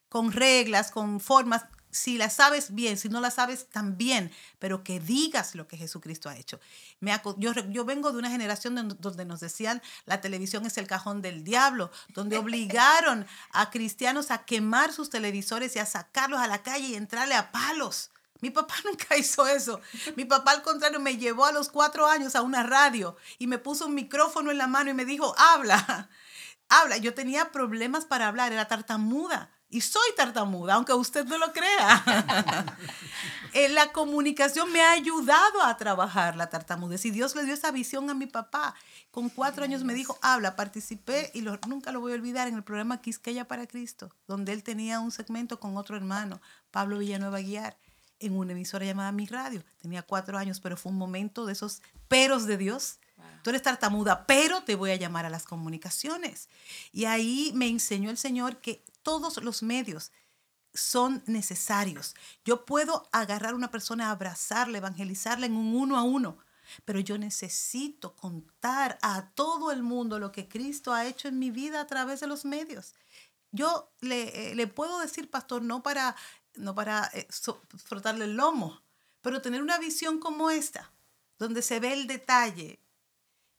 con 0.07 0.31
reglas, 0.31 0.91
con 0.91 1.19
formas. 1.19 1.65
Si 1.89 2.17
las 2.17 2.35
sabes 2.35 2.75
bien, 2.75 2.97
si 2.97 3.09
no 3.09 3.21
las 3.21 3.35
sabes 3.35 3.69
también, 3.69 4.31
pero 4.59 4.83
que 4.83 4.99
digas 4.99 5.55
lo 5.55 5.67
que 5.67 5.77
Jesucristo 5.77 6.29
ha 6.29 6.37
hecho. 6.37 6.59
Yo 7.37 7.85
vengo 7.85 8.11
de 8.11 8.19
una 8.19 8.29
generación 8.29 8.97
donde 8.99 9.25
nos 9.25 9.39
decían 9.39 9.81
la 10.05 10.21
televisión 10.21 10.65
es 10.65 10.77
el 10.77 10.85
cajón 10.85 11.21
del 11.21 11.43
diablo, 11.43 11.89
donde 12.13 12.37
obligaron 12.37 13.25
a 13.51 13.71
cristianos 13.71 14.29
a 14.29 14.45
quemar 14.45 14.93
sus 14.93 15.09
televisores 15.09 15.75
y 15.75 15.79
a 15.79 15.85
sacarlos 15.85 16.39
a 16.39 16.47
la 16.47 16.61
calle 16.61 16.89
y 16.89 16.95
entrarle 16.95 17.33
a 17.33 17.51
palos. 17.51 18.11
Mi 18.41 18.49
papá 18.49 18.75
nunca 18.85 19.17
hizo 19.17 19.47
eso. 19.47 19.81
Mi 20.15 20.25
papá 20.25 20.51
al 20.51 20.61
contrario 20.61 20.99
me 20.99 21.17
llevó 21.17 21.45
a 21.45 21.51
los 21.51 21.69
cuatro 21.69 22.07
años 22.07 22.35
a 22.35 22.41
una 22.41 22.63
radio 22.63 23.15
y 23.37 23.47
me 23.47 23.57
puso 23.57 23.87
un 23.87 23.95
micrófono 23.95 24.51
en 24.51 24.57
la 24.57 24.67
mano 24.67 24.89
y 24.89 24.93
me 24.93 25.05
dijo, 25.05 25.35
habla, 25.37 26.09
habla. 26.69 26.97
Yo 26.97 27.13
tenía 27.13 27.51
problemas 27.51 28.05
para 28.05 28.27
hablar, 28.27 28.51
era 28.51 28.67
tartamuda. 28.67 29.51
Y 29.69 29.81
soy 29.81 30.09
tartamuda, 30.15 30.75
aunque 30.75 30.93
usted 30.93 31.25
no 31.25 31.37
lo 31.37 31.51
crea. 31.51 32.75
Eh, 33.53 33.69
la 33.69 33.91
comunicación 33.91 34.71
me 34.71 34.81
ha 34.81 34.91
ayudado 34.91 35.63
a 35.63 35.77
trabajar 35.77 36.35
la 36.35 36.49
tartamudez. 36.49 37.05
Y 37.05 37.11
Dios 37.11 37.33
le 37.33 37.43
dio 37.43 37.55
esa 37.55 37.71
visión 37.71 38.07
a 38.09 38.13
mi 38.13 38.27
papá. 38.27 38.75
Con 39.09 39.29
cuatro 39.29 39.63
años 39.63 39.83
me 39.83 39.95
dijo, 39.95 40.19
habla, 40.21 40.55
participé 40.55 41.31
y 41.33 41.41
nunca 41.41 41.91
lo 41.91 41.99
voy 41.99 42.11
a 42.11 42.15
olvidar 42.15 42.47
en 42.47 42.55
el 42.55 42.63
programa 42.63 43.01
Quisqueya 43.01 43.47
para 43.47 43.65
Cristo, 43.65 44.13
donde 44.27 44.53
él 44.53 44.61
tenía 44.61 44.99
un 44.99 45.11
segmento 45.11 45.59
con 45.59 45.75
otro 45.75 45.95
hermano, 45.95 46.39
Pablo 46.69 46.99
Villanueva 46.99 47.39
Guiar, 47.39 47.77
en 48.19 48.37
una 48.37 48.53
emisora 48.53 48.85
llamada 48.85 49.11
Mi 49.11 49.25
Radio. 49.25 49.63
Tenía 49.81 50.01
cuatro 50.01 50.37
años, 50.37 50.59
pero 50.59 50.77
fue 50.77 50.91
un 50.91 50.97
momento 50.97 51.45
de 51.45 51.53
esos 51.53 51.81
peros 52.07 52.45
de 52.45 52.57
Dios. 52.57 52.99
Tú 53.43 53.51
eres 53.51 53.61
tartamuda, 53.61 54.25
pero 54.25 54.63
te 54.63 54.75
voy 54.75 54.91
a 54.91 54.95
llamar 54.95 55.25
a 55.25 55.29
las 55.29 55.45
comunicaciones. 55.45 56.49
Y 56.91 57.05
ahí 57.05 57.51
me 57.55 57.67
enseñó 57.67 58.09
el 58.09 58.17
Señor 58.17 58.57
que 58.57 58.83
todos 59.03 59.41
los 59.41 59.63
medios 59.63 60.11
son 60.73 61.23
necesarios. 61.25 62.15
Yo 62.45 62.65
puedo 62.65 63.07
agarrar 63.11 63.53
a 63.53 63.55
una 63.55 63.71
persona, 63.71 64.11
abrazarla, 64.11 64.77
evangelizarla 64.77 65.45
en 65.45 65.55
un 65.55 65.75
uno 65.75 65.97
a 65.97 66.03
uno, 66.03 66.37
pero 66.85 66.99
yo 66.99 67.17
necesito 67.17 68.15
contar 68.15 68.97
a 69.01 69.29
todo 69.29 69.71
el 69.71 69.83
mundo 69.83 70.19
lo 70.19 70.31
que 70.31 70.47
Cristo 70.47 70.93
ha 70.93 71.05
hecho 71.05 71.27
en 71.27 71.39
mi 71.39 71.51
vida 71.51 71.81
a 71.81 71.87
través 71.87 72.19
de 72.19 72.27
los 72.27 72.45
medios. 72.45 72.93
Yo 73.51 73.91
le, 74.01 74.51
eh, 74.61 74.67
puedo 74.67 74.99
decir, 74.99 75.29
pastor, 75.29 75.61
no 75.61 75.81
para, 75.81 76.15
no 76.57 76.75
para 76.75 77.09
eh, 77.13 77.27
frotarle 77.83 78.25
el 78.25 78.35
lomo, 78.35 78.81
pero 79.21 79.41
tener 79.41 79.61
una 79.61 79.77
visión 79.77 80.19
como 80.19 80.49
esta, 80.49 80.91
donde 81.37 81.61
se 81.61 81.79
ve 81.79 81.93
el 81.93 82.07
detalle, 82.07 82.79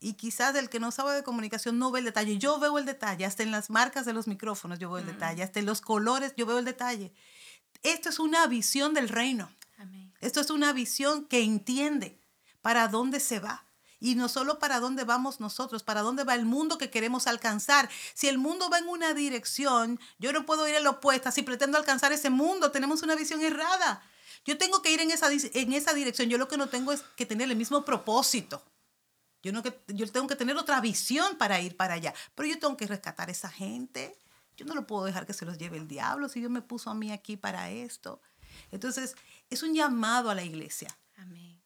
y 0.01 0.15
quizás 0.15 0.55
el 0.55 0.69
que 0.69 0.81
no 0.81 0.91
sabe 0.93 1.15
de 1.15 1.25
comunicación 1.25 1.79
no 1.79 1.91
ve 1.91 2.01
el 2.01 2.05
detalle. 2.05 2.39
Yo 2.39 2.59
veo 2.59 2.79
el 2.79 2.87
detalle, 2.87 3.25
hasta 3.25 3.43
en 3.43 3.51
las 3.51 3.69
marcas 3.69 4.07
de 4.07 4.13
los 4.13 4.29
micrófonos 4.29 4.79
yo 4.79 4.91
veo 4.91 4.99
el 4.99 5.05
mm. 5.05 5.09
detalle, 5.09 5.43
hasta 5.43 5.59
en 5.59 5.67
los 5.67 5.81
colores 5.81 6.35
yo 6.37 6.47
veo 6.47 6.59
el 6.59 6.65
detalle. 6.65 7.13
Esto 7.83 8.09
es 8.09 8.19
una 8.19 8.47
visión 8.47 8.95
del 8.95 9.09
reino. 9.09 9.51
Esto 10.21 10.41
es 10.41 10.51
una 10.51 10.73
visión 10.73 11.27
que 11.27 11.43
entiende 11.43 12.21
para 12.61 12.89
dónde 12.89 13.21
se 13.21 13.39
va. 13.39 13.65
Y 14.01 14.15
no 14.15 14.29
solo 14.29 14.59
para 14.59 14.81
dónde 14.81 15.05
vamos 15.05 15.41
nosotros, 15.41 15.83
para 15.83 16.03
dónde 16.03 16.25
va 16.25 16.35
el 16.35 16.45
mundo 16.45 16.79
que 16.79 16.91
queremos 16.91 17.27
alcanzar. 17.27 17.89
Si 18.15 18.29
el 18.29 18.39
mundo 18.39 18.71
va 18.71 18.79
en 18.79 18.89
una 18.89 19.13
dirección, 19.15 19.99
yo 20.19 20.33
no 20.33 20.47
puedo 20.47 20.69
ir 20.69 20.75
en 20.75 20.85
la 20.85 20.91
opuesta. 20.91 21.33
Si 21.33 21.43
pretendo 21.43 21.79
alcanzar 21.79 22.13
ese 22.13 22.31
mundo, 22.31 22.71
tenemos 22.71 23.03
una 23.03 23.17
visión 23.17 23.41
errada. 23.43 24.03
Yo 24.45 24.57
tengo 24.57 24.83
que 24.83 24.93
ir 24.93 25.01
en 25.01 25.11
esa, 25.11 25.29
en 25.33 25.73
esa 25.73 25.95
dirección. 25.95 26.29
Yo 26.29 26.39
lo 26.39 26.49
que 26.49 26.57
no 26.57 26.69
tengo 26.69 26.93
es 26.93 27.03
que 27.17 27.27
tener 27.27 27.51
el 27.51 27.57
mismo 27.57 27.85
propósito. 27.85 28.63
Yo, 29.43 29.53
no 29.53 29.63
que, 29.63 29.81
yo 29.89 30.11
tengo 30.11 30.27
que 30.27 30.37
tener 30.37 30.57
otra 30.57 30.81
visión 30.81 31.37
para 31.37 31.61
ir 31.61 31.77
para 31.77 31.95
allá, 31.95 32.13
pero 32.35 32.49
yo 32.49 32.59
tengo 32.59 32.77
que 32.77 32.87
rescatar 32.87 33.29
a 33.29 33.33
esa 33.33 33.49
gente. 33.49 34.17
Yo 34.57 34.67
no 34.67 34.75
lo 34.75 34.87
puedo 34.87 35.05
dejar 35.05 35.27
que 35.27 35.33
se 35.33 35.45
los 35.45 35.59
lleve 35.59 35.77
el 35.77 35.87
diablo 35.87 36.29
si 36.29 36.41
Dios 36.41 36.51
me 36.51 36.63
puso 36.63 36.91
a 36.91 36.95
mí 36.95 37.13
aquí 37.13 37.37
para 37.37 37.71
esto. 37.71 38.21
Entonces, 38.73 39.15
es 39.51 39.63
un 39.63 39.75
llamado 39.75 40.31
a 40.31 40.35
la 40.35 40.43
iglesia. 40.43 40.89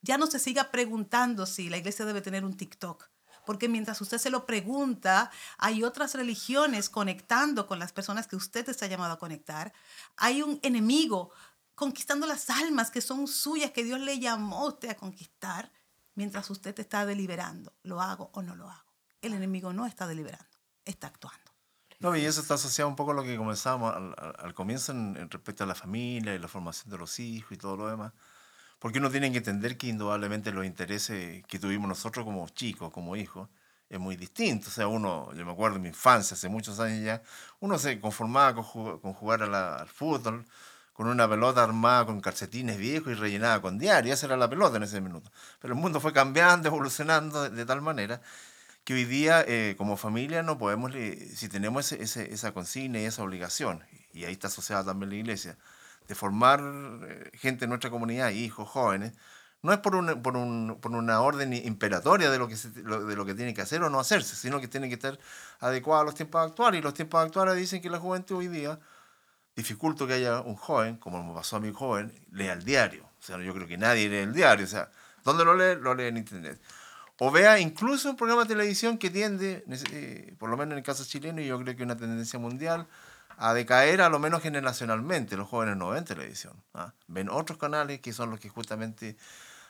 Ya 0.03 0.19
no 0.19 0.27
se 0.27 0.39
siga 0.39 0.71
preguntando 0.71 1.47
si 1.47 1.71
la 1.71 1.79
iglesia 1.79 2.05
debe 2.05 2.21
tener 2.21 2.45
un 2.45 2.57
TikTok, 2.57 3.09
porque 3.47 3.69
mientras 3.69 4.01
usted 4.01 4.19
se 4.19 4.31
lo 4.31 4.47
pregunta, 4.47 5.31
hay 5.59 5.83
otras 5.83 6.15
religiones 6.15 6.91
conectando 6.91 7.67
con 7.67 7.79
las 7.79 7.93
personas 7.93 8.27
que 8.27 8.37
usted 8.37 8.69
está 8.69 8.87
llamado 8.87 9.15
a 9.15 9.19
conectar. 9.19 9.73
Hay 10.17 10.43
un 10.43 10.59
enemigo 10.63 11.31
conquistando 11.75 12.27
las 12.27 12.51
almas 12.51 12.91
que 12.91 13.01
son 13.01 13.27
suyas, 13.27 13.71
que 13.71 13.85
Dios 13.85 14.01
le 14.01 14.19
llamó 14.19 14.61
a 14.61 14.69
usted 14.69 14.91
a 14.91 14.97
conquistar 14.97 15.73
mientras 16.15 16.51
usted 16.51 16.79
está 16.79 17.07
deliberando, 17.07 17.73
¿lo 17.83 18.01
hago 18.01 18.31
o 18.35 18.43
no 18.43 18.55
lo 18.55 18.69
hago? 18.69 18.93
El 19.21 19.35
enemigo 19.35 19.73
no 19.73 19.87
está 19.87 20.07
deliberando, 20.07 20.47
está 20.85 21.09
actuando. 21.09 21.41
No, 22.01 22.17
y 22.17 22.25
eso 22.25 22.41
está 22.41 22.55
asociado 22.55 22.89
un 22.89 22.97
poco 22.97 23.13
a 23.13 23.15
lo 23.15 23.23
que 23.23 23.37
comenzábamos 23.37 23.95
al, 23.95 24.55
comienzo 24.55 24.91
en, 24.91 25.31
respecto 25.31 25.63
a 25.63 25.69
la 25.69 25.77
familia 25.77 26.35
y 26.35 26.39
la 26.39 26.49
formación 26.49 26.91
de 26.91 26.99
los 26.99 27.21
hijos 27.21 27.53
y 27.53 27.57
todo 27.57 27.77
lo 27.77 27.89
demás. 27.89 28.13
Porque 28.83 28.99
uno 28.99 29.13
tiene 29.13 29.31
que 29.31 29.39
entender 29.39 29.77
que 29.79 29.87
indudablemente 29.87 30.51
los 30.51 30.67
intereses 30.67 31.45
que 31.47 31.61
tuvimos 31.61 31.89
nosotros 31.89 32.25
como 32.25 32.49
chicos, 32.49 32.91
como 32.91 33.15
hijos, 33.15 33.49
es 33.89 34.01
muy 34.01 34.17
distinto. 34.17 34.71
O 34.71 34.73
sea, 34.73 34.89
uno, 34.89 35.33
yo 35.35 35.47
me 35.47 35.53
acuerdo 35.53 35.77
de 35.77 35.83
mi 35.83 35.89
infancia, 35.91 36.35
hace 36.35 36.49
muchos 36.49 36.81
años 36.81 37.05
ya, 37.05 37.23
uno 37.61 37.79
se 37.79 38.01
conformaba 38.01 38.55
con, 38.57 38.65
jugar, 39.15 39.43
al 39.45 39.87
fútbol, 39.87 40.45
con 40.95 41.07
una 41.07 41.29
pelota 41.29 41.63
armada 41.63 42.07
con 42.07 42.21
calcetines 42.21 42.77
viejos 42.77 43.13
y 43.13 43.15
rellenada 43.15 43.63
con 43.63 43.79
diario. 43.79 44.13
Esa 44.13 44.27
era 44.27 44.37
la 44.37 44.51
pelota 44.51 44.79
en 44.79 44.83
ese 44.83 45.01
minuto. 45.01 45.31
Pero 45.61 45.75
el 45.75 45.81
mundo 45.81 46.01
fue 46.01 46.13
cambiando, 46.13 46.67
evolucionando 46.69 47.49
de, 47.51 47.65
tal 47.65 47.83
manera 47.83 48.21
que 48.83 48.95
hoy 48.95 49.05
día 49.05 49.45
eh, 49.47 49.77
como 49.79 49.97
familia 49.97 50.43
no 50.43 50.59
podemos, 50.59 50.91
si 51.37 51.49
tenemos 51.49 51.93
ese, 51.93 52.33
esa 52.35 52.53
consigna 52.53 53.01
y 53.01 53.05
esa 53.05 53.23
obligación, 53.23 53.85
y 54.13 54.25
ahí 54.25 54.33
está 54.33 54.49
asociada 54.49 54.85
también 54.87 55.11
la 55.11 55.17
iglesia, 55.17 55.57
de 56.09 56.15
formar 56.15 56.61
eh, 56.63 57.31
gente 57.35 57.65
en 57.65 57.71
nuestra 57.71 57.91
comunidad, 57.91 58.31
hijos, 58.31 58.69
jóvenes, 58.69 59.13
no 59.63 59.73
es 59.73 59.79
por, 59.79 59.95
un, 59.95 60.23
por, 60.23 60.37
un, 60.37 60.79
por, 60.81 60.93
una 60.93 61.21
orden 61.21 61.53
imperatoria 61.53 62.31
de 62.31 62.39
lo, 62.39 62.49
que 62.49 62.57
de 62.57 63.17
lo 63.17 63.25
que 63.25 63.35
tiene 63.35 63.55
que 63.55 63.63
hacer 63.63 63.83
o 63.83 63.91
no 63.91 64.01
hacerse, 64.01 64.35
sino 64.35 64.61
que 64.61 64.67
tiene 64.67 64.89
que 64.89 64.95
estar 64.95 65.19
adecuado 65.61 66.03
a 66.03 66.05
los 66.05 66.15
tiempos 66.17 66.45
actuales. 66.45 66.81
Y 66.81 66.83
los 66.83 66.95
tiempos 66.95 67.25
actuales 67.25 67.57
dicen 67.57 67.81
que 67.81 67.89
la 67.89 68.01
juventud 68.01 68.39
hoy 68.39 68.49
día 68.49 68.81
dificulto 69.55 70.07
que 70.07 70.15
haya 70.15 70.41
un 70.41 70.57
joven, 70.57 70.97
como 70.97 71.23
me 71.23 71.35
pasó 71.35 71.57
a 71.57 71.61
mi 71.61 71.73
joven, 71.73 72.13
lea 72.33 72.55
el 72.55 72.65
diario. 72.65 73.05
O 73.05 73.23
sea, 73.23 73.39
yo 73.39 73.55
creo 73.55 73.69
que 73.69 73.79
nadie 73.79 74.09
lee 74.09 74.19
el 74.19 74.33
diario. 74.33 74.65
O 74.65 74.69
sea, 74.69 74.91
¿dónde 75.25 75.45
lo 75.45 75.55
lee? 75.55 75.81
Lo 75.81 75.95
lee 75.95 76.07
en 76.07 76.17
Internet. 76.17 76.61
O 77.19 77.31
vea 77.31 77.61
incluso 77.61 78.11
un 78.11 78.17
programa 78.17 78.43
de 78.43 78.49
televisión 78.49 78.99
que 78.99 79.11
tiende, 79.11 79.65
eh, 79.93 80.35
por 80.39 80.51
lo 80.51 80.57
menos 80.57 80.73
en 80.73 80.79
el 80.79 80.85
caso 80.85 81.05
chileno, 81.05 81.41
y 81.41 81.47
yo 81.47 81.59
creo 81.63 81.77
que 81.77 81.83
una 81.85 81.97
tendencia 81.97 82.39
mundial, 82.39 82.89
a 83.37 83.55
decaer 83.55 84.03
a 84.03 84.09
lo 84.09 84.19
menos 84.19 84.43
generacionalmente. 84.43 85.37
Los 85.37 85.49
jóvenes 85.49 85.77
no 85.77 85.91
ven 85.91 86.05
televisión. 86.05 86.55
¿ah? 86.75 86.93
Ven 87.09 87.29
otros 87.29 87.59
canales 87.59 88.01
que 88.01 88.13
son 88.13 88.31
los 88.31 88.41
que 88.41 88.49
justamente 88.49 89.17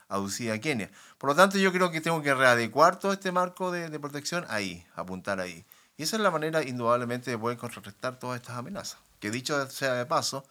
aducía 0.09 0.61
Kenia. 0.61 0.91
Por 1.19 1.31
lo 1.31 1.37
tanto, 1.37 1.59
yo 1.59 1.73
creo 1.73 1.91
que 1.91 2.01
tengo 2.01 2.23
que 2.23 2.35
readecuar 2.35 2.99
todo 2.99 3.13
este 3.13 3.33
marco 3.33 3.71
de, 3.71 3.89
de 3.89 4.01
protección 4.01 4.45
ahí, 4.49 4.87
apuntar 4.95 5.41
ahí. 5.41 5.65
Y 5.97 6.03
esa 6.05 6.17
es 6.17 6.23
la 6.23 6.31
manera, 6.31 6.63
indudablemente, 6.63 7.31
de 7.31 7.39
poder 7.39 7.57
contrarrestar 7.59 8.19
todas 8.19 8.41
estas 8.41 8.57
amenazas 8.57 8.99
que 9.23 9.31
dicho 9.31 9.71
sea 9.71 9.95
de 9.95 10.05
paso, 10.05 10.45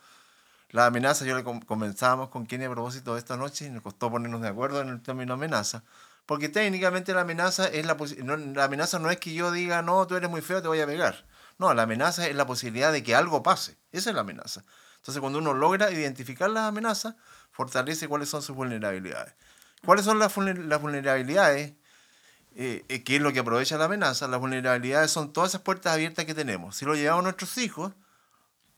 la 0.70 0.86
amenaza, 0.86 1.26
yo 1.26 1.36
le 1.36 1.44
comenzábamos 1.44 2.30
con 2.30 2.46
Kenny 2.48 2.64
a 2.64 2.70
propósito 2.70 3.14
de 3.14 3.20
esta 3.20 3.36
noche 3.36 3.66
y 3.66 3.70
nos 3.70 3.84
costó 3.84 4.10
ponernos 4.10 4.42
de 4.42 4.48
acuerdo 4.48 4.80
en 4.80 4.88
el 4.88 5.02
término 5.02 5.34
amenaza, 5.34 5.84
porque 6.26 6.48
técnicamente 6.48 7.14
la 7.14 7.22
amenaza 7.22 7.68
es 7.68 7.86
la, 7.86 7.98
no, 8.24 8.38
la 8.38 8.64
amenaza 8.64 8.98
no 8.98 9.12
es 9.12 9.18
que 9.18 9.34
yo 9.34 9.52
diga, 9.52 9.82
no, 9.82 10.08
tú 10.08 10.16
eres 10.16 10.30
muy 10.30 10.40
feo, 10.40 10.62
te 10.62 10.70
voy 10.70 10.80
a 10.80 10.86
pegar. 10.86 11.26
No, 11.62 11.72
la 11.76 11.84
amenaza 11.84 12.26
es 12.26 12.36
la 12.36 12.48
posibilidad 12.48 12.92
de 12.92 13.04
que 13.04 13.14
algo 13.14 13.44
pase. 13.44 13.78
Esa 13.92 14.10
es 14.10 14.16
la 14.16 14.22
amenaza. 14.22 14.66
Entonces, 14.98 15.22
cuando 15.22 15.38
uno 15.38 15.54
logra 15.54 15.92
identificar 15.92 16.50
las 16.50 16.64
amenazas, 16.64 17.14
fortalece 17.52 18.08
cuáles 18.08 18.30
son 18.30 18.42
sus 18.42 18.56
vulnerabilidades. 18.56 19.36
¿Cuáles 19.86 20.04
son 20.04 20.18
las, 20.18 20.34
vulnerabilidades? 20.34 21.74
Eh, 22.56 22.84
eh, 22.90 23.04
¿Qué 23.04 23.18
es 23.18 23.22
lo 23.22 23.32
que 23.32 23.42
aprovecha 23.42 23.78
la 23.78 23.86
amenaza? 23.86 24.28
Las 24.28 24.40
vulnerabilidades 24.40 25.12
son 25.12 25.34
todas 25.34 25.52
esas 25.52 25.62
puertas 25.62 25.94
abiertas 25.94 26.26
que 26.26 26.34
tenemos. 26.34 26.78
Si 26.78 26.84
lo 26.84 26.96
llevamos 26.96 27.20
a 27.20 27.24
nuestros 27.26 27.56
hijos, 27.60 27.94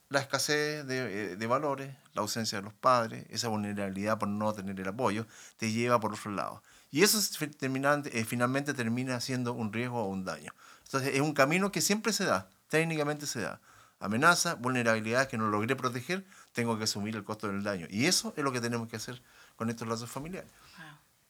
la 0.09 0.19
escasez 0.19 0.85
eh, 0.89 1.35
de, 1.37 1.47
valores, 1.47 1.95
la 2.13 2.21
ausencia 2.21 2.57
de 2.57 2.65
los 2.65 2.73
padres, 2.73 3.25
esa 3.29 3.47
vulnerabilidad 3.47 4.19
por 4.19 4.27
no 4.27 4.51
tener 4.51 4.77
el 4.77 4.87
apoyo, 4.89 5.25
te 5.55 5.71
lleva 5.71 6.01
por 6.01 6.11
otro 6.11 6.31
lado. 6.31 6.61
Y 6.91 7.01
eso 7.01 7.17
eh, 7.39 8.25
finalmente 8.25 8.73
termina 8.73 9.21
siendo 9.21 9.53
un 9.53 9.71
riesgo 9.71 10.03
o 10.03 10.07
un 10.09 10.25
daño. 10.25 10.53
Entonces 10.83 11.15
es 11.15 11.21
un 11.21 11.33
camino 11.33 11.71
que 11.71 11.81
siempre 11.81 12.13
se 12.13 12.25
da, 12.25 12.49
técnicamente 12.73 13.27
se 13.27 13.39
da. 13.39 13.61
Amenaza, 13.99 14.55
vulnerabilidad 14.55 15.27
que 15.27 15.37
no 15.37 15.47
logré 15.47 15.75
proteger, 15.75 16.25
tengo 16.53 16.75
que 16.75 16.85
asumir 16.85 17.15
el 17.15 17.23
costo 17.23 17.45
del 17.47 17.61
daño. 17.61 17.85
Y 17.87 18.07
eso 18.07 18.33
es 18.35 18.43
lo 18.43 18.51
que 18.51 18.59
tenemos 18.59 18.87
que 18.87 18.95
hacer 18.95 19.21
con 19.55 19.69
estos 19.69 19.87
lazos 19.87 20.09
familiares. 20.09 20.49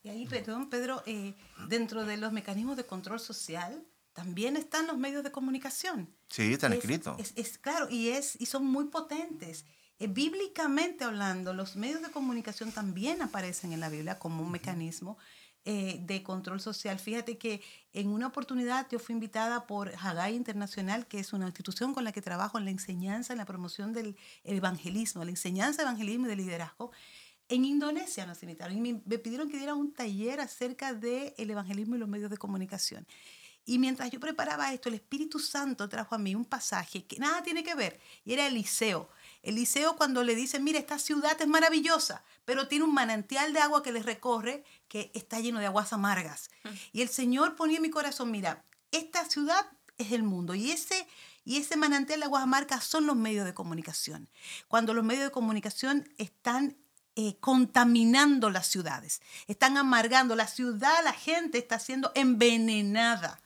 Y 0.04 0.08
ahí, 0.08 0.26
perdón, 0.26 0.70
Pedro, 0.70 1.04
eh, 1.06 1.34
dentro 1.68 2.06
de 2.06 2.16
los 2.16 2.32
mecanismos 2.32 2.78
de 2.78 2.86
control 2.86 3.20
social, 3.20 3.86
también 4.14 4.56
están 4.56 4.88
los 4.88 4.98
medios 4.98 5.22
de 5.22 5.34
comunicación. 5.34 6.10
Sí, 6.30 6.54
están 6.54 6.72
escritos. 6.72 7.20
Es, 7.36 7.58
claro, 7.58 7.90
y, 7.90 8.08
es, 8.08 8.40
y 8.40 8.46
son 8.46 8.66
muy 8.66 8.86
potentes. 8.86 9.66
Eh, 10.00 10.08
bíblicamente 10.08 11.04
hablando, 11.04 11.54
los 11.54 11.76
medios 11.76 12.02
de 12.02 12.10
comunicación 12.10 12.72
también 12.72 13.22
aparecen 13.22 13.74
en 13.74 13.82
la 13.82 13.90
Biblia 13.90 14.18
como 14.18 14.44
un 14.44 14.52
mecanismo 14.52 15.18
eh, 15.66 16.00
de 16.02 16.24
control 16.24 16.60
social. 16.60 17.00
Fíjate 17.00 17.38
que 17.38 17.62
en 17.94 18.10
una 18.10 18.28
oportunidad 18.28 18.86
yo 18.92 19.00
fui 19.00 19.14
invitada 19.14 19.66
por 19.66 19.94
Hagai 19.96 20.36
Internacional, 20.36 21.08
que 21.08 21.20
es 21.20 21.32
una 21.32 21.46
institución 21.46 21.94
con 21.94 22.04
la 22.04 22.12
que 22.12 22.22
trabajo 22.22 22.58
en 22.58 22.66
la 22.66 22.72
enseñanza, 22.72 23.32
en 23.32 23.38
la 23.38 23.46
promoción 23.46 23.94
del 23.94 24.18
evangelismo, 24.44 25.24
la 25.24 25.30
enseñanza, 25.30 25.84
evangelismo 25.84 26.26
y 26.26 26.30
de 26.30 26.36
liderazgo. 26.36 26.92
En 27.48 27.64
Indonesia 27.64 28.26
nos 28.26 28.44
invitaron 28.44 28.86
y 28.86 28.94
me, 28.94 29.18
pidieron 29.20 29.50
que 29.50 29.58
diera 29.58 29.74
un 29.74 29.94
taller 29.94 30.42
acerca 30.42 30.94
del 30.94 31.34
evangelismo 31.38 31.96
y 31.96 32.00
los 32.00 32.10
medios 32.10 32.30
de 32.30 32.38
comunicación. 32.38 33.08
Y 33.66 33.80
mientras 33.80 34.12
yo 34.12 34.20
preparaba 34.20 34.74
esto, 34.74 34.90
el 34.90 34.96
Espíritu 34.96 35.40
Santo 35.40 35.88
trajo 35.88 36.16
a 36.16 36.18
mí 36.18 36.36
un 36.36 36.44
pasaje 36.44 37.06
que 37.06 37.20
nada 37.20 37.42
tiene 37.42 37.64
que 37.64 37.74
ver, 37.76 38.02
y 38.26 38.34
era 38.34 38.48
Eliseo. 38.48 39.10
Eliseo 39.44 39.96
cuando 39.98 40.24
le 40.24 40.36
dice, 40.36 40.60
mira, 40.60 40.80
esta 40.80 40.98
ciudad 40.98 41.40
es 41.40 41.48
maravillosa, 41.48 42.24
pero 42.46 42.68
tiene 42.68 42.86
un 42.86 42.94
manantial 42.94 43.54
de 43.54 43.60
agua 43.60 43.84
que 43.84 43.92
le 43.92 44.02
recorre 44.02 44.64
que 44.88 45.12
está 45.14 45.40
lleno 45.40 45.60
de 45.60 45.66
aguas 45.66 45.94
amargas. 45.94 46.50
Y 46.94 47.02
el 47.02 47.10
Señor 47.10 47.56
ponía 47.56 47.76
en 47.78 47.84
mi 47.84 47.90
corazón, 47.90 48.32
mira, 48.32 48.64
esta 48.92 49.30
ciudad 49.30 49.66
es 49.98 50.12
el 50.12 50.24
mundo 50.24 50.56
y 50.56 50.72
ese 50.72 51.08
Y 51.46 51.58
ese 51.58 51.76
manantial 51.76 52.22
de 52.22 52.26
aguas 52.26 52.44
amargas 52.44 52.86
son 52.86 53.06
los 53.06 53.18
medios 53.18 53.46
de 53.46 53.54
comunicación. 53.54 54.30
Cuando 54.70 54.94
los 54.94 55.04
medios 55.04 55.26
de 55.26 55.32
comunicación 55.32 56.08
están 56.18 56.78
eh, 57.16 57.38
contaminando 57.42 58.50
las 58.50 58.68
ciudades, 58.68 59.22
están 59.48 59.78
amargando 59.78 60.36
la 60.36 60.48
ciudad, 60.48 61.04
la 61.04 61.12
gente 61.12 61.58
está 61.58 61.80
siendo 61.80 62.12
envenenada 62.16 63.42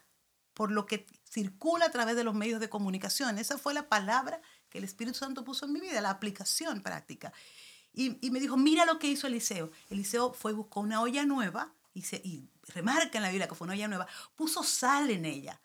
por 0.54 0.72
lo 0.72 0.86
que 0.86 1.08
circula 1.24 1.86
a 1.86 1.92
través 1.92 2.16
de 2.16 2.24
los 2.24 2.34
medios 2.36 2.60
de 2.60 2.70
comunicación. 2.70 3.38
Esa 3.40 3.58
fue 3.58 3.74
la 3.74 3.90
palabra 3.90 4.42
que 4.70 4.78
el 4.78 4.84
Espíritu 4.84 5.18
Santo 5.18 5.44
puso 5.44 5.66
en 5.66 5.74
mi 5.74 5.80
vida, 5.80 6.02
la 6.02 6.10
aplicación 6.10 6.82
práctica. 6.82 7.34
Y, 7.94 8.30
me 8.30 8.40
dijo, 8.40 8.58
mira 8.58 8.86
lo 8.86 9.00
que 9.00 9.08
hizo 9.08 9.26
Eliseo. 9.26 9.72
Eliseo 9.90 10.32
fue 10.32 10.52
y 10.52 10.56
buscó 10.56 10.82
una 10.82 11.02
olla 11.02 11.26
nueva 11.26 11.74
y, 11.96 12.04
se, 12.04 12.18
y 12.18 12.48
remarca 12.68 13.18
en 13.18 13.24
la 13.24 13.30
Biblia 13.30 13.48
que 13.48 13.56
fue 13.56 13.66
una 13.66 13.74
olla 13.74 13.88
nueva, 13.88 14.08
puso 14.36 14.62
sal 14.62 15.10
en 15.10 15.26
ella. 15.26 15.60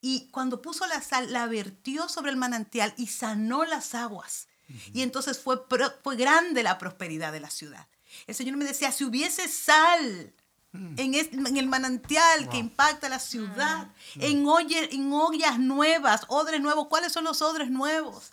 Y 0.00 0.28
cuando 0.30 0.62
puso 0.62 0.86
la 0.86 1.02
sal, 1.02 1.32
la 1.32 1.46
vertió 1.46 2.08
sobre 2.08 2.30
el 2.30 2.36
manantial 2.36 2.94
y 2.96 3.08
sanó 3.08 3.64
las 3.64 3.94
aguas. 3.94 4.46
Y 4.92 5.02
entonces 5.02 5.38
fue, 5.40 5.60
fue 6.02 6.16
grande 6.16 6.62
la 6.62 6.78
prosperidad 6.78 7.32
de 7.32 7.40
la 7.40 7.50
ciudad. 7.50 7.88
El 8.26 8.34
Señor 8.34 8.56
me 8.56 8.64
decía, 8.64 8.92
si 8.92 9.04
hubiese 9.04 9.48
sal 9.48 10.32
mm. 10.72 10.94
en, 10.98 11.14
en, 11.14 11.56
el 11.56 11.66
manantial 11.66 12.48
que 12.48 12.58
impacta 12.58 13.08
la 13.08 13.18
ciudad, 13.18 13.88
mm. 14.14 14.22
en, 14.22 14.46
en 14.92 15.12
ollas 15.12 15.58
nuevas, 15.58 16.22
odres 16.28 16.60
nuevos, 16.60 16.86
¿cuáles 16.88 17.12
son 17.12 17.24
los 17.24 17.42
odres 17.42 17.70
nuevos? 17.70 18.32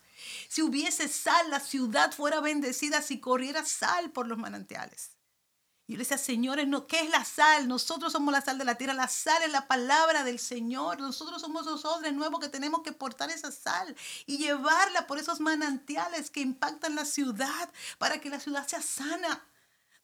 Si 0.49 0.63
hubiese 0.63 1.07
sal, 1.07 1.51
la 1.51 1.59
ciudad 1.59 2.11
fuera 2.11 2.41
bendecida 2.41 3.03
si 3.03 3.19
corriera 3.19 3.63
sal 3.65 4.09
por 4.09 4.27
los 4.27 4.39
manantiales. 4.39 5.11
Y 5.85 5.93
yo 5.93 5.97
le 5.97 6.03
decía, 6.03 6.17
señores, 6.17 6.67
no, 6.67 6.87
¿qué 6.87 7.01
es 7.01 7.09
la 7.11 7.23
sal? 7.23 7.67
Nosotros 7.67 8.11
somos 8.11 8.31
la 8.31 8.41
sal 8.41 8.57
de 8.57 8.65
la 8.65 8.73
tierra. 8.73 8.95
La 8.95 9.07
sal 9.07 9.43
es 9.43 9.51
la 9.51 9.67
palabra 9.67 10.23
del 10.23 10.39
Señor. 10.39 10.99
Nosotros 11.01 11.39
somos 11.39 11.67
los 11.67 11.85
odres 11.85 12.13
nuevos 12.13 12.39
que 12.39 12.49
tenemos 12.49 12.81
que 12.81 12.91
portar 12.91 13.29
esa 13.29 13.51
sal 13.51 13.95
y 14.25 14.39
llevarla 14.39 15.05
por 15.05 15.19
esos 15.19 15.39
manantiales 15.39 16.31
que 16.31 16.41
impactan 16.41 16.95
la 16.95 17.05
ciudad 17.05 17.69
para 17.99 18.19
que 18.19 18.31
la 18.31 18.39
ciudad 18.39 18.67
sea 18.67 18.81
sana 18.81 19.43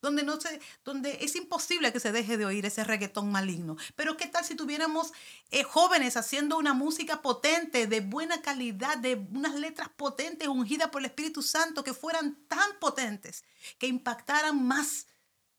donde, 0.06 0.24
no 0.24 0.40
se, 0.40 0.62
donde 0.84 1.18
es 1.22 1.36
imposible 1.36 1.92
que 1.92 2.00
se 2.00 2.12
deje 2.12 2.38
de 2.38 2.46
oír 2.46 2.66
ese 2.66 2.84
reggaetón 2.84 3.32
maligno. 3.32 3.76
Pero 3.96 4.16
¿qué 4.16 4.28
tal 4.28 4.46
si 4.46 4.56
tuviéramos 4.56 5.12
eh, 5.52 5.64
jóvenes 5.64 6.16
haciendo 6.16 6.58
una 6.58 6.74
música 6.74 7.22
potente, 7.22 7.88
de 7.88 8.02
buena 8.02 8.42
calidad, 8.42 8.98
de 8.98 9.16
unas 9.16 9.56
letras 9.56 9.90
potentes, 9.90 10.48
ungidas 10.48 10.90
por 10.90 11.02
el 11.02 11.08
Espíritu 11.08 11.42
Santo, 11.42 11.84
que 11.84 11.94
fueran 11.94 12.36
tan 12.48 12.80
potentes, 12.80 13.44
que 13.78 13.88
impactaran 13.88 14.64
más 14.64 15.08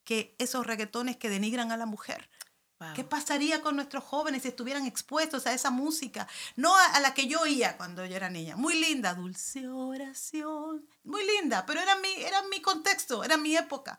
que 0.05 0.37
esos 0.39 0.65
reggaetones 0.65 1.17
que 1.17 1.29
denigran 1.29 1.73
a 1.73 1.77
la 1.77 1.87
mujer? 1.87 2.31
¿Qué 2.95 3.05
pasaría 3.05 3.63
con 3.63 3.75
nuestros 3.75 4.05
jóvenes 4.05 4.43
si 4.43 4.49
estuvieran 4.49 4.85
expuestos 4.85 5.47
a 5.47 5.55
esa 5.55 5.71
música? 5.71 6.29
No 6.57 6.77
a, 6.77 7.01
la 7.01 7.15
que 7.15 7.27
yo 7.27 7.41
oía 7.41 7.79
cuando 7.79 8.05
yo 8.05 8.15
era 8.15 8.29
niña. 8.29 8.55
Muy 8.55 8.79
linda, 8.79 9.15
dulce 9.15 9.67
oración. 9.67 10.87
Muy 11.03 11.25
linda, 11.25 11.65
pero 11.65 11.81
era 11.81 11.97
mi, 11.97 12.13
era 12.23 12.43
mi 12.43 12.61
contexto, 12.61 13.25
era 13.25 13.39
mi 13.39 13.57
época. 13.57 13.99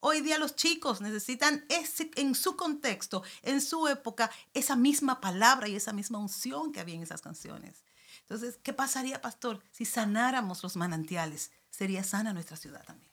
Hoy 0.00 0.20
día 0.20 0.38
los 0.38 0.56
chicos 0.56 1.00
necesitan 1.00 1.64
ese, 1.68 2.10
en 2.16 2.34
su 2.34 2.56
contexto, 2.56 3.22
en 3.42 3.60
su 3.60 3.88
época, 3.88 4.30
esa 4.52 4.76
misma 4.76 5.20
palabra 5.20 5.68
y 5.68 5.76
esa 5.76 5.92
misma 5.92 6.18
unción 6.18 6.72
que 6.72 6.80
había 6.80 6.94
en 6.94 7.02
esas 7.02 7.22
canciones. 7.22 7.84
Entonces, 8.20 8.58
¿qué 8.62 8.72
pasaría, 8.72 9.20
pastor, 9.20 9.62
si 9.70 9.84
sanáramos 9.84 10.62
los 10.62 10.76
manantiales? 10.76 11.52
Sería 11.70 12.04
sana 12.04 12.32
nuestra 12.32 12.56
ciudad 12.56 12.84
también. 12.84 13.10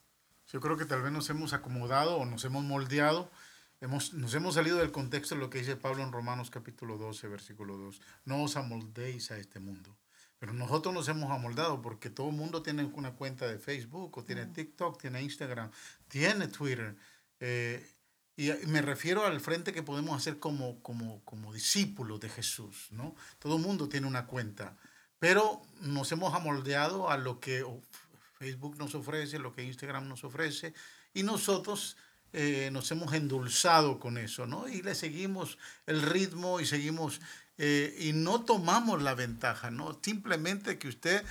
Yo 0.51 0.59
creo 0.59 0.77
que 0.77 0.85
tal 0.85 1.01
vez 1.01 1.11
nos 1.11 1.29
hemos 1.29 1.53
acomodado 1.53 2.17
o 2.17 2.25
nos 2.25 2.43
hemos 2.45 2.63
moldeado, 2.63 3.31
hemos, 3.79 4.13
nos 4.13 4.33
hemos 4.33 4.55
salido 4.55 4.77
del 4.77 4.91
contexto 4.91 5.35
de 5.35 5.41
lo 5.41 5.49
que 5.49 5.59
dice 5.59 5.75
Pablo 5.75 6.03
en 6.03 6.11
Romanos 6.11 6.49
capítulo 6.49 6.97
12, 6.97 7.27
versículo 7.27 7.77
2. 7.77 8.01
No 8.25 8.43
os 8.43 8.57
amoldéis 8.57 9.31
a 9.31 9.37
este 9.37 9.59
mundo, 9.59 9.95
pero 10.41 10.53
nosotros 10.53 10.91
nos 10.91 11.07
hemos 11.07 11.29
amoldado 11.29 11.83
porque 11.83 12.09
todo 12.09 12.29
el 12.29 12.35
mundo 12.35 12.63
tiene 12.63 12.83
una 12.85 13.11
cuenta 13.11 13.45
de 13.45 13.59
Facebook, 13.59 14.17
o 14.17 14.23
tiene 14.23 14.47
TikTok, 14.47 14.99
tiene 14.99 15.21
Instagram, 15.21 15.69
tiene 16.07 16.47
Twitter. 16.47 16.95
Eh, 17.39 17.87
y 18.35 18.49
me 18.65 18.81
refiero 18.81 19.23
al 19.23 19.39
frente 19.39 19.71
que 19.71 19.83
podemos 19.83 20.17
hacer 20.17 20.39
como, 20.39 20.81
como, 20.81 21.23
como 21.25 21.53
discípulos 21.53 22.19
de 22.21 22.29
Jesús. 22.29 22.87
¿no? 22.89 23.15
Todo 23.37 23.57
el 23.57 23.61
mundo 23.61 23.87
tiene 23.87 24.07
una 24.07 24.25
cuenta. 24.25 24.75
Pero 25.19 25.61
nos 25.81 26.11
hemos 26.11 26.33
amoldeado 26.33 27.11
a 27.11 27.17
lo 27.17 27.39
que 27.39 27.63
Facebook 28.39 28.79
nos 28.79 28.95
ofrece, 28.95 29.37
lo 29.37 29.53
que 29.53 29.63
Instagram 29.63 30.07
nos 30.07 30.23
ofrece. 30.23 30.73
Y 31.13 31.21
nosotros 31.21 31.97
eh, 32.33 32.69
nos 32.71 32.89
hemos 32.91 33.13
endulzado 33.13 33.99
con 33.99 34.17
eso, 34.17 34.47
¿no? 34.47 34.69
Y 34.69 34.81
le 34.81 34.95
seguimos 34.95 35.57
el 35.85 36.01
ritmo 36.01 36.61
y 36.61 36.65
seguimos 36.65 37.19
eh, 37.63 37.95
y 37.99 38.13
no 38.13 38.43
tomamos 38.43 39.03
la 39.03 39.13
ventaja, 39.13 39.69
¿no? 39.69 39.99
Simplemente 40.01 40.79
que 40.79 40.87
usted, 40.87 41.23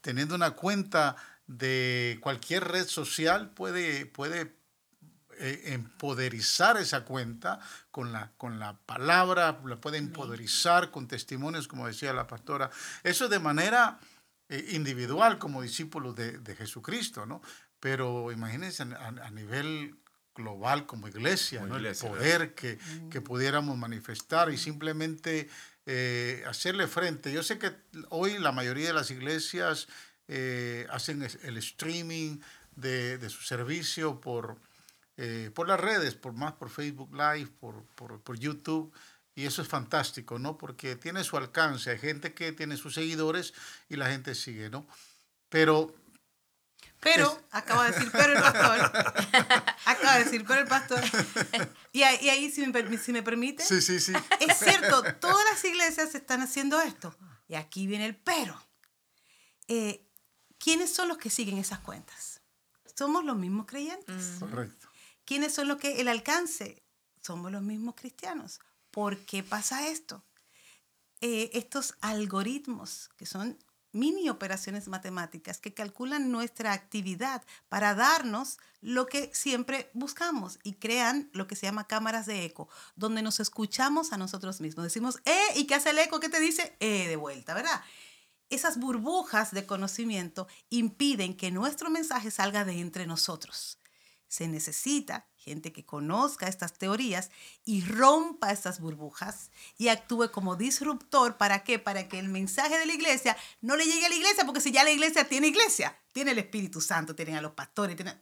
teniendo 0.00 0.34
una 0.34 0.52
cuenta 0.52 1.14
de 1.46 2.18
cualquier 2.22 2.64
red 2.64 2.86
social, 2.86 3.50
puede, 3.50 4.06
puede 4.06 4.56
eh, 5.38 5.74
empoderizar 5.74 6.78
esa 6.78 7.04
cuenta 7.04 7.60
con 7.90 8.12
la, 8.12 8.32
con 8.38 8.58
la 8.58 8.78
palabra, 8.86 9.60
la 9.66 9.76
puede 9.76 9.98
empoderizar 9.98 10.90
con 10.90 11.06
testimonios, 11.06 11.68
como 11.68 11.86
decía 11.86 12.14
la 12.14 12.26
pastora. 12.26 12.70
Eso 13.02 13.28
de 13.28 13.40
manera 13.40 13.98
eh, 14.48 14.68
individual 14.70 15.36
como 15.36 15.60
discípulos 15.60 16.16
de, 16.16 16.56
Jesucristo, 16.56 17.26
¿no? 17.26 17.42
Pero 17.78 18.32
imagínense 18.32 18.84
a, 18.84 19.30
nivel 19.32 19.96
global 20.34 20.86
como 20.86 21.08
iglesia, 21.08 21.66
¿no? 21.66 21.76
el 21.76 21.94
poder 21.94 22.54
que, 22.54 22.78
que, 23.10 23.20
pudiéramos 23.20 23.76
manifestar 23.76 24.50
y 24.50 24.56
simplemente 24.56 25.48
eh, 25.86 26.42
hacerle 26.46 26.86
frente. 26.86 27.32
Yo 27.32 27.42
sé 27.42 27.58
que 27.58 27.72
hoy 28.08 28.38
la 28.38 28.52
mayoría 28.52 28.88
de 28.88 28.94
las 28.94 29.10
iglesias 29.10 29.88
eh, 30.28 30.86
hacen 30.90 31.26
el 31.42 31.56
streaming 31.58 32.38
de, 32.74 33.28
su 33.28 33.42
servicio 33.42 34.20
por, 34.20 34.56
eh, 35.16 35.50
por 35.54 35.68
las 35.68 35.78
redes, 35.78 36.14
por 36.14 36.32
más 36.32 36.54
por 36.54 36.70
Facebook 36.70 37.12
Live, 37.12 37.50
por, 37.60 37.84
por, 37.94 38.38
YouTube. 38.38 38.92
Y 39.34 39.44
eso 39.44 39.62
es 39.62 39.68
fantástico, 39.68 40.38
¿no? 40.38 40.56
Porque 40.56 40.96
tiene 40.96 41.24
su 41.24 41.36
alcance. 41.36 41.90
Hay 41.90 41.98
gente 41.98 42.34
que 42.34 42.52
tiene 42.52 42.76
sus 42.76 42.94
seguidores 42.94 43.52
y 43.88 43.96
la 43.96 44.08
gente 44.08 44.34
sigue, 44.34 44.70
¿no? 44.70 44.86
Pero 45.48 45.94
pero, 47.04 47.40
acaba 47.50 47.84
de 47.84 47.92
decir, 47.92 48.10
pero 48.10 48.32
el 48.32 48.40
pastor. 48.40 48.80
acaba 49.84 50.18
de 50.18 50.24
decir, 50.24 50.44
pero 50.46 50.60
el 50.60 50.66
pastor. 50.66 51.02
Y 51.92 52.02
ahí, 52.02 52.50
si, 52.50 52.66
me, 52.66 52.98
si 52.98 53.12
me 53.12 53.22
permite. 53.22 53.62
Sí, 53.64 53.80
sí, 53.80 54.00
sí. 54.00 54.12
Es 54.40 54.58
cierto, 54.58 55.02
todas 55.20 55.44
las 55.52 55.64
iglesias 55.64 56.14
están 56.14 56.40
haciendo 56.40 56.80
esto. 56.80 57.14
Y 57.46 57.54
aquí 57.54 57.86
viene 57.86 58.06
el 58.06 58.16
pero. 58.16 58.60
Eh, 59.68 60.08
¿Quiénes 60.58 60.92
son 60.92 61.08
los 61.08 61.18
que 61.18 61.30
siguen 61.30 61.58
esas 61.58 61.80
cuentas? 61.80 62.40
Somos 62.96 63.24
los 63.24 63.36
mismos 63.36 63.66
creyentes. 63.66 64.36
Correcto. 64.40 64.88
¿Quiénes 65.24 65.54
son 65.54 65.68
los 65.68 65.78
que 65.78 66.00
el 66.00 66.08
alcance? 66.08 66.82
Somos 67.20 67.52
los 67.52 67.62
mismos 67.62 67.94
cristianos. 67.94 68.60
¿Por 68.90 69.18
qué 69.26 69.42
pasa 69.42 69.88
esto? 69.88 70.24
Eh, 71.20 71.50
estos 71.54 71.94
algoritmos 72.00 73.10
que 73.16 73.26
son 73.26 73.58
mini 73.94 74.28
operaciones 74.28 74.88
matemáticas 74.88 75.58
que 75.58 75.72
calculan 75.72 76.30
nuestra 76.30 76.72
actividad 76.72 77.42
para 77.68 77.94
darnos 77.94 78.58
lo 78.80 79.06
que 79.06 79.30
siempre 79.32 79.90
buscamos 79.94 80.58
y 80.62 80.74
crean 80.74 81.30
lo 81.32 81.46
que 81.46 81.56
se 81.56 81.66
llama 81.66 81.86
cámaras 81.86 82.26
de 82.26 82.44
eco, 82.44 82.68
donde 82.96 83.22
nos 83.22 83.40
escuchamos 83.40 84.12
a 84.12 84.18
nosotros 84.18 84.60
mismos. 84.60 84.84
Decimos, 84.84 85.20
eh, 85.24 85.46
¿y 85.56 85.66
qué 85.66 85.76
hace 85.76 85.90
el 85.90 85.98
eco? 85.98 86.20
¿Qué 86.20 86.28
te 86.28 86.40
dice? 86.40 86.76
Eh, 86.80 87.08
de 87.08 87.16
vuelta, 87.16 87.54
¿verdad? 87.54 87.82
Esas 88.50 88.78
burbujas 88.78 89.52
de 89.52 89.66
conocimiento 89.66 90.46
impiden 90.68 91.36
que 91.36 91.50
nuestro 91.50 91.88
mensaje 91.90 92.30
salga 92.30 92.64
de 92.64 92.80
entre 92.80 93.06
nosotros. 93.06 93.78
Se 94.28 94.48
necesita 94.48 95.26
gente 95.44 95.72
que 95.72 95.84
conozca 95.84 96.48
estas 96.48 96.72
teorías 96.72 97.30
y 97.64 97.82
rompa 97.82 98.50
estas 98.50 98.80
burbujas 98.80 99.50
y 99.76 99.88
actúe 99.88 100.30
como 100.32 100.56
disruptor. 100.56 101.36
¿Para 101.36 101.62
qué? 101.64 101.78
Para 101.78 102.08
que 102.08 102.18
el 102.18 102.28
mensaje 102.28 102.78
de 102.78 102.86
la 102.86 102.94
iglesia 102.94 103.36
no 103.60 103.76
le 103.76 103.84
llegue 103.84 104.06
a 104.06 104.08
la 104.08 104.14
iglesia, 104.14 104.46
porque 104.46 104.62
si 104.62 104.72
ya 104.72 104.82
la 104.82 104.90
iglesia 104.90 105.28
tiene 105.28 105.48
iglesia, 105.48 105.96
tiene 106.12 106.30
el 106.30 106.38
Espíritu 106.38 106.80
Santo, 106.80 107.14
tiene 107.14 107.36
a 107.36 107.42
los 107.42 107.52
pastores, 107.52 107.94
tiene... 107.96 108.20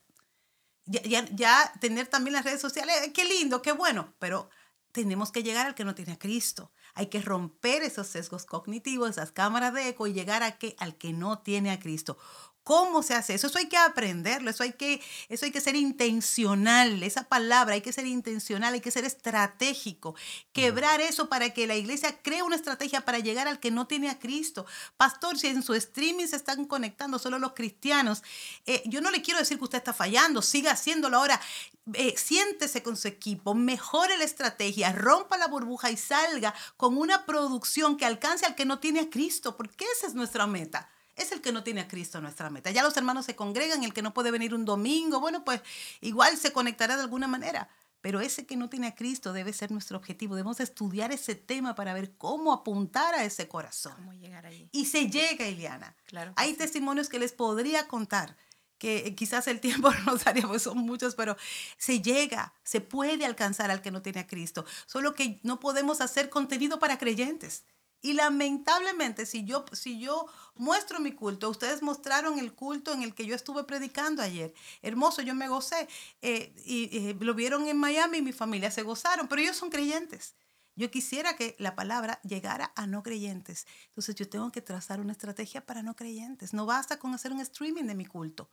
Ya, 0.85 1.25
ya, 1.31 1.73
tener 1.81 2.09
también 2.09 2.35
las 2.35 2.45
redes 2.45 2.61
sociales, 2.61 2.97
eh, 3.05 3.13
qué 3.13 3.25
lindo, 3.25 3.63
qué 3.63 3.71
bueno, 3.71 4.13
pero 4.19 4.51
tenemos 4.91 5.31
que 5.31 5.45
llegar 5.45 5.67
al 5.67 5.77
que 5.77 5.85
no 5.85 5.95
tiene 5.95 6.13
a 6.13 6.19
Cristo. 6.19 6.73
Hay 6.95 7.07
que 7.07 7.23
romper 7.23 7.83
esos 7.83 8.09
sesgos 8.09 8.45
cognitivos, 8.45 9.11
esas 9.11 9.31
cámaras 9.31 9.73
de 9.75 9.89
eco 9.89 10.09
y 10.09 10.13
llegar 10.13 10.43
a 10.43 10.59
que, 10.59 10.75
al 10.79 10.97
que 10.97 11.13
no 11.13 11.39
tiene 11.39 11.71
a 11.71 11.79
Cristo. 11.79 12.19
¿Cómo 12.65 13.03
se 13.03 13.15
hace 13.15 13.35
eso? 13.35 13.49
Eso 13.49 13.59
hay 13.59 13.69
que 13.69 13.77
aprenderlo, 13.77 14.49
eso 14.49 14.63
hay 14.63 14.75
que, 14.75 15.03
eso 15.29 15.45
hay 15.45 15.51
que 15.51 15.61
ser 15.61 15.75
intencional, 15.75 17.03
esa 17.03 17.25
palabra 17.25 17.75
hay 17.75 17.81
que 17.81 17.93
ser 17.93 18.07
intencional, 18.07 18.75
hay 18.75 18.81
que 18.81 18.93
ser 18.93 19.05
estratégico, 19.05 20.15
quebrar 20.53 21.01
eso 21.01 21.29
para 21.29 21.51
que 21.51 21.67
la 21.67 21.75
iglesia 21.75 22.23
cree 22.23 22.43
una 22.43 22.55
estrategia 22.55 23.05
para 23.05 23.19
llegar 23.19 23.49
al 23.49 23.59
que 23.59 23.73
no 23.73 23.89
tiene 23.89 24.11
a 24.11 24.21
Cristo. 24.21 24.65
Pastor, 24.97 25.41
si 25.41 25.49
en 25.49 25.65
su 25.65 25.75
streaming 25.75 26.27
se 26.27 26.37
están 26.37 26.65
conectando 26.67 27.19
solo 27.19 27.41
los 27.41 27.53
cristianos, 27.55 28.23
eh, 28.67 28.83
yo 28.87 29.01
no 29.01 29.11
le 29.11 29.23
quiero 29.23 29.41
decir 29.41 29.59
que 29.59 29.65
usted 29.65 29.79
está 29.79 29.93
fallando, 29.93 30.41
siga 30.41 30.71
haciéndolo 30.71 31.17
ahora, 31.17 31.41
eh, 31.95 32.15
siéntese 32.17 32.85
con 32.85 32.97
su 32.97 33.09
equipo, 33.09 33.55
mejore 33.55 34.17
la 34.19 34.25
estrategia, 34.25 34.93
rompa 34.93 35.37
la 35.37 35.49
burbuja 35.49 35.91
y 35.91 35.97
salga 35.97 36.55
con 36.77 36.97
una 36.97 37.27
producción 37.27 37.97
que 37.97 38.07
alcance 38.07 38.47
al 38.47 38.55
que 38.55 38.67
no 38.67 38.79
tiene 38.79 39.01
a 39.01 39.11
Cristo, 39.11 39.57
porque 39.57 39.85
esa 39.97 40.07
es 40.07 40.15
nuestra 40.15 40.47
meta 40.47 40.92
es 41.17 41.33
el 41.33 41.41
que 41.41 41.53
no 41.53 41.63
tiene 41.63 41.83
a 41.83 41.89
Cristo 41.89 42.21
nuestra 42.21 42.51
meta. 42.51 42.71
Ya 42.71 42.83
los 42.83 42.97
hermanos 42.97 43.27
se 43.27 43.37
congregan, 43.37 43.83
el 43.85 43.93
que 43.93 44.03
no 44.03 44.15
puede 44.15 44.31
venir 44.31 44.55
un 44.55 44.65
domingo, 44.65 45.21
bueno, 45.21 45.45
pues 45.45 45.61
igual 46.01 46.37
se 46.37 46.53
conectará 46.53 46.97
de 46.97 47.03
alguna 47.03 47.29
manera. 47.29 47.69
Pero 48.03 48.21
ese 48.21 48.47
que 48.47 48.57
no 48.57 48.69
tiene 48.69 48.89
a 48.89 48.95
Cristo 48.97 49.33
debe 49.33 49.53
ser 49.53 49.71
nuestro 49.71 49.97
objetivo. 49.97 50.35
Debemos 50.35 50.59
estudiar 50.59 51.13
ese 51.13 51.37
tema 51.37 51.77
para 51.77 51.95
ver 51.95 52.17
cómo 52.17 52.53
apuntar 52.53 53.15
a 53.15 53.25
ese 53.25 53.47
corazón. 53.47 53.95
¿Cómo 53.95 54.13
llegar 54.13 54.45
ahí? 54.45 54.69
Y 54.73 54.87
se 54.87 55.09
llega, 55.09 55.47
Eliana. 55.47 55.97
Claro 56.07 56.33
Hay 56.37 56.55
testimonios 56.55 57.09
que 57.09 57.21
les 57.21 57.33
podría 57.33 57.87
contar, 57.87 58.37
que 58.79 59.15
quizás 59.15 59.47
el 59.47 59.61
tiempo 59.61 59.91
no 60.05 60.13
nos 60.13 60.25
daría, 60.25 60.49
pues 60.49 60.63
son 60.63 60.79
muchos, 60.79 61.15
pero 61.15 61.37
se 61.79 62.03
llega, 62.03 62.53
se 62.65 62.81
puede 62.81 63.25
alcanzar 63.25 63.71
al 63.71 63.83
que 63.83 63.93
no 63.93 64.03
tiene 64.03 64.21
a 64.21 64.27
Cristo. 64.27 64.67
Solo 64.87 65.15
que 65.15 65.39
no 65.45 65.61
podemos 65.61 66.01
hacer 66.01 66.29
contenido 66.29 66.81
para 66.81 66.99
creyentes. 66.99 67.65
Y 68.03 68.15
lamentablemente, 68.15 69.27
si 69.27 69.45
yo, 69.45 69.65
si 69.73 70.01
yo 70.01 70.27
muestro 70.57 70.99
mi 70.99 71.13
culto, 71.13 71.49
ustedes 71.49 71.83
mostraron 71.83 72.41
el 72.41 72.53
culto 72.53 72.93
en 72.93 73.03
el 73.03 73.15
que 73.15 73.27
yo 73.27 73.37
estuve 73.37 73.63
predicando 73.63 74.23
ayer. 74.23 74.53
Hermoso, 74.83 75.23
yo 75.23 75.37
me 75.37 75.49
gocé. 75.49 75.89
Eh, 76.21 76.53
y 76.67 76.97
eh, 76.97 77.17
lo 77.21 77.33
vieron 77.35 77.69
en 77.69 77.77
Miami 77.77 78.19
y 78.19 78.23
mi 78.23 78.33
familia 78.33 78.73
se 78.73 78.83
gozaron, 78.83 79.29
pero 79.29 79.41
ellos 79.41 79.57
son 79.57 79.71
creyentes. 79.71 80.35
Yo 80.75 80.91
quisiera 80.91 81.37
que 81.37 81.55
la 81.61 81.77
palabra 81.77 82.21
llegara 82.25 82.73
a 82.75 82.89
no 82.89 83.05
creyentes. 83.05 83.69
Entonces 83.89 84.17
yo 84.17 84.29
tengo 84.29 84.51
que 84.51 84.63
trazar 84.63 85.01
una 85.01 85.13
estrategia 85.13 85.65
para 85.65 85.83
no 85.83 85.95
creyentes. 85.95 86.53
No 86.55 86.67
basta 86.67 86.99
con 86.99 87.15
hacer 87.15 87.33
un 87.33 87.41
streaming 87.41 87.85
de 87.85 87.95
mi 87.95 88.07
culto. 88.07 88.51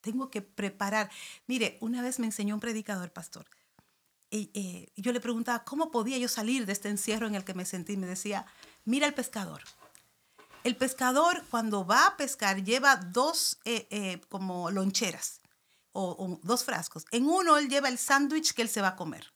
Tengo 0.00 0.28
que 0.28 0.42
preparar. 0.42 1.08
Mire, 1.46 1.78
una 1.80 2.02
vez 2.02 2.18
me 2.18 2.26
enseñó 2.26 2.54
un 2.54 2.60
predicador, 2.60 3.12
pastor. 3.12 3.46
Y 4.30 4.50
eh, 4.54 4.92
yo 4.96 5.12
le 5.12 5.20
preguntaba, 5.20 5.64
¿cómo 5.64 5.90
podía 5.90 6.18
yo 6.18 6.28
salir 6.28 6.66
de 6.66 6.72
este 6.72 6.88
encierro 6.88 7.26
en 7.26 7.34
el 7.34 7.44
que 7.44 7.54
me 7.54 7.64
sentí? 7.64 7.96
Me 7.96 8.06
decía, 8.06 8.46
Mira 8.88 9.06
el 9.06 9.12
pescador. 9.12 9.60
El 10.64 10.74
pescador 10.74 11.44
cuando 11.50 11.84
va 11.84 12.06
a 12.06 12.16
pescar 12.16 12.64
lleva 12.64 12.96
dos 12.96 13.58
eh, 13.66 13.86
eh, 13.90 14.18
como 14.30 14.70
loncheras 14.70 15.42
o, 15.92 16.40
dos 16.42 16.64
frascos. 16.64 17.04
En 17.10 17.26
uno 17.26 17.58
él 17.58 17.68
lleva 17.68 17.90
el 17.90 17.98
sándwich 17.98 18.54
que 18.54 18.62
él 18.62 18.70
se 18.70 18.80
va 18.80 18.88
a 18.88 18.96
comer 18.96 19.34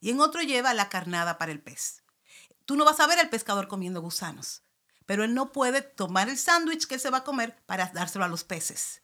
y 0.00 0.08
en 0.08 0.20
otro 0.20 0.40
lleva 0.40 0.72
la 0.72 0.88
carnada 0.88 1.36
para 1.36 1.52
el 1.52 1.60
pez. 1.60 2.02
Tú 2.64 2.76
no 2.76 2.86
vas 2.86 2.98
a 3.00 3.06
ver 3.06 3.18
al 3.18 3.28
pescador 3.28 3.68
comiendo 3.68 4.00
gusanos, 4.00 4.62
pero 5.04 5.22
él 5.22 5.34
no 5.34 5.52
puede 5.52 5.82
tomar 5.82 6.30
el 6.30 6.38
sándwich 6.38 6.86
que 6.86 6.94
él 6.94 7.00
se 7.02 7.10
va 7.10 7.18
a 7.18 7.24
comer 7.24 7.62
para 7.66 7.90
dárselo 7.92 8.24
a 8.24 8.28
los 8.28 8.44
peces. 8.44 9.02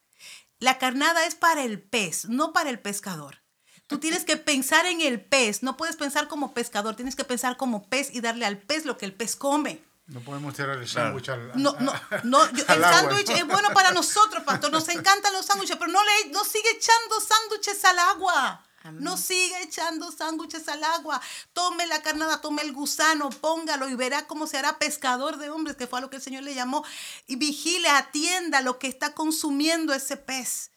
La 0.60 0.78
carnada 0.78 1.26
es 1.26 1.34
para 1.34 1.62
el 1.62 1.82
pez, 1.82 2.24
no 2.24 2.54
para 2.54 2.70
el 2.70 2.80
pescador. 2.80 3.43
Tú 3.86 3.98
tienes 3.98 4.24
que 4.24 4.36
pensar 4.36 4.86
en 4.86 5.00
el 5.00 5.20
pez, 5.20 5.62
no 5.62 5.76
puedes 5.76 5.96
pensar 5.96 6.26
como 6.28 6.54
pescador, 6.54 6.96
tienes 6.96 7.16
que 7.16 7.24
pensar 7.24 7.56
como 7.56 7.86
pez 7.88 8.14
y 8.14 8.20
darle 8.20 8.46
al 8.46 8.58
pez 8.58 8.86
lo 8.86 8.96
que 8.96 9.04
el 9.04 9.12
pez 9.12 9.36
come. 9.36 9.82
No 10.06 10.20
podemos 10.20 10.54
tirar 10.54 10.78
el 10.78 10.88
sándwich 10.88 11.30
al, 11.30 11.52
No, 11.54 11.76
no, 11.80 11.92
no 12.24 12.44
el 12.44 12.66
sándwich 12.66 13.30
es 13.30 13.46
bueno 13.46 13.70
para 13.72 13.90
nosotros, 13.92 14.42
pastor. 14.44 14.70
Nos 14.70 14.88
encantan 14.88 15.32
los 15.32 15.46
sándwiches, 15.46 15.76
pero 15.76 15.90
no, 15.90 16.00
le, 16.02 16.30
no 16.30 16.44
sigue 16.44 16.70
echando 16.76 17.20
sándwiches 17.20 17.84
al 17.84 17.98
agua. 17.98 18.64
No 18.92 19.16
siga 19.16 19.62
echando 19.62 20.12
sándwiches 20.12 20.68
al 20.68 20.84
agua. 20.84 21.18
Tome 21.54 21.86
la 21.86 22.02
carnada, 22.02 22.42
tome 22.42 22.60
el 22.60 22.74
gusano, 22.74 23.30
póngalo 23.30 23.88
y 23.88 23.94
verá 23.94 24.26
cómo 24.26 24.46
se 24.46 24.58
hará 24.58 24.78
pescador 24.78 25.38
de 25.38 25.48
hombres, 25.48 25.76
que 25.76 25.86
fue 25.86 26.00
a 26.00 26.02
lo 26.02 26.10
que 26.10 26.16
el 26.16 26.22
Señor 26.22 26.42
le 26.42 26.54
llamó. 26.54 26.84
Y 27.26 27.36
vigile, 27.36 27.88
atienda 27.88 28.60
lo 28.60 28.78
que 28.78 28.88
está 28.88 29.14
consumiendo 29.14 29.94
ese 29.94 30.18
pez. 30.18 30.70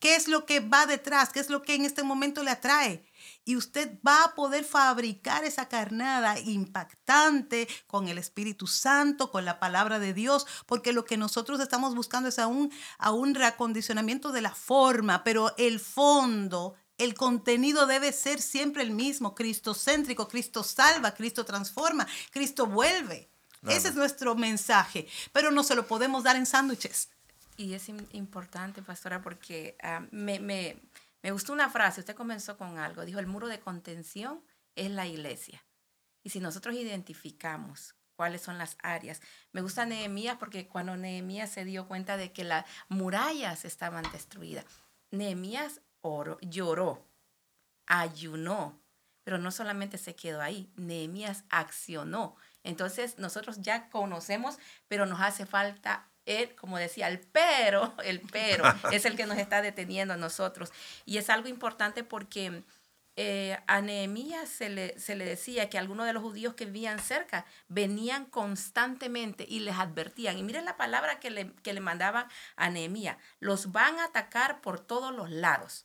¿Qué 0.00 0.16
es 0.16 0.28
lo 0.28 0.46
que 0.46 0.60
va 0.60 0.86
detrás? 0.86 1.28
¿Qué 1.28 1.40
es 1.40 1.50
lo 1.50 1.60
que 1.62 1.74
en 1.74 1.84
este 1.84 2.02
momento 2.02 2.42
le 2.42 2.50
atrae? 2.50 3.04
Y 3.44 3.56
usted 3.56 3.98
va 4.06 4.24
a 4.24 4.34
poder 4.34 4.64
fabricar 4.64 5.44
esa 5.44 5.68
carnada 5.68 6.38
impactante 6.40 7.68
con 7.86 8.08
el 8.08 8.16
Espíritu 8.16 8.66
Santo, 8.66 9.30
con 9.30 9.44
la 9.44 9.60
palabra 9.60 9.98
de 9.98 10.14
Dios, 10.14 10.46
porque 10.64 10.94
lo 10.94 11.04
que 11.04 11.18
nosotros 11.18 11.60
estamos 11.60 11.94
buscando 11.94 12.30
es 12.30 12.38
aún 12.38 12.72
a 12.98 13.10
un 13.12 13.34
reacondicionamiento 13.34 14.32
de 14.32 14.40
la 14.40 14.54
forma, 14.54 15.22
pero 15.22 15.54
el 15.58 15.78
fondo, 15.80 16.74
el 16.96 17.12
contenido 17.12 17.86
debe 17.86 18.12
ser 18.12 18.40
siempre 18.40 18.82
el 18.82 18.92
mismo, 18.92 19.34
cristocéntrico, 19.34 20.28
Cristo 20.28 20.64
salva, 20.64 21.12
Cristo 21.12 21.44
transforma, 21.44 22.06
Cristo 22.30 22.66
vuelve. 22.66 23.30
Ese 23.68 23.88
es 23.88 23.94
nuestro 23.94 24.34
mensaje, 24.34 25.06
pero 25.32 25.50
no 25.50 25.62
se 25.62 25.74
lo 25.74 25.86
podemos 25.86 26.24
dar 26.24 26.36
en 26.36 26.46
sándwiches. 26.46 27.10
Y 27.60 27.74
es 27.74 27.90
importante, 27.90 28.80
pastora, 28.80 29.20
porque 29.20 29.76
ah, 29.82 30.06
me, 30.12 30.40
me, 30.40 30.80
me 31.22 31.30
gustó 31.30 31.52
una 31.52 31.68
frase, 31.68 32.00
usted 32.00 32.14
comenzó 32.14 32.56
con 32.56 32.78
algo, 32.78 33.04
dijo, 33.04 33.18
el 33.18 33.26
muro 33.26 33.48
de 33.48 33.60
contención 33.60 34.42
es 34.76 34.90
la 34.90 35.06
iglesia. 35.06 35.62
Y 36.22 36.30
si 36.30 36.40
nosotros 36.40 36.74
identificamos 36.74 37.94
cuáles 38.16 38.40
son 38.40 38.56
las 38.56 38.78
áreas. 38.82 39.20
Me 39.52 39.60
gusta 39.60 39.84
Nehemías 39.84 40.38
porque 40.38 40.68
cuando 40.68 40.96
Nehemías 40.96 41.50
se 41.50 41.66
dio 41.66 41.86
cuenta 41.86 42.16
de 42.16 42.32
que 42.32 42.44
las 42.44 42.64
murallas 42.88 43.66
estaban 43.66 44.04
destruidas, 44.10 44.64
Nehemías 45.10 45.82
oro, 46.00 46.38
lloró, 46.40 47.06
ayunó, 47.86 48.80
pero 49.22 49.36
no 49.36 49.50
solamente 49.50 49.98
se 49.98 50.16
quedó 50.16 50.40
ahí, 50.40 50.72
Nehemías 50.76 51.44
accionó. 51.50 52.36
Entonces 52.62 53.18
nosotros 53.18 53.60
ya 53.60 53.90
conocemos, 53.90 54.58
pero 54.88 55.04
nos 55.04 55.20
hace 55.20 55.44
falta 55.44 56.10
como 56.58 56.78
decía, 56.78 57.08
el 57.08 57.18
pero, 57.18 57.94
el 58.04 58.20
pero, 58.20 58.64
es 58.92 59.04
el 59.04 59.16
que 59.16 59.26
nos 59.26 59.38
está 59.38 59.62
deteniendo 59.62 60.14
a 60.14 60.16
nosotros. 60.16 60.72
Y 61.04 61.18
es 61.18 61.30
algo 61.30 61.48
importante 61.48 62.04
porque 62.04 62.62
eh, 63.16 63.58
a 63.66 63.80
Nehemías 63.80 64.48
se 64.48 64.68
le, 64.68 64.98
se 64.98 65.14
le 65.14 65.24
decía 65.24 65.68
que 65.68 65.78
algunos 65.78 66.06
de 66.06 66.12
los 66.12 66.22
judíos 66.22 66.54
que 66.54 66.64
vivían 66.66 66.98
cerca 66.98 67.44
venían 67.68 68.24
constantemente 68.24 69.44
y 69.48 69.60
les 69.60 69.76
advertían. 69.76 70.38
Y 70.38 70.42
miren 70.42 70.64
la 70.64 70.76
palabra 70.76 71.20
que 71.20 71.30
le, 71.30 71.52
que 71.62 71.72
le 71.72 71.80
mandaban 71.80 72.26
a 72.56 72.70
Nehemías, 72.70 73.16
los 73.40 73.72
van 73.72 73.98
a 73.98 74.04
atacar 74.04 74.60
por 74.60 74.80
todos 74.80 75.14
los 75.14 75.30
lados. 75.30 75.84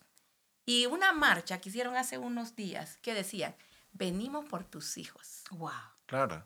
Y 0.65 0.87
una 0.87 1.11
marcha 1.11 1.59
que 1.59 1.69
hicieron 1.69 1.95
hace 1.95 2.17
unos 2.17 2.55
días 2.55 2.97
que 3.01 3.13
decían, 3.13 3.55
venimos 3.93 4.45
por 4.45 4.63
tus 4.63 4.97
hijos. 4.97 5.43
Wow. 5.51 5.71
Claro. 6.05 6.45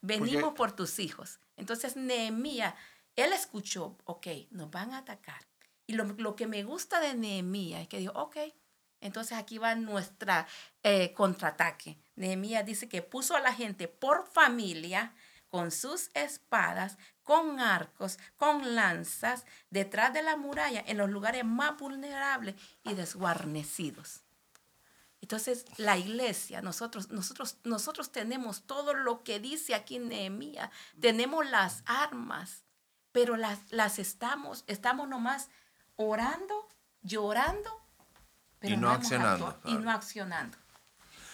Venimos 0.00 0.54
por 0.54 0.72
tus 0.72 0.98
hijos. 0.98 1.40
Entonces 1.56 1.96
Nehemías 1.96 2.74
él 3.22 3.32
escuchó, 3.32 3.96
ok, 4.04 4.26
nos 4.50 4.70
van 4.70 4.92
a 4.92 4.98
atacar. 4.98 5.46
Y 5.86 5.94
lo, 5.94 6.36
que 6.36 6.46
me 6.46 6.62
gusta 6.64 7.00
de 7.00 7.14
Nehemías 7.14 7.82
es 7.82 7.88
que 7.88 7.98
dijo, 7.98 8.12
ok, 8.12 8.36
entonces 9.00 9.38
aquí 9.38 9.58
va 9.58 9.74
nuestra 9.74 10.46
eh, 10.82 11.12
contraataque. 11.14 11.98
Nehemías 12.16 12.66
dice 12.66 12.88
que 12.88 13.02
puso 13.02 13.36
a 13.36 13.40
la 13.40 13.54
gente 13.54 13.88
por 13.88 14.26
familia 14.26 15.14
con 15.48 15.70
sus 15.70 16.10
espadas, 16.14 16.98
con 17.22 17.58
arcos, 17.58 18.18
con 18.36 18.74
lanzas, 18.74 19.46
detrás 19.70 20.12
de 20.12 20.22
la 20.22 20.36
muralla, 20.36 20.84
en 20.86 20.98
los 20.98 21.08
lugares 21.08 21.44
más 21.44 21.78
vulnerables 21.78 22.54
y 22.84 22.94
desguarnecidos. 22.94 24.22
Entonces, 25.20 25.64
la 25.78 25.96
iglesia, 25.96 26.62
nosotros, 26.62 27.10
nosotros, 27.10 27.58
nosotros 27.64 28.12
tenemos 28.12 28.62
todo 28.62 28.94
lo 28.94 29.24
que 29.24 29.40
dice 29.40 29.74
aquí 29.74 29.98
Nehemías, 29.98 30.70
tenemos 31.00 31.48
las 31.50 31.82
armas, 31.86 32.64
pero 33.18 33.36
las, 33.36 33.58
las 33.70 33.98
estamos, 33.98 34.62
estamos 34.68 35.08
nomás 35.08 35.48
orando, 35.96 36.68
llorando, 37.02 37.68
pero 38.60 38.74
y 38.74 38.76
no, 38.76 38.90
accionando. 38.90 39.58
Y 39.64 39.74
no 39.74 39.90
accionando. 39.90 40.56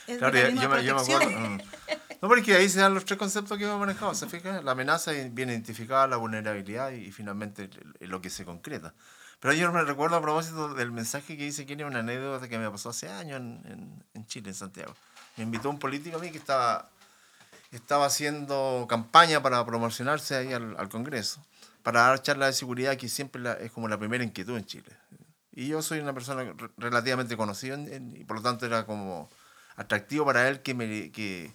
claro, 0.06 0.38
yo, 0.48 0.94
me, 0.94 1.02
acuerdo. 1.02 1.28
Mm. 1.28 1.60
no, 2.22 2.28
porque 2.28 2.54
ahí 2.54 2.70
se 2.70 2.80
dan 2.80 2.94
los 2.94 3.04
tres 3.04 3.18
conceptos 3.18 3.58
que 3.58 3.64
hemos 3.64 3.78
manejado. 3.78 4.14
¿Se 4.14 4.26
fija? 4.26 4.62
La 4.62 4.72
amenaza 4.72 5.12
bien 5.12 5.50
identificada, 5.50 6.06
la 6.06 6.16
vulnerabilidad 6.16 6.90
y, 6.90 7.12
finalmente 7.12 7.68
lo 8.00 8.22
que 8.22 8.30
se 8.30 8.46
concreta. 8.46 8.94
Pero 9.38 9.52
yo 9.52 9.70
me 9.70 9.82
recuerdo 9.82 10.16
a 10.16 10.22
propósito 10.22 10.72
del 10.72 10.90
mensaje 10.90 11.36
que 11.36 11.44
dice 11.44 11.66
que 11.66 11.74
era 11.74 11.86
una 11.86 11.98
anécdota 11.98 12.48
que 12.48 12.58
me 12.58 12.70
pasó 12.70 12.88
hace 12.88 13.10
años 13.10 13.40
en, 13.40 13.60
en, 13.66 14.04
en 14.14 14.26
Chile, 14.26 14.48
en 14.48 14.54
Santiago. 14.54 14.94
Me 15.36 15.44
invitó 15.44 15.68
un 15.68 15.78
político 15.78 16.16
a 16.16 16.20
mí 16.20 16.30
que 16.30 16.38
estaba, 16.38 16.88
estaba 17.72 18.06
haciendo 18.06 18.86
campaña 18.88 19.42
para 19.42 19.62
promocionarse 19.66 20.34
ahí 20.34 20.54
al, 20.54 20.76
al 20.78 20.88
Congreso 20.88 21.42
para 21.84 22.00
dar 22.00 22.22
charlas 22.22 22.48
de 22.48 22.52
seguridad, 22.54 22.96
que 22.96 23.10
siempre 23.10 23.42
es 23.60 23.70
como 23.70 23.88
la 23.88 23.98
primera 23.98 24.24
inquietud 24.24 24.56
en 24.56 24.64
Chile. 24.64 24.90
Y 25.52 25.68
yo 25.68 25.82
soy 25.82 26.00
una 26.00 26.14
persona 26.14 26.52
relativamente 26.78 27.36
conocida 27.36 27.76
y 27.78 28.24
por 28.24 28.38
lo 28.38 28.42
tanto 28.42 28.64
era 28.64 28.86
como 28.86 29.28
atractivo 29.76 30.24
para 30.24 30.48
él 30.48 30.62
que, 30.62 30.72
me, 30.72 31.12
que 31.12 31.52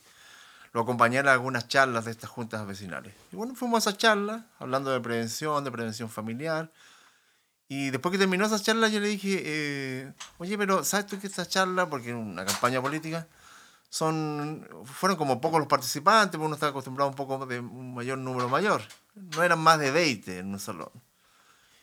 lo 0.71 0.81
acompañara 0.81 1.31
a 1.31 1.33
algunas 1.33 1.67
charlas 1.67 2.05
de 2.05 2.11
estas 2.11 2.29
juntas 2.29 2.65
vecinales. 2.67 3.11
Y 3.31 3.37
bueno, 3.37 3.55
fuimos 3.55 3.87
a 3.87 3.89
esas 3.89 3.97
charlas 3.99 4.43
hablando 4.59 4.91
de 4.91 5.01
prevención, 5.01 5.63
de 5.63 5.71
prevención 5.71 6.09
familiar. 6.11 6.71
Y 7.67 7.89
después 7.89 8.11
que 8.11 8.19
terminó 8.19 8.45
esa 8.45 8.59
charla, 8.59 8.87
yo 8.87 8.99
le 8.99 9.07
dije, 9.07 9.41
eh, 9.43 10.13
oye, 10.37 10.59
pero 10.59 10.83
¿sabes 10.83 11.07
tú 11.07 11.19
que 11.19 11.25
esta 11.25 11.47
charla, 11.47 11.89
porque 11.89 12.11
en 12.11 12.17
una 12.17 12.45
campaña 12.45 12.81
política, 12.83 13.27
son, 13.89 14.67
fueron 14.85 15.17
como 15.17 15.41
pocos 15.41 15.59
los 15.59 15.67
participantes, 15.67 16.39
uno 16.39 16.53
está 16.53 16.67
acostumbrado 16.67 17.07
a 17.07 17.11
un 17.11 17.15
poco 17.15 17.45
de 17.45 17.59
un 17.59 17.93
mayor 17.93 18.17
número 18.19 18.47
mayor. 18.47 18.81
No 19.15 19.43
eran 19.43 19.59
más 19.59 19.79
de 19.79 19.91
20 19.91 20.39
en 20.39 20.53
un 20.53 20.59
salón. 20.59 20.91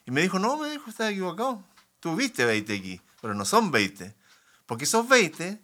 Y 0.07 0.13
me 0.13 0.23
dijo, 0.23 0.39
no, 0.39 0.57
me 0.57 0.71
dijo, 0.71 0.89
estás 0.89 1.11
equivocado. 1.11 1.65
Tú 2.01 2.15
viste 2.15 2.45
20 2.45 2.77
aquí, 2.77 3.01
pero 3.21 3.35
no 3.35 3.45
son 3.45 3.71
20. 3.73 4.15
Porque 4.67 4.85
esos 4.85 5.09
20 5.09 5.61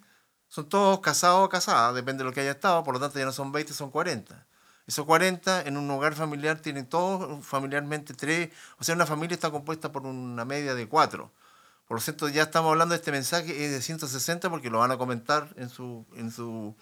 son 0.48 0.68
todos 0.68 1.00
casados 1.00 1.46
o 1.46 1.48
casadas, 1.48 1.94
depende 1.94 2.24
de 2.24 2.28
lo 2.28 2.34
que 2.34 2.40
haya 2.40 2.50
estado, 2.50 2.82
por 2.84 2.94
lo 2.94 3.00
tanto 3.00 3.18
ya 3.18 3.24
no 3.24 3.32
son 3.32 3.52
20, 3.52 3.72
son 3.72 3.90
40. 3.90 4.46
Esos 4.86 5.06
40 5.06 5.62
en 5.62 5.76
un 5.76 5.90
hogar 5.90 6.14
familiar 6.14 6.58
tienen 6.58 6.86
todos 6.86 7.44
familiarmente 7.46 8.14
tres, 8.14 8.50
o 8.78 8.84
sea, 8.84 8.94
una 8.94 9.06
familia 9.06 9.34
está 9.34 9.50
compuesta 9.50 9.92
por 9.92 10.04
una 10.04 10.44
media 10.44 10.74
de 10.74 10.88
cuatro. 10.88 11.32
Por 11.92 12.00
lo 12.00 12.06
tanto, 12.06 12.26
ya 12.30 12.44
estamos 12.44 12.70
hablando 12.70 12.94
de 12.94 13.00
este 13.00 13.12
mensaje 13.12 13.66
es 13.66 13.70
de 13.70 13.82
160 13.82 14.48
porque 14.48 14.70
lo 14.70 14.78
van 14.78 14.92
a 14.92 14.96
comentar 14.96 15.50
en 15.56 15.68
su, 15.68 16.06
en 16.16 16.30
su, 16.30 16.74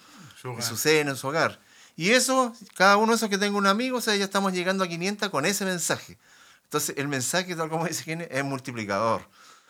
en 0.44 0.62
su 0.62 0.76
cena, 0.76 1.11
en 1.11 1.16
su 1.16 1.26
hogar. 1.26 1.58
Y 1.96 2.11
eso, 2.11 2.54
cada 2.76 2.96
uno 2.96 3.11
de 3.11 3.16
esos 3.16 3.28
que 3.28 3.36
tenga 3.36 3.58
un 3.58 3.66
amigo, 3.66 3.98
o 3.98 4.00
sea, 4.00 4.14
ya 4.14 4.22
estamos 4.22 4.52
llegando 4.52 4.84
a 4.84 4.86
500 4.86 5.30
con 5.30 5.46
ese 5.46 5.64
mensaje. 5.64 6.16
Entonces, 6.62 6.94
el 6.96 7.08
mensaje, 7.08 7.56
tal 7.56 7.68
como 7.68 7.88
dice 7.88 8.04
Kenny, 8.04 8.26
es 8.30 8.44
multiplicador. 8.44 9.22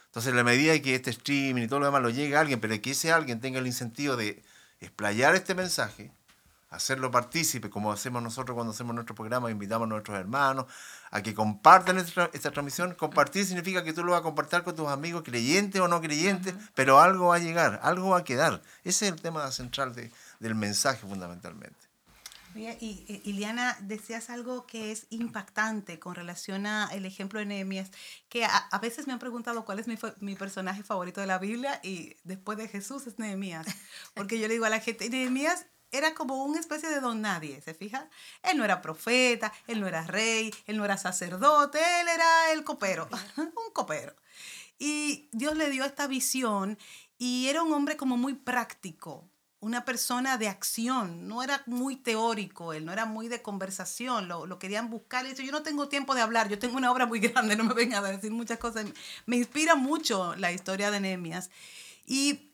Entonces, 0.09 0.35
la 0.35 0.45
medida 0.45 0.79
que 0.83 0.95
este 0.95 1.09
streaming 1.09 1.63
y 1.63 1.69
todo 1.69 1.81
lo 1.81 1.87
demás 1.87 2.03
lo 2.03 2.11
llegue 2.11 2.37
a 2.37 2.41
alguien, 2.41 2.61
pero 2.61 2.79
que 2.83 2.91
ese 2.91 3.11
alguien 3.11 3.41
tenga 3.41 3.61
el 3.61 3.67
incentivo 3.67 4.17
de 4.17 4.43
explayar 4.83 5.35
este 5.35 5.55
mensaje, 5.55 6.13
hacerlo 6.71 7.11
partícipe, 7.11 7.69
como 7.69 7.93
hacemos 7.93 8.23
nosotros 8.23 8.55
cuando 8.55 8.73
hacemos 8.73 8.95
nuestro 8.95 9.15
programa, 9.15 9.51
invitamos 9.51 9.87
a 9.87 9.89
nuestros 9.89 10.19
hermanos 10.19 10.67
a 11.11 11.21
que 11.21 11.35
compartan 11.35 11.99
esta, 11.99 12.31
esta 12.33 12.53
transmisión. 12.53 12.95
Compartir 12.95 13.45
significa 13.45 13.83
que 13.83 13.93
tú 13.93 14.05
lo 14.05 14.13
vas 14.13 14.21
a 14.21 14.23
compartir 14.23 14.63
con 14.63 14.77
tus 14.77 14.89
amigos, 14.89 15.23
creyentes 15.25 15.81
o 15.81 15.89
no 15.89 16.01
creyentes, 16.01 16.55
pero 16.75 17.01
algo 17.01 17.29
va 17.29 17.37
a 17.37 17.41
llegar, 17.41 17.81
algo 17.83 18.11
va 18.11 18.19
a 18.19 18.25
quedar. 18.25 18.63
Ese 18.85 19.07
es 19.07 19.13
el 19.13 19.21
tema 19.21 19.51
central 19.51 19.95
de, 19.95 20.13
del 20.39 20.55
mensaje 20.55 21.01
fundamentalmente. 21.01 21.91
Y, 22.55 23.21
Iliana, 23.25 23.77
decías 23.81 24.29
algo 24.29 24.67
que 24.67 24.91
es 24.91 25.07
impactante 25.11 26.01
con 26.01 26.17
relación 26.17 26.67
al 26.67 27.05
ejemplo 27.05 27.39
de 27.39 27.47
Nehemías, 27.47 27.91
que 28.29 28.45
a, 28.45 28.79
veces 28.83 29.07
me 29.07 29.13
han 29.13 29.21
preguntado 29.21 29.65
cuál 29.65 29.79
es 29.79 29.87
mi, 29.87 29.97
mi, 30.19 30.35
personaje 30.35 30.83
favorito 30.83 31.21
de 31.21 31.29
la 31.29 31.39
Biblia 31.39 31.81
y 31.85 32.17
después 32.25 32.59
de 32.59 32.67
Jesús 32.67 33.07
es 33.07 33.21
Nehemías, 33.21 33.67
porque 34.15 34.39
yo 34.41 34.49
le 34.49 34.55
digo 34.55 34.65
a 34.65 34.71
la 34.71 34.81
gente, 34.81 35.09
Nehemías 35.09 35.67
era 35.93 36.15
como 36.15 36.45
una 36.45 36.61
especie 36.61 36.89
de 36.89 37.01
don 37.01 37.21
nadie, 37.21 37.61
¿se 37.63 37.75
fija? 37.75 38.09
Él 38.43 38.59
no 38.59 38.65
era 38.65 38.83
profeta, 38.83 39.53
él 39.67 39.81
no 39.81 39.87
era 39.87 40.07
rey, 40.07 40.55
él 40.67 40.77
no 40.77 40.85
era 40.85 40.97
sacerdote, 40.97 41.79
él 42.01 42.09
era 42.09 42.53
el 42.53 42.65
copero, 42.65 43.09
un 43.37 43.73
copero. 43.73 44.15
Y 44.79 45.29
Dios 45.33 45.57
le 45.57 45.69
dio 45.71 45.85
esta 45.85 46.07
visión 46.07 46.79
y 47.19 47.49
era 47.49 47.63
un 47.63 47.73
hombre 47.73 47.97
como 47.97 48.17
muy 48.17 48.35
práctico, 48.35 49.29
una 49.61 49.85
persona 49.85 50.39
de 50.39 50.49
acción, 50.49 51.29
no 51.29 51.43
era 51.43 51.63
muy 51.67 51.97
teórico, 51.97 52.73
él 52.73 52.87
no 52.87 52.93
era 52.93 53.05
muy 53.05 53.29
de 53.29 53.43
conversación, 53.43 54.27
lo, 54.27 54.47
lo 54.47 54.59
querían 54.59 54.89
buscar. 54.89 55.27
Y 55.27 55.31
dice, 55.31 55.45
yo 55.45 55.53
no 55.53 55.63
tengo 55.63 55.89
tiempo 55.89 56.15
de 56.15 56.23
hablar, 56.23 56.49
yo 56.49 56.59
tengo 56.59 56.79
una 56.79 56.91
obra 56.91 57.05
muy 57.05 57.21
grande, 57.21 57.57
no 57.57 57.65
me 57.65 57.75
vengan 57.75 58.03
a 58.03 58.09
decir 58.09 58.31
muchas 58.31 58.59
cosas. 58.59 58.87
Me 59.27 59.37
inspira 59.37 59.75
mucho 59.75 60.35
la 60.37 60.51
historia 60.51 60.91
de 60.91 61.01
Nehemías. 61.01 61.51
Y 62.07 62.50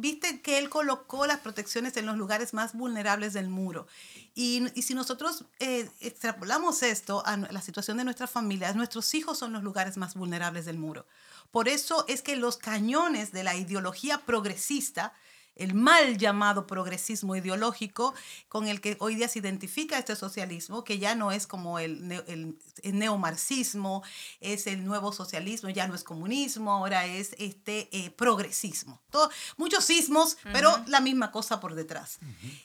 viste 0.00 0.40
que 0.40 0.58
él 0.58 0.68
colocó 0.68 1.26
las 1.26 1.40
protecciones 1.40 1.96
en 1.96 2.06
los 2.06 2.16
lugares 2.16 2.54
más 2.54 2.74
vulnerables 2.74 3.32
del 3.32 3.48
muro. 3.48 3.86
Y, 4.34 4.64
si 4.82 4.94
nosotros 4.94 5.44
eh, 5.58 5.88
extrapolamos 6.00 6.82
esto 6.82 7.22
a 7.26 7.36
la 7.36 7.60
situación 7.60 7.96
de 7.96 8.04
nuestras 8.04 8.30
familias, 8.30 8.76
nuestros 8.76 9.12
hijos 9.14 9.38
son 9.38 9.52
los 9.52 9.62
lugares 9.62 9.96
más 9.96 10.14
vulnerables 10.14 10.64
del 10.64 10.78
muro. 10.78 11.06
Por 11.50 11.68
eso 11.68 12.04
es 12.08 12.22
que 12.22 12.36
los 12.36 12.56
cañones 12.56 13.32
de 13.32 13.42
la 13.42 13.56
ideología 13.56 14.18
progresista 14.24 15.12
el 15.58 15.74
mal 15.74 16.16
llamado 16.16 16.66
progresismo 16.66 17.36
ideológico 17.36 18.14
con 18.48 18.68
el 18.68 18.80
que 18.80 18.96
hoy 19.00 19.16
día 19.16 19.28
se 19.28 19.40
identifica 19.40 19.98
este 19.98 20.16
socialismo, 20.16 20.84
que 20.84 20.98
ya 20.98 21.14
no 21.14 21.32
es 21.32 21.46
como 21.46 21.78
el, 21.78 22.10
el, 22.26 22.98
neomarxismo, 22.98 24.02
es 24.40 24.66
el 24.66 24.84
nuevo 24.84 25.12
socialismo, 25.12 25.68
ya 25.68 25.86
no 25.86 25.94
es 25.94 26.04
comunismo, 26.04 26.72
ahora 26.72 27.04
es 27.04 27.34
este 27.38 27.88
eh, 27.92 28.10
progresismo. 28.10 29.02
Todo, 29.10 29.30
muchos 29.56 29.84
sismos, 29.84 30.38
pero 30.52 30.72
la 30.86 31.00
misma 31.00 31.30
cosa 31.30 31.60
por 31.60 31.74
detrás. 31.74 32.18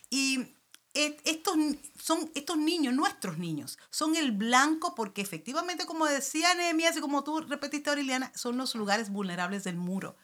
Y 0.10 0.56
estos 0.94 1.58
son 2.00 2.30
estos 2.36 2.58
niños, 2.58 2.94
nuestros 2.94 3.38
niños, 3.38 3.80
son 3.90 4.16
el 4.16 4.32
blanco 4.32 4.94
porque 4.94 5.22
efectivamente, 5.22 5.86
como 5.86 6.06
decía 6.06 6.54
Nehemías 6.54 6.96
y 6.98 7.02
como 7.02 7.24
tú 7.24 7.42
repetiste, 7.42 7.90
Aureliana, 7.90 8.32
son 8.36 8.58
los 8.58 8.76
lugares 8.76 9.10
vulnerables 9.10 9.64
del 9.64 9.78
muro. 9.78 10.16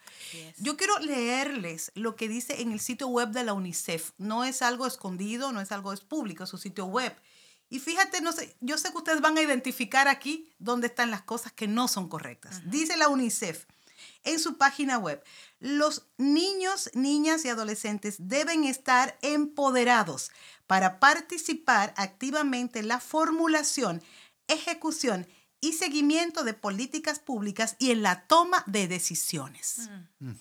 Yo 0.58 0.76
quiero 0.76 0.98
leerles 1.00 1.90
lo 1.94 2.14
que 2.14 2.28
dice 2.28 2.62
en 2.62 2.72
el 2.72 2.80
sitio 2.80 3.08
web 3.08 3.30
de 3.30 3.44
la 3.44 3.52
UNICEF. 3.52 4.12
No 4.18 4.44
es 4.44 4.62
algo 4.62 4.86
escondido, 4.86 5.52
no 5.52 5.60
es 5.60 5.72
algo 5.72 5.92
es 5.92 6.00
público, 6.00 6.44
es 6.44 6.50
su 6.50 6.58
sitio 6.58 6.86
web. 6.86 7.16
Y 7.68 7.78
fíjate, 7.78 8.20
no 8.20 8.32
sé, 8.32 8.56
yo 8.60 8.78
sé 8.78 8.90
que 8.90 8.98
ustedes 8.98 9.20
van 9.20 9.38
a 9.38 9.42
identificar 9.42 10.08
aquí 10.08 10.50
dónde 10.58 10.88
están 10.88 11.10
las 11.10 11.22
cosas 11.22 11.52
que 11.52 11.68
no 11.68 11.88
son 11.88 12.08
correctas. 12.08 12.68
Dice 12.68 12.96
la 12.96 13.08
UNICEF 13.08 13.64
en 14.24 14.38
su 14.38 14.56
página 14.56 14.98
web, 14.98 15.22
los 15.58 16.06
niños, 16.16 16.90
niñas 16.94 17.44
y 17.44 17.48
adolescentes 17.48 18.16
deben 18.18 18.64
estar 18.64 19.18
empoderados 19.22 20.30
para 20.66 21.00
participar 21.00 21.92
activamente 21.96 22.78
en 22.78 22.88
la 22.88 23.00
formulación, 23.00 24.02
ejecución 24.46 25.26
y 25.60 25.74
seguimiento 25.74 26.44
de 26.44 26.54
políticas 26.54 27.18
públicas 27.18 27.76
y 27.78 27.90
en 27.90 28.02
la 28.02 28.26
toma 28.26 28.64
de 28.66 28.88
decisiones. 28.88 29.90
Mm. 30.18 30.32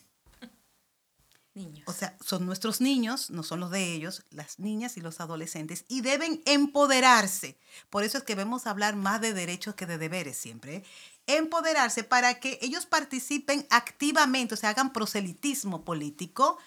Niños. 1.56 1.84
O 1.88 1.94
sea, 1.94 2.16
son 2.24 2.46
nuestros 2.46 2.80
niños, 2.80 3.32
no 3.32 3.44
son 3.44 3.60
los 3.60 3.72
de 3.72 3.94
ellos, 3.94 4.24
las 4.30 4.60
niñas 4.60 4.96
y 4.96 5.02
los 5.02 5.20
adolescentes, 5.20 5.84
y 5.90 6.02
deben 6.02 6.42
empoderarse. 6.46 7.58
Por 7.90 8.04
eso 8.04 8.18
es 8.18 8.24
que 8.24 8.36
vemos 8.36 8.66
hablar 8.66 8.96
más 8.96 9.20
de 9.20 9.34
derechos 9.34 9.76
que 9.76 9.86
de 9.86 9.98
deberes 9.98 10.38
siempre. 10.38 10.76
¿eh? 10.78 10.84
Empoderarse 11.30 12.04
para 12.04 12.40
que 12.40 12.58
ellos 12.62 12.86
participen 12.86 13.68
activamente, 13.70 14.56
o 14.56 14.58
sea, 14.58 14.72
hagan 14.72 14.92
proselitismo 14.92 15.86
político 15.86 16.58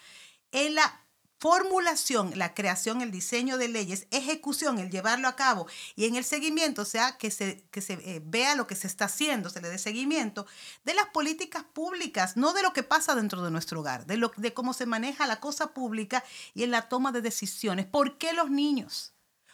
en 0.51 0.75
la 0.75 1.03
formulación, 1.43 2.31
la 2.35 2.53
creación, 2.53 3.01
el 3.01 3.11
diseño 3.11 3.57
de 3.57 3.67
leyes, 3.67 4.07
ejecución, 4.11 4.79
el 4.79 4.89
llevarlo 4.89 5.27
a 5.27 5.35
cabo 5.35 5.67
y 5.93 6.05
en 6.05 6.15
el 6.15 6.23
seguimiento, 6.23 6.83
o 6.83 6.85
sea, 6.85 7.17
que 7.17 7.31
se, 7.31 7.65
que 7.69 7.81
se 7.81 7.95
eh, 7.95 8.21
vea 8.23 8.55
lo 8.55 8.65
que 8.65 8.77
se 8.77 8.87
está 8.87 9.05
haciendo, 9.05 9.49
se 9.49 9.59
le 9.59 9.67
dé 9.67 9.77
seguimiento 9.77 10.47
de 10.85 10.93
las 10.93 11.07
políticas 11.07 11.65
públicas, 11.65 12.37
no 12.37 12.53
de 12.53 12.61
lo 12.61 12.71
que 12.71 12.83
pasa 12.83 13.13
dentro 13.13 13.43
de 13.43 13.51
nuestro 13.51 13.81
hogar, 13.81 14.05
de, 14.05 14.15
lo, 14.15 14.31
de 14.37 14.53
cómo 14.53 14.71
se 14.71 14.85
maneja 14.85 15.27
la 15.27 15.41
cosa 15.41 15.73
pública 15.73 16.23
y 16.53 16.63
en 16.63 16.71
la 16.71 16.87
toma 16.87 17.11
de 17.11 17.21
decisiones. 17.21 17.87
¿Por 17.87 18.17
qué 18.17 18.31
los 18.31 18.49
niños? 18.49 19.12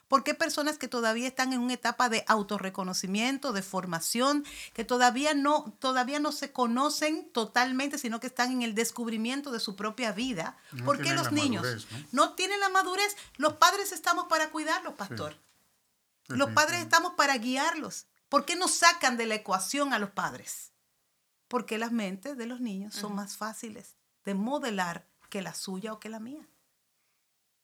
¿Por 0.09 0.23
qué 0.23 0.33
personas 0.33 0.79
que 0.79 0.87
todavía 0.87 1.27
están 1.27 1.53
en 1.53 1.61
una 1.61 1.75
etapa 1.75 2.09
de 2.09 2.25
autorreconocimiento, 2.27 3.53
de 3.53 3.61
formación, 3.61 4.43
que 4.73 4.83
todavía 4.83 5.35
no, 5.35 5.71
todavía 5.77 6.19
no 6.19 6.31
se 6.31 6.51
conocen 6.51 7.29
totalmente, 7.31 7.99
sino 7.99 8.19
que 8.19 8.27
están 8.27 8.51
en 8.51 8.63
el 8.63 8.73
descubrimiento 8.73 9.51
de 9.51 9.59
su 9.59 9.75
propia 9.75 10.11
vida? 10.11 10.57
¿Por 10.83 10.99
qué 10.99 11.13
los 11.13 11.31
niños 11.31 11.87
¿no? 12.11 12.33
tienen 12.33 12.59
la 12.59 12.69
madurez? 12.69 13.15
Los 13.37 13.53
padres 13.53 13.91
estamos 13.91 14.25
para 14.25 14.49
cuidarlos, 14.49 14.95
pastor. 14.95 15.37
Los 16.27 16.49
padres 16.51 16.81
estamos 16.81 17.13
para 17.13 17.37
guiarlos. 17.37 18.07
¿Por 18.29 18.45
qué 18.45 18.55
nos 18.55 18.71
sacan 18.71 19.15
de 19.15 19.27
la 19.27 19.35
ecuación 19.35 19.93
a 19.93 19.99
los 19.99 20.09
padres? 20.09 20.71
Porque 21.47 21.77
las 21.77 21.91
mentes 21.91 22.35
de 22.35 22.47
los 22.47 22.61
niños 22.61 22.95
son 22.95 23.13
más 23.13 23.37
fáciles 23.37 23.95
de 24.25 24.33
modelar 24.33 25.07
que 25.29 25.43
la 25.43 25.53
suya 25.53 25.93
o 25.93 25.99
que 25.99 26.09
la 26.09 26.19
mía. 26.19 26.47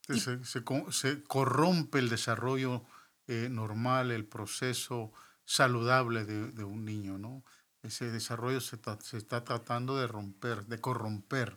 Se, 0.06 0.44
se, 0.44 1.22
corrompe 1.24 1.98
el 1.98 2.08
desarrollo 2.08 2.84
eh, 3.26 3.48
normal, 3.50 4.12
el 4.12 4.24
proceso 4.24 5.12
saludable 5.44 6.24
de, 6.24 6.52
de, 6.52 6.64
un 6.64 6.84
niño, 6.84 7.18
¿no? 7.18 7.42
Ese 7.82 8.10
desarrollo 8.10 8.60
se, 8.60 8.78
se, 9.02 9.16
está 9.16 9.42
tratando 9.42 9.96
de 9.98 10.06
romper, 10.06 10.66
de 10.66 10.80
corromper, 10.80 11.56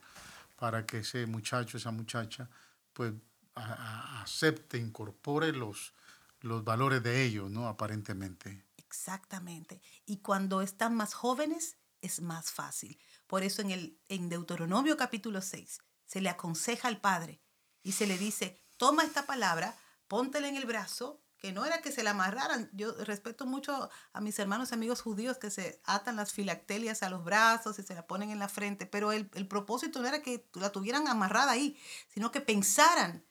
para 0.55 0.85
que 0.85 0.99
ese 0.99 1.25
muchacho, 1.27 1.77
esa 1.77 1.91
muchacha, 1.91 2.49
pues 2.93 3.13
acepte, 3.55 4.77
incorpore 4.77 5.51
los, 5.51 5.93
los 6.41 6.63
valores 6.63 7.03
de 7.03 7.23
ellos, 7.23 7.49
¿no? 7.49 7.67
Aparentemente. 7.67 8.65
Exactamente. 8.77 9.81
Y 10.05 10.17
cuando 10.17 10.61
están 10.61 10.95
más 10.95 11.13
jóvenes, 11.13 11.77
es 12.01 12.21
más 12.21 12.51
fácil. 12.51 12.97
Por 13.27 13.43
eso 13.43 13.61
en, 13.61 13.71
el, 13.71 13.99
en 14.07 14.29
Deuteronomio 14.29 14.97
capítulo 14.97 15.41
6 15.41 15.79
se 16.05 16.21
le 16.21 16.29
aconseja 16.29 16.87
al 16.87 16.99
padre 16.99 17.41
y 17.89 17.91
se 17.91 18.05
le 18.05 18.19
dice, 18.19 18.55
toma 18.77 19.03
esta 19.03 19.25
palabra, 19.25 19.75
póntela 20.07 20.47
en 20.47 20.55
el 20.55 20.67
brazo, 20.67 21.23
que 21.39 21.51
no 21.51 21.65
era 21.65 21.81
que 21.81 21.91
se 21.91 22.03
la 22.03 22.11
amarraran. 22.11 22.69
Yo 22.71 22.93
respeto 23.03 23.47
mucho 23.47 23.89
a 24.13 24.21
mis 24.21 24.37
hermanos 24.37 24.69
y 24.69 24.75
amigos 24.75 25.01
judíos 25.01 25.39
que 25.39 25.49
se 25.49 25.81
atan 25.85 26.15
las 26.15 26.31
filactelias 26.31 27.01
a 27.01 27.09
los 27.09 27.23
brazos 27.23 27.79
y 27.79 27.81
se 27.81 27.95
la 27.95 28.05
ponen 28.05 28.29
en 28.29 28.37
la 28.37 28.47
frente, 28.47 28.85
pero 28.85 29.11
el, 29.11 29.27
el 29.33 29.47
propósito 29.47 29.99
no 30.03 30.07
era 30.07 30.21
que 30.21 30.47
la 30.53 30.71
tuvieran 30.71 31.07
amarrada 31.07 31.51
ahí, 31.51 31.79
sino 32.13 32.31
que 32.31 32.41
pensaran 32.41 33.25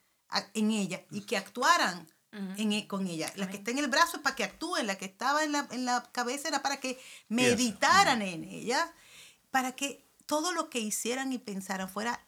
en 0.54 0.72
ella 0.72 1.04
y 1.12 1.20
que 1.20 1.36
actuaran 1.36 2.08
en, 2.32 2.72
e, 2.72 2.88
con 2.88 3.06
ella. 3.06 3.32
La 3.36 3.48
que 3.48 3.58
está 3.58 3.70
en 3.70 3.78
el 3.78 3.86
brazo 3.86 4.16
es 4.16 4.22
para 4.24 4.34
que 4.34 4.42
actúen, 4.42 4.88
la 4.88 4.98
que 4.98 5.04
estaba 5.04 5.44
en 5.44 5.52
la, 5.52 5.68
en 5.70 5.84
la 5.84 6.02
cabeza 6.10 6.48
era 6.48 6.62
para 6.62 6.80
que 6.80 7.00
meditaran 7.28 8.22
en 8.22 8.42
ella, 8.42 8.92
para 9.52 9.76
que 9.76 10.04
todo 10.26 10.50
lo 10.50 10.68
que 10.68 10.80
hicieran 10.80 11.32
y 11.32 11.38
pensaran 11.38 11.88
fuera 11.88 12.26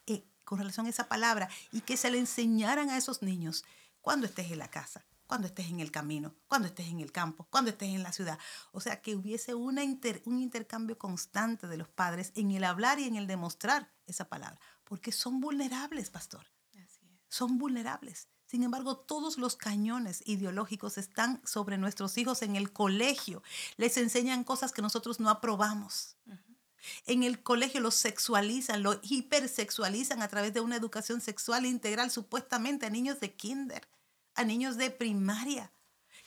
con 0.51 0.59
relación 0.59 0.87
a 0.87 0.89
esa 0.89 1.09
palabra 1.09 1.49
y 1.71 1.83
que 1.83 1.97
se 1.97 2.11
le 2.11 2.19
enseñaran 2.19 2.91
a 2.91 2.97
esos 2.97 3.23
niños 3.23 3.65
cuando 4.01 4.27
estés 4.27 4.51
en 4.51 4.59
la 4.59 4.67
casa, 4.67 5.05
cuando 5.29 5.47
estés 5.47 5.69
en 5.69 5.79
el 5.79 5.93
camino, 5.93 6.35
cuando 6.49 6.67
estés 6.67 6.89
en 6.89 6.99
el 6.99 7.13
campo, 7.13 7.47
cuando 7.51 7.71
estés 7.71 7.91
en 7.91 8.03
la 8.03 8.11
ciudad. 8.11 8.37
O 8.73 8.81
sea, 8.81 9.01
que 9.01 9.15
hubiese 9.15 9.55
una 9.55 9.83
un 9.85 10.43
intercambio 10.43 10.99
constante 10.99 11.69
de 11.69 11.77
los 11.77 11.87
padres 11.89 12.33
en 12.35 12.51
el 12.51 12.65
hablar 12.65 12.99
y 12.99 13.05
en 13.05 13.15
el 13.15 13.29
demostrar 13.29 13.93
esa 14.07 14.29
palabra, 14.29 14.59
porque 14.83 15.13
son 15.13 15.41
vulnerables, 15.41 16.11
pastor. 16.11 16.45
Son 17.29 17.57
vulnerables. 17.57 18.27
Sin 18.47 18.65
embargo, 18.65 18.97
todos 18.97 19.39
los 19.39 19.55
cañones 19.55 20.21
ideológicos 20.27 20.99
están 20.99 21.41
sobre 21.47 21.79
nuestros 21.79 22.19
hijos 22.19 22.43
en 22.43 22.57
el 22.57 22.73
colegio. 22.73 23.45
Les 23.77 23.97
enseñan 23.99 24.43
cosas 24.43 24.73
que 24.73 24.83
nosotros 24.83 25.21
no 25.21 25.31
aprobamos. 25.31 26.17
En 27.07 27.23
el 27.23 27.43
colegio 27.43 27.81
los 27.81 27.95
sexualizan, 27.95 28.83
lo 28.83 28.99
hipersexualizan 29.03 30.23
a 30.23 30.29
través 30.29 30.55
de 30.55 30.61
una 30.61 30.77
educación 30.77 31.21
sexual 31.21 31.67
integral 31.67 32.11
supuestamente 32.11 32.87
a 32.87 32.91
niños 32.91 33.21
de 33.21 33.35
kinder, 33.35 33.89
a 34.35 34.45
niños 34.45 34.77
de 34.77 34.91
primaria, 34.91 35.73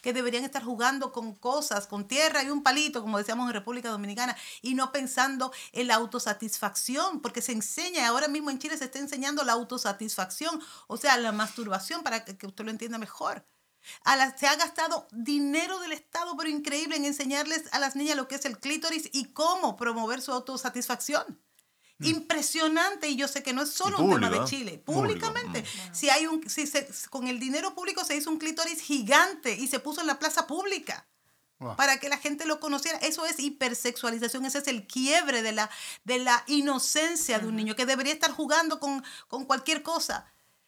que 0.01 0.13
deberían 0.13 0.43
estar 0.43 0.63
jugando 0.63 1.13
con 1.13 1.33
cosas, 1.33 1.87
con 1.87 2.07
tierra 2.07 2.43
y 2.43 2.49
un 2.49 2.61
palito, 2.61 3.01
como 3.01 3.17
decíamos 3.17 3.47
en 3.47 3.53
República 3.53 3.89
Dominicana, 3.89 4.35
y 4.61 4.73
no 4.75 4.91
pensando 4.91 5.53
en 5.71 5.87
la 5.87 5.95
autosatisfacción, 5.95 7.21
porque 7.21 7.41
se 7.41 7.53
enseña, 7.53 8.07
ahora 8.07 8.27
mismo 8.27 8.49
en 8.49 8.59
Chile 8.59 8.77
se 8.77 8.85
está 8.85 8.99
enseñando 8.99 9.43
la 9.45 9.53
autosatisfacción, 9.53 10.61
o 10.87 10.97
sea, 10.97 11.17
la 11.17 11.31
masturbación, 11.31 12.03
para 12.03 12.25
que, 12.25 12.45
usted 12.45 12.65
lo 12.65 12.71
entienda 12.71 12.97
mejor 12.97 13.45
se 14.37 14.47
ha 14.47 14.55
gastado 14.55 15.07
dinero 15.11 15.79
del 15.79 15.91
Estado, 15.91 16.35
pero 16.37 16.49
increíble, 16.49 16.95
en 16.95 17.05
enseñarles 17.05 17.63
a 17.71 17.79
las 17.79 17.95
niñas 17.95 18.17
lo 18.17 18.27
que 18.27 18.35
es 18.35 18.45
el 18.45 18.59
clítoris 18.59 19.09
y 19.11 19.25
cómo 19.25 19.75
promover 19.75 20.21
su 20.21 20.31
autosatisfacción. 20.31 21.39
Mm. 21.99 22.05
Impresionante, 22.05 23.09
y 23.09 23.15
yo 23.15 23.27
sé 23.27 23.43
que 23.43 23.53
no 23.53 23.61
es 23.61 23.69
solo 23.69 23.99
un 23.99 24.13
tema 24.13 24.29
de 24.29 24.43
Chile, 24.45 24.77
públicamente. 24.79 25.61
Mm. 25.61 25.93
Si 25.93 26.09
hay 26.09 26.27
un, 26.27 26.49
si 26.49 26.65
con 27.09 27.27
el 27.27 27.39
dinero 27.39 27.75
público 27.75 28.03
se 28.03 28.15
hizo 28.15 28.29
un 28.29 28.39
clítoris 28.39 28.81
gigante 28.81 29.55
y 29.55 29.67
se 29.67 29.79
puso 29.79 30.01
en 30.01 30.07
la 30.07 30.19
plaza 30.19 30.47
pública 30.47 31.05
para 31.77 31.97
que 31.97 32.09
la 32.09 32.17
gente 32.17 32.45
lo 32.45 32.59
conociera. 32.59 32.97
Eso 32.99 33.25
es 33.25 33.39
hipersexualización, 33.39 34.45
ese 34.45 34.59
es 34.59 34.67
el 34.67 34.85
quiebre 34.85 35.41
de 35.41 35.53
la, 35.53 35.69
de 36.03 36.19
la 36.19 36.43
inocencia 36.47 37.39
de 37.39 37.47
un 37.47 37.55
niño 37.55 37.75
que 37.75 37.85
debería 37.85 38.13
estar 38.13 38.31
jugando 38.31 38.79
con, 38.79 39.03
con 39.27 39.45
cualquier 39.45 39.81
cosa. 39.81 40.25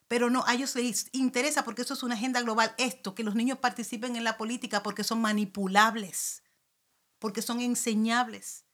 Pero 0.08 0.30
no, 0.30 0.44
a 0.46 0.54
ellos 0.54 0.76
les 0.76 1.08
interesa 1.14 1.64
porque 1.64 1.82
eso 1.82 1.94
es 1.94 2.04
una 2.04 2.16
agenda 2.16 2.42
global, 2.42 2.76
esto, 2.78 3.16
que 3.16 3.24
los 3.24 3.36
niños 3.36 3.58
participen 3.58 4.16
en 4.16 4.24
la 4.24 4.38
política 4.38 4.84
porque 4.84 5.04
son 5.04 5.20
manipulables, 5.20 6.44
porque 7.20 7.42
son 7.42 7.60
enseñables. 7.60 8.66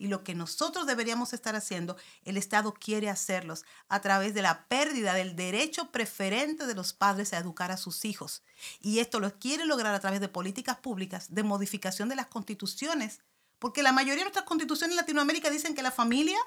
Y 0.00 0.06
lo 0.06 0.22
que 0.22 0.34
nosotros 0.34 0.86
deberíamos 0.86 1.32
estar 1.32 1.56
haciendo, 1.56 1.96
el 2.22 2.36
Estado 2.36 2.72
quiere 2.72 3.10
hacerlos 3.10 3.64
a 3.88 4.00
través 4.00 4.32
de 4.32 4.42
la 4.42 4.68
pérdida 4.68 5.12
del 5.12 5.34
derecho 5.34 5.90
preferente 5.90 6.66
de 6.66 6.74
los 6.76 6.92
padres 6.92 7.32
a 7.32 7.38
educar 7.38 7.72
a 7.72 7.76
sus 7.76 8.04
hijos. 8.04 8.44
Y 8.80 9.00
esto 9.00 9.18
lo 9.18 9.36
quiere 9.40 9.66
lograr 9.66 9.94
a 9.94 10.00
través 10.00 10.20
de 10.20 10.28
políticas 10.28 10.78
públicas, 10.78 11.34
de 11.34 11.42
modificación 11.42 12.08
de 12.08 12.14
las 12.14 12.28
constituciones, 12.28 13.20
porque 13.58 13.82
la 13.82 13.92
mayoría 13.92 14.18
de 14.18 14.26
nuestras 14.26 14.46
constituciones 14.46 14.92
en 14.92 14.98
Latinoamérica 14.98 15.50
dicen 15.50 15.74
que 15.74 15.82
la 15.82 15.90
familia 15.90 16.38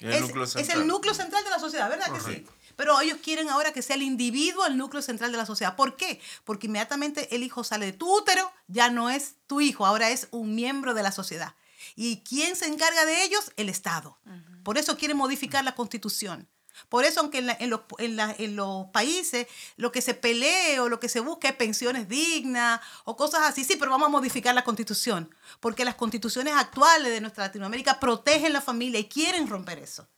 es, 0.00 0.56
es, 0.56 0.68
el 0.68 0.86
núcleo 0.86 1.14
central 1.14 1.42
de 1.42 1.50
la 1.50 1.58
sociedad, 1.58 1.88
¿verdad 1.88 2.12
que 2.12 2.20
sí? 2.20 2.46
Pero 2.80 2.98
ellos 3.02 3.18
quieren 3.22 3.50
ahora 3.50 3.74
que 3.74 3.82
sea 3.82 3.96
el 3.96 4.00
individuo 4.00 4.64
el 4.64 4.78
núcleo 4.78 5.02
central 5.02 5.30
de 5.30 5.36
la 5.36 5.44
sociedad. 5.44 5.76
¿Por 5.76 5.98
qué? 5.98 6.18
Porque 6.44 6.66
inmediatamente 6.66 7.36
el 7.36 7.42
hijo 7.42 7.62
sale 7.62 7.84
de 7.84 7.92
tu 7.92 8.10
útero, 8.10 8.50
ya 8.68 8.88
no 8.88 9.10
es 9.10 9.34
tu 9.46 9.60
hijo, 9.60 9.84
ahora 9.84 10.08
es 10.08 10.28
un 10.30 10.54
miembro 10.54 10.94
de 10.94 11.02
la 11.02 11.12
sociedad. 11.12 11.56
¿Y 11.94 12.22
quién 12.22 12.56
se 12.56 12.68
encarga 12.68 13.04
de 13.04 13.22
ellos? 13.22 13.52
El 13.58 13.68
Estado. 13.68 14.18
Por 14.62 14.78
eso 14.78 14.96
quieren 14.96 15.18
modificar 15.18 15.62
la 15.62 15.74
constitución. 15.74 16.48
Por 16.88 17.04
eso, 17.04 17.20
aunque 17.20 17.40
en, 17.40 17.68
los, 17.68 17.82
en, 17.98 18.56
los, 18.56 18.86
países 18.86 19.46
lo 19.76 19.92
que 19.92 20.00
se 20.00 20.14
pelee 20.14 20.80
o 20.80 20.88
lo 20.88 21.00
que 21.00 21.10
se 21.10 21.20
busca 21.20 21.50
es 21.50 21.56
pensiones 21.56 22.08
dignas 22.08 22.80
o 23.04 23.14
cosas 23.14 23.42
así, 23.42 23.62
sí, 23.62 23.76
pero 23.76 23.90
vamos 23.90 24.06
a 24.06 24.10
modificar 24.10 24.54
la 24.54 24.64
constitución, 24.64 25.34
porque 25.60 25.84
las 25.84 25.96
constituciones 25.96 26.54
actuales 26.54 27.12
de 27.12 27.20
nuestra 27.20 27.44
Latinoamérica 27.44 28.00
protegen 28.00 28.54
la 28.54 28.62
familia 28.62 29.00
y 29.00 29.04
quieren 29.06 29.48
romper 29.48 29.80
eso. 29.80 30.08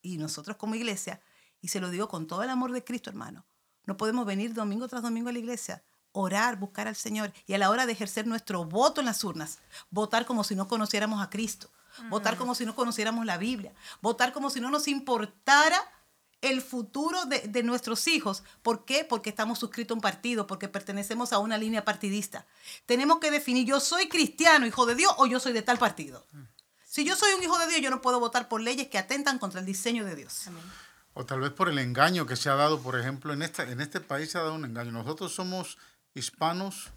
Y 0.00 0.16
nosotros 0.16 0.56
como 0.56 0.74
iglesia 0.74 1.20
y 1.60 1.68
se 1.68 1.80
lo 1.80 1.90
digo 1.90 2.08
con 2.08 2.26
todo 2.26 2.42
el 2.42 2.50
amor 2.50 2.72
de 2.72 2.84
Cristo, 2.84 3.10
hermano. 3.10 3.46
No 3.84 3.96
podemos 3.96 4.26
venir 4.26 4.54
domingo 4.54 4.86
tras 4.88 5.02
domingo 5.02 5.28
a 5.28 5.32
la 5.32 5.38
iglesia, 5.38 5.82
orar, 6.12 6.58
buscar 6.58 6.88
al 6.88 6.96
Señor 6.96 7.32
y 7.46 7.54
a 7.54 7.58
la 7.58 7.70
hora 7.70 7.86
de 7.86 7.92
ejercer 7.92 8.26
nuestro 8.26 8.64
voto 8.64 9.00
en 9.00 9.06
las 9.06 9.24
urnas, 9.24 9.60
votar 9.90 10.26
como 10.26 10.44
si 10.44 10.54
no 10.54 10.68
conociéramos 10.68 11.22
a 11.22 11.30
Cristo, 11.30 11.70
votar 12.10 12.36
como 12.36 12.54
si 12.54 12.66
no 12.66 12.74
conociéramos 12.74 13.24
la 13.24 13.38
Biblia, 13.38 13.72
votar 14.00 14.32
como 14.32 14.50
si 14.50 14.60
no 14.60 14.70
nos 14.70 14.88
importara 14.88 15.78
el 16.40 16.62
futuro 16.62 17.24
de, 17.24 17.40
de, 17.48 17.62
nuestros 17.64 18.06
hijos. 18.06 18.44
¿Por 18.62 18.84
qué? 18.84 19.04
Porque 19.04 19.30
estamos 19.30 19.58
suscritos 19.58 19.94
a 19.94 19.96
un 19.96 20.00
partido, 20.00 20.46
porque 20.46 20.68
pertenecemos 20.68 21.32
a 21.32 21.40
una 21.40 21.58
línea 21.58 21.84
partidista. 21.84 22.46
Tenemos 22.86 23.18
que 23.18 23.32
definir, 23.32 23.66
yo 23.66 23.80
soy 23.80 24.08
cristiano, 24.08 24.64
hijo 24.64 24.86
de 24.86 24.94
Dios, 24.94 25.12
o 25.16 25.26
yo 25.26 25.40
soy 25.40 25.52
de 25.52 25.62
tal 25.62 25.78
partido. 25.78 26.24
Si 26.84 27.04
yo 27.04 27.16
soy 27.16 27.32
un 27.32 27.42
hijo 27.42 27.58
de 27.58 27.66
Dios, 27.66 27.80
yo 27.80 27.90
no 27.90 28.00
puedo 28.00 28.20
votar 28.20 28.48
por 28.48 28.60
leyes 28.60 28.86
que 28.88 28.98
atentan 28.98 29.38
contra 29.38 29.58
el 29.60 29.66
diseño 29.66 30.04
de 30.04 30.14
Dios. 30.14 30.46
Amén 30.46 30.62
o 31.18 31.26
tal 31.26 31.40
vez 31.40 31.50
por 31.50 31.68
el 31.68 31.80
engaño 31.80 32.26
que 32.26 32.36
se 32.36 32.48
ha 32.48 32.54
dado, 32.54 32.80
por 32.80 32.96
ejemplo, 32.96 33.32
en, 33.32 33.42
esta, 33.42 33.68
en 33.68 33.80
este 33.80 33.98
país 33.98 34.30
se 34.30 34.38
ha 34.38 34.42
dado 34.42 34.54
un 34.54 34.64
engaño. 34.64 34.92
Nosotros 34.92 35.34
somos 35.34 35.76
hispanos, 36.14 36.92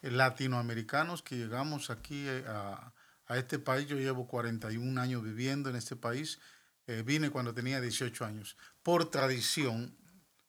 eh, 0.00 0.12
latinoamericanos, 0.12 1.22
que 1.22 1.36
llegamos 1.36 1.90
aquí 1.90 2.22
eh, 2.24 2.44
a, 2.46 2.92
este 3.36 3.58
país. 3.58 3.88
Yo 3.88 3.96
llevo 3.96 4.28
41 4.28 5.00
años 5.00 5.24
viviendo 5.24 5.70
en 5.70 5.74
este 5.74 5.96
país. 5.96 6.38
Eh, 6.86 7.02
vine 7.04 7.30
cuando 7.30 7.52
tenía 7.52 7.80
18 7.80 8.24
años. 8.24 8.56
Por 8.84 9.10
tradición, 9.10 9.98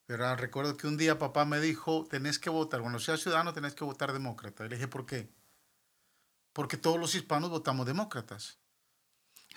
¿verdad? 0.07 0.37
recuerdo 0.37 0.77
que 0.77 0.85
un 0.85 0.95
día 0.95 1.17
papá 1.17 1.45
me 1.45 1.59
dijo, 1.59 2.05
tenés 2.07 2.37
que 2.37 2.51
votar, 2.51 2.81
cuando 2.81 2.99
seas 2.99 3.21
ciudadano 3.21 3.53
tenés 3.55 3.73
que 3.73 3.85
votar 3.85 4.13
demócrata. 4.13 4.67
Y 4.67 4.69
le 4.69 4.75
dije, 4.75 4.87
¿por 4.87 5.07
qué? 5.07 5.31
Porque 6.53 6.77
todos 6.77 6.99
los 6.99 7.15
hispanos 7.15 7.49
votamos 7.49 7.87
demócratas. 7.87 8.59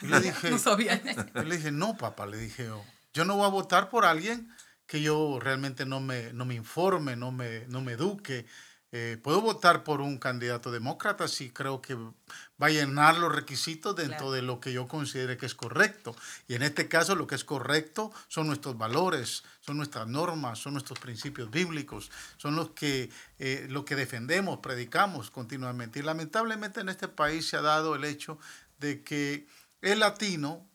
Y 0.01 0.07
le 0.07 0.21
dije, 0.23 0.51
no 0.51 0.59
sabía. 0.59 1.03
le 1.35 1.57
dije, 1.57 1.71
no, 1.71 1.99
papá, 1.99 2.25
le 2.25 2.39
dije, 2.39 2.71
oh, 2.71 2.83
yo 3.13 3.25
no 3.25 3.37
voy 3.37 3.47
a 3.47 3.51
votar 3.51 3.89
por 3.89 4.05
alguien 4.05 4.49
que 4.89 5.03
yo 5.03 5.39
realmente 5.41 5.85
no 5.85 6.01
me, 6.01 6.33
no 6.33 6.47
me 6.47 6.55
informe, 6.55 7.15
no 7.15 7.31
me, 7.31 7.67
no 7.69 7.83
me 7.83 7.93
eduque. 7.93 8.47
Eh, 8.91 9.19
puedo 9.23 9.43
votar 9.43 9.85
por 9.85 10.01
un 10.01 10.17
candidato 10.17 10.71
demócrata 10.71 11.29
si 11.29 11.51
creo 11.51 11.83
que 11.83 11.95
va 11.95 12.69
a 12.69 12.71
llenar 12.71 13.19
los 13.19 13.35
requisitos 13.35 13.95
dentro 13.95 14.33
de 14.33 14.41
lo 14.41 14.61
que 14.61 14.73
yo 14.73 14.89
considere 14.89 15.37
que 15.37 15.45
es 15.45 15.55
correcto. 15.55 16.17
Y 16.47 16.55
en 16.55 16.63
este 16.63 16.89
caso 16.89 17.15
lo 17.15 17.27
que 17.27 17.35
es 17.35 17.45
correcto 17.45 18.11
son 18.29 18.47
nuestros 18.47 18.79
valores, 18.79 19.45
son 19.61 19.77
nuestras 19.77 20.07
normas, 20.07 20.59
son 20.59 20.73
nuestros 20.73 20.99
principios 20.99 21.51
bíblicos, 21.51 22.11
son 22.39 22.57
los 22.57 22.71
que, 22.71 23.11
eh, 23.39 23.67
lo 23.69 23.85
que 23.85 23.95
defendemos, 23.95 24.61
predicamos 24.61 25.31
continuamente. 25.31 25.99
Y 25.99 26.03
lamentablemente 26.03 26.81
en 26.81 26.89
este 26.89 27.09
país 27.09 27.47
se 27.47 27.59
ha 27.59 27.63
dado 27.63 27.95
el 27.95 28.05
hecho 28.05 28.39
de 28.79 29.03
que 29.05 29.47
el 29.83 29.99
latino 29.99 30.67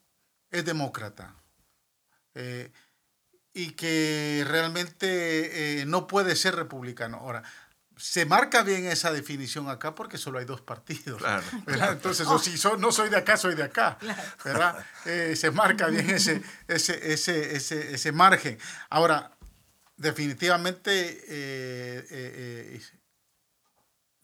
es 0.51 0.63
demócrata 0.65 1.42
eh, 2.35 2.71
y 3.53 3.71
que 3.71 4.43
realmente 4.47 5.81
eh, 5.81 5.85
no 5.85 6.07
puede 6.07 6.35
ser 6.35 6.55
republicano. 6.55 7.17
Ahora, 7.17 7.43
se 7.95 8.25
marca 8.25 8.63
bien 8.63 8.85
esa 8.85 9.11
definición 9.11 9.69
acá 9.69 9.93
porque 9.93 10.17
solo 10.17 10.39
hay 10.39 10.45
dos 10.45 10.61
partidos. 10.61 11.21
Entonces, 11.67 12.27
si 12.41 12.67
no 12.79 12.91
soy 12.91 13.09
de 13.09 13.17
acá, 13.17 13.37
soy 13.37 13.55
de 13.55 13.63
acá. 13.63 13.97
¿verdad? 14.43 14.83
Eh, 15.05 15.35
se 15.35 15.51
marca 15.51 15.87
bien 15.87 16.09
ese, 16.09 16.41
ese, 16.67 17.13
ese, 17.13 17.55
ese, 17.55 17.93
ese 17.93 18.11
margen. 18.11 18.57
Ahora, 18.89 19.31
definitivamente 19.95 21.21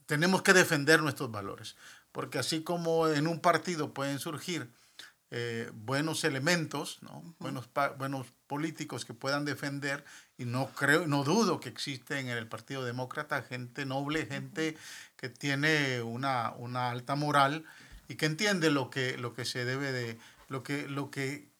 tenemos 0.07 0.41
que 0.41 0.53
defender 0.53 1.03
nuestros 1.03 1.29
valores, 1.29 1.75
porque 2.11 2.39
así 2.39 2.63
como 2.63 3.07
en 3.07 3.27
un 3.27 3.39
partido 3.39 3.93
pueden 3.93 4.17
surgir 4.17 4.71
eh, 5.31 5.69
buenos 5.73 6.23
elementos, 6.23 6.97
¿no? 7.01 7.35
buenos, 7.37 7.69
buenos 7.97 8.27
políticos 8.47 9.05
que 9.05 9.13
puedan 9.13 9.45
defender, 9.45 10.03
y 10.37 10.45
no 10.45 10.69
creo, 10.69 11.05
no 11.05 11.23
dudo 11.23 11.59
que 11.59 11.69
existen 11.69 12.29
en 12.29 12.37
el 12.37 12.47
Partido 12.47 12.83
Demócrata 12.83 13.43
gente 13.43 13.85
noble, 13.85 14.25
gente 14.25 14.75
que 15.17 15.29
tiene 15.29 16.01
una, 16.01 16.51
una 16.57 16.89
alta 16.89 17.15
moral 17.15 17.65
y 18.07 18.15
que 18.15 18.25
entiende 18.25 18.71
lo 18.71 18.89
que, 18.89 19.17
lo 19.17 19.33
que 19.33 19.45
se 19.45 19.65
debe 19.65 19.91
de, 19.91 20.17
lo 20.47 20.63
que, 20.63 20.87
lo 20.87 21.11
que, 21.11 21.51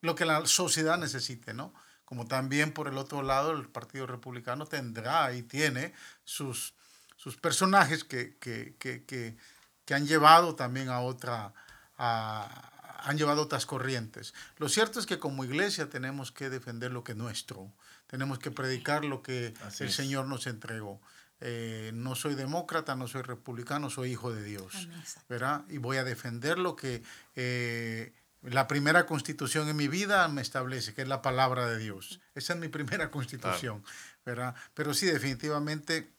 lo 0.00 0.14
que 0.14 0.24
la 0.24 0.46
sociedad 0.46 0.96
necesite, 0.98 1.52
¿no? 1.52 1.74
Como 2.06 2.26
también 2.26 2.72
por 2.72 2.88
el 2.88 2.96
otro 2.96 3.22
lado 3.22 3.52
el 3.52 3.68
Partido 3.68 4.06
Republicano 4.06 4.66
tendrá 4.66 5.34
y 5.34 5.42
tiene 5.42 5.92
sus, 6.24 6.74
sus 7.16 7.36
personajes 7.36 8.04
que, 8.04 8.36
que, 8.38 8.74
que, 8.78 9.04
que, 9.04 9.36
que 9.84 9.94
han 9.94 10.06
llevado 10.06 10.54
también 10.54 10.88
a 10.88 11.00
otra, 11.00 11.52
a, 11.98 12.71
han 13.02 13.18
llevado 13.18 13.42
otras 13.42 13.66
corrientes. 13.66 14.34
Lo 14.58 14.68
cierto 14.68 15.00
es 15.00 15.06
que 15.06 15.18
como 15.18 15.44
iglesia 15.44 15.90
tenemos 15.90 16.32
que 16.32 16.50
defender 16.50 16.92
lo 16.92 17.04
que 17.04 17.12
es 17.12 17.18
nuestro, 17.18 17.72
tenemos 18.06 18.38
que 18.38 18.50
predicar 18.50 19.04
lo 19.04 19.22
que 19.22 19.54
el 19.80 19.90
Señor 19.90 20.26
nos 20.26 20.46
entregó. 20.46 21.00
Eh, 21.40 21.90
no 21.94 22.14
soy 22.14 22.36
demócrata, 22.36 22.94
no 22.94 23.08
soy 23.08 23.22
republicano, 23.22 23.90
soy 23.90 24.12
hijo 24.12 24.32
de 24.32 24.44
Dios. 24.44 24.88
¿verdad? 25.28 25.64
Y 25.68 25.78
voy 25.78 25.96
a 25.96 26.04
defender 26.04 26.58
lo 26.58 26.76
que 26.76 27.02
eh, 27.34 28.12
la 28.42 28.68
primera 28.68 29.06
constitución 29.06 29.68
en 29.68 29.76
mi 29.76 29.88
vida 29.88 30.28
me 30.28 30.42
establece, 30.42 30.94
que 30.94 31.02
es 31.02 31.08
la 31.08 31.22
palabra 31.22 31.66
de 31.66 31.78
Dios. 31.78 32.20
Esa 32.34 32.52
es 32.52 32.60
mi 32.60 32.68
primera 32.68 33.10
constitución. 33.10 33.82
¿verdad? 34.24 34.54
Pero 34.74 34.94
sí, 34.94 35.06
definitivamente 35.06 36.12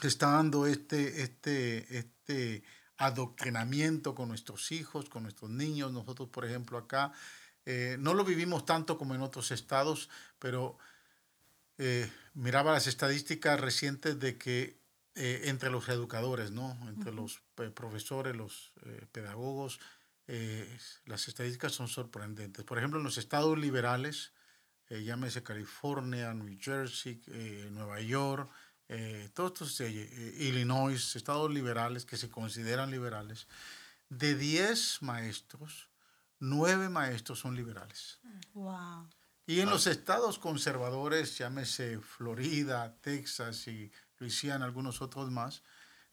se 0.00 0.08
está 0.08 0.32
dando 0.32 0.66
este, 0.66 1.22
este, 1.22 1.98
este 1.98 2.62
adoctrinamiento 3.02 4.14
con 4.14 4.28
nuestros 4.28 4.70
hijos, 4.70 5.08
con 5.08 5.24
nuestros 5.24 5.50
niños. 5.50 5.92
Nosotros, 5.92 6.28
por 6.28 6.44
ejemplo, 6.44 6.78
acá 6.78 7.12
eh, 7.66 7.96
no 7.98 8.14
lo 8.14 8.24
vivimos 8.24 8.64
tanto 8.64 8.96
como 8.96 9.14
en 9.16 9.22
otros 9.22 9.50
estados, 9.50 10.08
pero 10.38 10.78
eh, 11.78 12.08
miraba 12.34 12.72
las 12.72 12.86
estadísticas 12.86 13.58
recientes 13.58 14.20
de 14.20 14.38
que 14.38 14.78
eh, 15.16 15.42
entre 15.44 15.68
los 15.70 15.88
educadores, 15.88 16.52
¿no? 16.52 16.78
entre 16.88 17.12
los 17.12 17.42
profesores, 17.74 18.36
los 18.36 18.72
pedagogos, 19.10 19.80
las 21.04 21.28
estadísticas 21.28 21.72
son 21.72 21.88
sorprendentes. 21.88 22.64
Por 22.64 22.78
ejemplo, 22.78 22.98
en 22.98 23.04
los 23.04 23.18
estados 23.18 23.58
liberales, 23.58 24.32
llámese 24.88 25.42
California, 25.42 26.32
New 26.32 26.56
Jersey, 26.58 27.20
Nueva 27.70 28.00
York, 28.00 28.50
todos 29.34 29.52
estos, 29.52 29.80
Illinois, 29.80 31.16
estados 31.16 31.50
liberales 31.50 32.04
que 32.04 32.16
se 32.16 32.28
consideran 32.28 32.90
liberales, 32.90 33.46
de 34.08 34.34
10 34.34 35.02
maestros, 35.02 35.88
9 36.40 36.88
maestros 36.88 37.38
son 37.38 37.56
liberales. 37.56 38.18
Wow. 38.54 39.08
Y 39.46 39.60
en 39.60 39.70
los 39.70 39.86
estados 39.86 40.38
conservadores, 40.38 41.36
llámese 41.38 41.98
Florida, 42.00 42.96
Texas 43.00 43.66
y 43.66 43.90
Luisiana, 44.18 44.64
algunos 44.64 45.02
otros 45.02 45.30
más, 45.30 45.62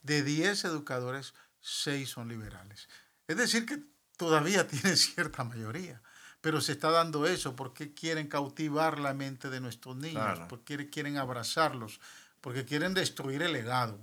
de 0.01 0.23
10 0.23 0.65
educadores, 0.65 1.33
6 1.59 2.09
son 2.09 2.27
liberales. 2.27 2.89
Es 3.27 3.37
decir, 3.37 3.65
que 3.65 3.83
todavía 4.17 4.67
tiene 4.67 4.95
cierta 4.95 5.43
mayoría. 5.43 6.01
Pero 6.41 6.61
se 6.61 6.71
está 6.71 6.89
dando 6.89 7.27
eso 7.27 7.55
porque 7.55 7.93
quieren 7.93 8.27
cautivar 8.27 8.97
la 8.99 9.13
mente 9.13 9.49
de 9.49 9.59
nuestros 9.59 9.97
niños, 9.97 10.39
porque 10.47 10.89
quieren 10.89 11.17
abrazarlos, 11.17 11.99
porque 12.41 12.65
quieren 12.65 12.93
destruir 12.93 13.41
el 13.41 13.53
legado. 13.53 13.99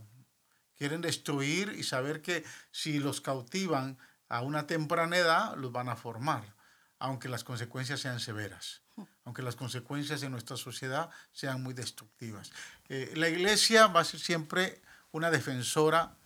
Quieren 0.76 1.00
destruir 1.00 1.74
y 1.76 1.82
saber 1.82 2.20
que 2.20 2.44
si 2.70 2.98
los 2.98 3.20
cautivan 3.20 3.98
a 4.28 4.42
una 4.42 4.66
temprana 4.66 5.16
edad, 5.16 5.56
los 5.56 5.72
van 5.72 5.88
a 5.88 5.96
formar, 5.96 6.54
aunque 6.98 7.28
las 7.28 7.44
consecuencias 7.44 8.00
sean 8.00 8.20
severas 8.20 8.82
aunque 9.24 9.42
las 9.42 9.56
consecuencias 9.56 10.22
en 10.22 10.32
nuestra 10.32 10.56
sociedad 10.56 11.10
sean 11.32 11.62
muy 11.62 11.74
destructivas. 11.74 12.52
Eh, 12.88 13.12
la 13.16 13.28
iglesia 13.28 13.88
va 13.88 14.00
a 14.00 14.04
ser 14.04 14.20
siempre 14.20 14.80
una 15.10 15.30
defensora 15.30 16.16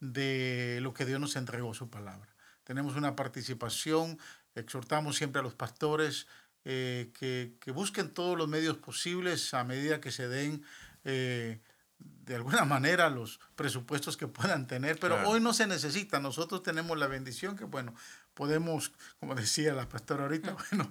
de 0.00 0.78
lo 0.82 0.92
que 0.92 1.06
Dios 1.06 1.20
nos 1.20 1.36
entregó, 1.36 1.74
su 1.74 1.88
palabra. 1.88 2.28
Tenemos 2.64 2.96
una 2.96 3.16
participación, 3.16 4.18
exhortamos 4.54 5.16
siempre 5.16 5.40
a 5.40 5.42
los 5.42 5.54
pastores 5.54 6.26
eh, 6.64 7.12
que, 7.18 7.70
busquen 7.72 8.12
todos 8.12 8.36
los 8.36 8.48
medios 8.48 8.76
posibles 8.76 9.54
a 9.54 9.64
medida 9.64 10.00
que 10.00 10.12
se 10.12 10.28
den 10.28 10.64
eh, 11.10 11.58
de 11.98 12.34
alguna 12.34 12.64
manera 12.66 13.08
los 13.08 13.40
presupuestos 13.56 14.16
que 14.16 14.26
puedan 14.26 14.66
tener, 14.66 14.98
pero 15.00 15.26
hoy 15.28 15.40
no 15.40 15.52
se 15.54 15.66
necesita. 15.66 16.20
Nosotros 16.20 16.62
tenemos 16.62 16.98
la 16.98 17.06
bendición 17.06 17.56
que, 17.56 17.64
bueno, 17.64 17.94
podemos, 18.34 18.92
como 19.18 19.34
decía 19.34 19.72
la 19.72 19.88
pastora 19.88 20.24
ahorita, 20.24 20.54
bueno, 20.70 20.90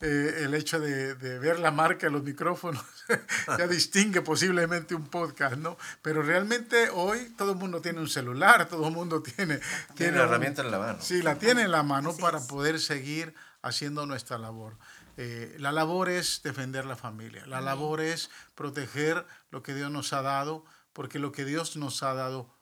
eh, 0.00 0.42
el 0.44 0.54
hecho 0.54 0.78
de, 0.78 1.14
ver 1.14 1.58
la 1.58 1.70
marca 1.70 2.06
de 2.06 2.12
los 2.12 2.22
micrófonos 2.22 2.84
ya 3.58 3.66
distingue 3.66 4.20
posiblemente 4.20 4.94
un 4.94 5.08
podcast, 5.08 5.56
¿no? 5.56 5.78
Pero 6.02 6.22
realmente 6.22 6.90
hoy 6.90 7.32
todo 7.36 7.52
el 7.52 7.58
mundo 7.58 7.80
tiene 7.80 8.00
un 8.00 8.08
celular, 8.08 8.68
todo 8.68 8.86
el 8.88 8.94
mundo 8.94 9.22
tiene... 9.22 9.60
Tiene, 9.96 10.18
la 10.18 10.24
herramienta 10.24 10.62
en 10.62 10.70
la 10.70 10.78
mano. 10.78 10.98
Sí, 11.00 11.22
la 11.22 11.36
tiene 11.36 11.62
en 11.62 11.70
la 11.70 11.82
mano 11.82 12.14
para 12.16 12.38
poder 12.46 12.78
seguir 12.78 13.34
haciendo 13.62 14.04
nuestra 14.06 14.36
labor. 14.36 14.76
Eh, 15.24 15.54
la 15.60 15.70
labor 15.70 16.08
es 16.08 16.42
defender 16.42 16.84
la 16.84 16.96
familia, 16.96 17.46
la 17.46 17.60
labor 17.60 18.00
es 18.00 18.28
proteger 18.56 19.24
lo 19.52 19.62
que 19.62 19.72
Dios 19.72 19.88
nos 19.88 20.12
ha 20.12 20.20
dado, 20.20 20.64
porque 20.92 21.20
lo 21.20 21.30
que 21.30 21.44
Dios 21.44 21.76
nos 21.76 22.02
ha 22.02 22.12
dado 22.12 22.52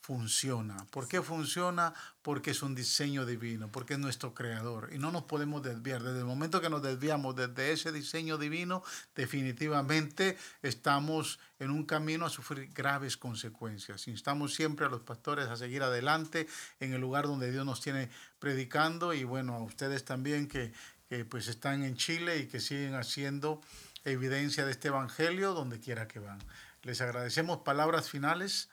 funciona. 0.00 0.86
¿Por 0.90 1.08
qué 1.08 1.20
funciona? 1.20 1.92
Porque 2.22 2.52
es 2.52 2.62
un 2.62 2.74
diseño 2.74 3.26
divino, 3.26 3.70
porque 3.70 3.94
es 3.94 3.98
nuestro 3.98 4.32
creador 4.32 4.88
y 4.94 4.98
no 4.98 5.12
nos 5.12 5.24
podemos 5.24 5.62
desviar. 5.62 6.02
Desde 6.02 6.20
el 6.20 6.24
momento 6.24 6.62
que 6.62 6.70
nos 6.70 6.80
desviamos 6.80 7.36
desde 7.36 7.72
ese 7.72 7.92
diseño 7.92 8.38
divino, 8.38 8.82
definitivamente 9.14 10.38
estamos 10.62 11.38
en 11.58 11.70
un 11.70 11.84
camino 11.84 12.24
a 12.24 12.30
sufrir 12.30 12.72
graves 12.72 13.18
consecuencias. 13.18 14.08
Instamos 14.08 14.54
siempre 14.54 14.86
a 14.86 14.88
los 14.88 15.02
pastores 15.02 15.48
a 15.48 15.56
seguir 15.56 15.82
adelante 15.82 16.46
en 16.80 16.94
el 16.94 17.00
lugar 17.00 17.26
donde 17.26 17.50
Dios 17.50 17.66
nos 17.66 17.82
tiene 17.82 18.08
predicando 18.38 19.12
y 19.12 19.24
bueno, 19.24 19.54
a 19.54 19.62
ustedes 19.62 20.04
también 20.04 20.46
que, 20.46 20.72
que 21.08 21.24
pues 21.24 21.48
están 21.48 21.82
en 21.82 21.96
Chile 21.96 22.38
y 22.38 22.46
que 22.46 22.60
siguen 22.60 22.94
haciendo 22.94 23.60
evidencia 24.04 24.64
de 24.64 24.72
este 24.72 24.88
evangelio 24.88 25.54
donde 25.54 25.80
quiera 25.80 26.08
que 26.08 26.18
van. 26.18 26.38
Les 26.82 27.00
agradecemos 27.00 27.58
palabras 27.58 28.10
finales 28.10 28.68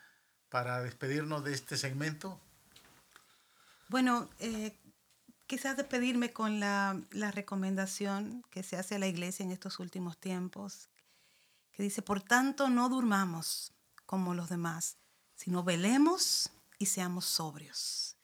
para 0.54 0.80
despedirnos 0.82 1.42
de 1.42 1.52
este 1.52 1.76
segmento? 1.76 2.40
Bueno, 3.88 4.30
eh, 4.38 4.78
quizás 5.48 5.76
despedirme 5.76 6.32
con 6.32 6.60
la, 6.60 6.96
la, 7.10 7.32
recomendación 7.32 8.44
que 8.52 8.62
se 8.62 8.76
hace 8.76 8.94
a 8.94 9.00
la 9.00 9.08
iglesia 9.08 9.44
en 9.44 9.50
estos 9.50 9.80
últimos 9.80 10.16
tiempos, 10.16 10.90
que 11.72 11.82
dice, 11.82 12.02
por 12.02 12.20
tanto, 12.20 12.70
no 12.70 12.88
durmamos 12.88 13.72
como 14.06 14.32
los 14.32 14.48
demás, 14.48 14.96
sino 15.34 15.64
velemos 15.64 16.52
y 16.78 16.86
seamos 16.86 17.24
sobrios. 17.24 18.16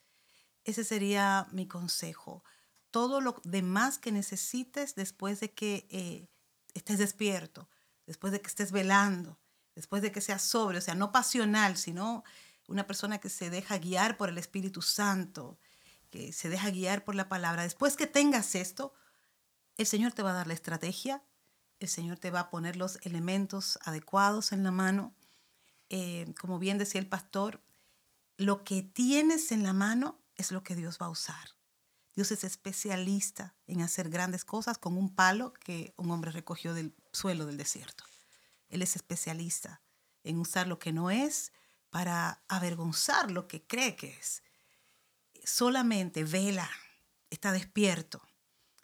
Ese 0.62 0.84
sería 0.84 1.48
mi 1.50 1.66
consejo. 1.66 2.44
Todo 2.90 3.20
lo 3.20 3.40
demás 3.44 3.98
que 3.98 4.12
necesites 4.12 4.94
después 4.94 5.40
de 5.40 5.52
que 5.52 5.86
eh, 5.90 6.28
estés 6.74 6.98
despierto, 6.98 7.68
después 8.06 8.32
de 8.32 8.40
que 8.40 8.48
estés 8.48 8.72
velando, 8.72 9.38
después 9.74 10.02
de 10.02 10.12
que 10.12 10.20
sea 10.20 10.38
sobre, 10.38 10.78
o 10.78 10.80
sea, 10.80 10.94
no 10.94 11.12
pasional, 11.12 11.76
sino 11.76 12.24
una 12.68 12.86
persona 12.86 13.18
que 13.18 13.28
se 13.28 13.50
deja 13.50 13.78
guiar 13.78 14.16
por 14.16 14.28
el 14.28 14.38
Espíritu 14.38 14.82
Santo, 14.82 15.58
que 16.10 16.32
se 16.32 16.48
deja 16.48 16.70
guiar 16.70 17.04
por 17.04 17.14
la 17.14 17.28
palabra. 17.28 17.62
Después 17.62 17.96
que 17.96 18.06
tengas 18.06 18.54
esto, 18.54 18.92
el 19.76 19.86
Señor 19.86 20.12
te 20.12 20.22
va 20.22 20.30
a 20.30 20.34
dar 20.34 20.46
la 20.46 20.54
estrategia, 20.54 21.22
el 21.78 21.88
Señor 21.88 22.18
te 22.18 22.30
va 22.30 22.40
a 22.40 22.50
poner 22.50 22.76
los 22.76 22.98
elementos 23.02 23.78
adecuados 23.82 24.52
en 24.52 24.62
la 24.62 24.70
mano. 24.70 25.14
Eh, 25.88 26.32
como 26.38 26.58
bien 26.58 26.78
decía 26.78 27.00
el 27.00 27.08
pastor, 27.08 27.62
lo 28.36 28.64
que 28.64 28.82
tienes 28.82 29.50
en 29.52 29.62
la 29.62 29.72
mano 29.72 30.20
es 30.36 30.52
lo 30.52 30.62
que 30.62 30.76
Dios 30.76 30.98
va 31.00 31.06
a 31.06 31.10
usar. 31.10 31.59
Dios 32.20 32.32
es 32.32 32.44
especialista 32.44 33.54
en 33.66 33.80
hacer 33.80 34.10
grandes 34.10 34.44
cosas 34.44 34.76
con 34.76 34.98
un 34.98 35.08
palo 35.08 35.54
que 35.54 35.94
un 35.96 36.10
hombre 36.10 36.30
recogió 36.30 36.74
del 36.74 36.94
suelo 37.14 37.46
del 37.46 37.56
desierto. 37.56 38.04
Él 38.68 38.82
es 38.82 38.94
especialista 38.94 39.80
en 40.22 40.38
usar 40.38 40.66
lo 40.66 40.78
que 40.78 40.92
no 40.92 41.10
es 41.10 41.50
para 41.88 42.42
avergonzar 42.46 43.30
lo 43.30 43.48
que 43.48 43.66
cree 43.66 43.96
que 43.96 44.08
es. 44.08 44.42
Solamente 45.44 46.22
vela, 46.24 46.68
está 47.30 47.52
despierto. 47.52 48.20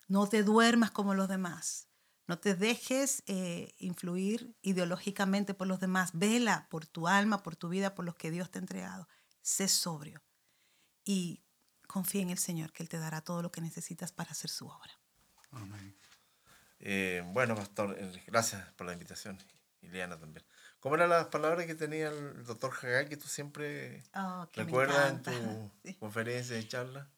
No 0.08 0.26
te 0.26 0.42
duermas 0.42 0.90
como 0.90 1.12
los 1.12 1.28
demás. 1.28 1.88
No 2.26 2.38
te 2.38 2.54
dejes 2.54 3.22
eh, 3.26 3.74
influir 3.76 4.56
ideológicamente 4.62 5.52
por 5.52 5.66
los 5.66 5.78
demás. 5.78 6.12
Vela 6.14 6.68
por 6.70 6.86
tu 6.86 7.06
alma, 7.06 7.42
por 7.42 7.54
tu 7.54 7.68
vida, 7.68 7.94
por 7.94 8.06
los 8.06 8.14
que 8.14 8.30
Dios 8.30 8.50
te 8.50 8.60
ha 8.60 8.62
entregado. 8.62 9.06
Sé 9.42 9.68
sobrio 9.68 10.22
y 11.04 11.45
confía 11.96 12.20
en 12.20 12.28
el 12.28 12.36
Señor, 12.36 12.74
que 12.74 12.82
Él 12.82 12.90
te 12.90 12.98
dará 12.98 13.22
todo 13.22 13.40
lo 13.40 13.50
que 13.50 13.62
necesitas 13.62 14.12
para 14.12 14.32
hacer 14.32 14.50
su 14.50 14.66
obra. 14.66 15.00
Amén. 15.50 15.96
Eh, 16.78 17.22
bueno, 17.28 17.54
pastor, 17.54 17.96
eh, 17.98 18.22
gracias 18.26 18.70
por 18.74 18.86
la 18.86 18.92
invitación 18.92 19.38
Ileana 19.80 20.20
también. 20.20 20.44
¿Cómo 20.78 20.96
eran 20.96 21.08
las 21.08 21.28
palabras 21.28 21.64
que 21.64 21.74
tenía 21.74 22.08
el 22.08 22.44
doctor 22.44 22.70
Hagai 22.70 23.08
que 23.08 23.16
tú 23.16 23.28
siempre 23.28 24.04
oh, 24.14 24.46
recuerdas 24.52 25.10
en 25.10 25.22
tu 25.22 25.72
conferencia 25.98 26.58
y 26.58 26.68
charla? 26.68 27.08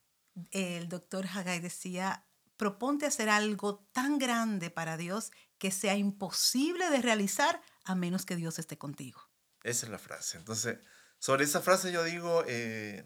El 0.52 0.88
doctor 0.88 1.26
Hagai 1.26 1.58
decía, 1.58 2.24
proponte 2.56 3.04
hacer 3.06 3.30
algo 3.30 3.84
tan 3.90 4.20
grande 4.20 4.70
para 4.70 4.96
Dios 4.96 5.32
que 5.58 5.72
sea 5.72 5.96
imposible 5.96 6.88
de 6.90 7.02
realizar 7.02 7.60
a 7.84 7.96
menos 7.96 8.24
que 8.24 8.36
Dios 8.36 8.60
esté 8.60 8.78
contigo. 8.78 9.28
Esa 9.64 9.86
es 9.86 9.90
la 9.90 9.98
frase. 9.98 10.38
Entonces, 10.38 10.78
sobre 11.18 11.42
esa 11.42 11.62
frase 11.62 11.90
yo 11.90 12.04
digo, 12.04 12.44
eh, 12.46 13.04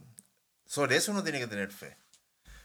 sobre 0.73 0.97
eso 0.97 1.13
uno 1.13 1.23
tiene 1.23 1.39
que 1.39 1.47
tener 1.47 1.71
fe. 1.71 1.99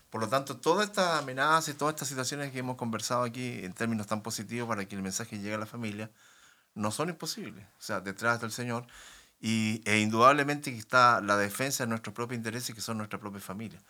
Por 0.09 0.21
lo 0.21 0.29
tanto, 0.29 0.55
todas 0.55 0.87
estas 0.87 1.21
amenazas 1.21 1.75
y 1.75 1.77
todas 1.77 1.93
estas 1.93 2.07
situaciones 2.07 2.53
que 2.53 2.59
hemos 2.59 2.77
conversado 2.77 3.23
aquí 3.23 3.65
en 3.65 3.73
términos 3.73 4.07
tan 4.07 4.23
positivos 4.23 4.65
para 4.69 4.85
que 4.85 4.95
el 4.95 5.01
mensaje 5.01 5.39
llegue 5.39 5.55
a 5.55 5.57
la 5.57 5.65
familia, 5.65 6.09
no 6.73 6.91
son 6.91 7.09
imposibles. 7.09 7.65
O 7.65 7.81
sea, 7.81 7.99
detrás 7.99 8.39
del 8.39 8.51
Señor. 8.53 8.87
Y, 9.41 9.81
e 9.83 9.99
indudablemente 9.99 10.71
que 10.71 10.77
está 10.77 11.19
la 11.19 11.35
defensa 11.35 11.83
de 11.83 11.89
nuestros 11.89 12.15
propios 12.15 12.37
intereses, 12.37 12.73
que 12.73 12.79
son 12.79 12.97
nuestra 12.97 13.19
propia 13.19 13.41
familia. 13.41 13.81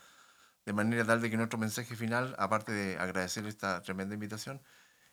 de 0.66 0.72
manera 0.72 1.04
tal 1.04 1.22
de 1.22 1.30
que 1.30 1.36
nuestro 1.36 1.58
mensaje 1.58 1.94
final, 1.94 2.34
aparte 2.38 2.72
de 2.72 2.98
agradecer 2.98 3.46
esta 3.46 3.82
tremenda 3.82 4.14
invitación, 4.14 4.60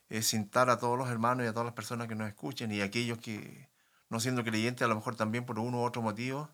es 0.10 0.28
citar 0.28 0.72
a 0.72 0.80
todos 0.80 0.98
los 0.98 1.10
hermanos 1.10 1.46
y 1.46 1.50
a 1.50 1.54
todas 1.54 1.66
las 1.66 1.76
personas 1.76 2.08
que 2.08 2.16
nos 2.16 2.28
escuchen 2.28 2.72
y 2.72 2.82
aquellos 2.82 3.20
que, 3.20 3.70
no 4.10 4.20
siendo 4.20 4.44
creyentes, 4.44 4.84
a 4.84 4.88
lo 4.88 4.96
mejor 4.96 5.16
también 5.16 5.46
por 5.46 5.60
uno 5.60 5.82
u 5.82 5.84
otro 5.84 6.02
motivo, 6.02 6.50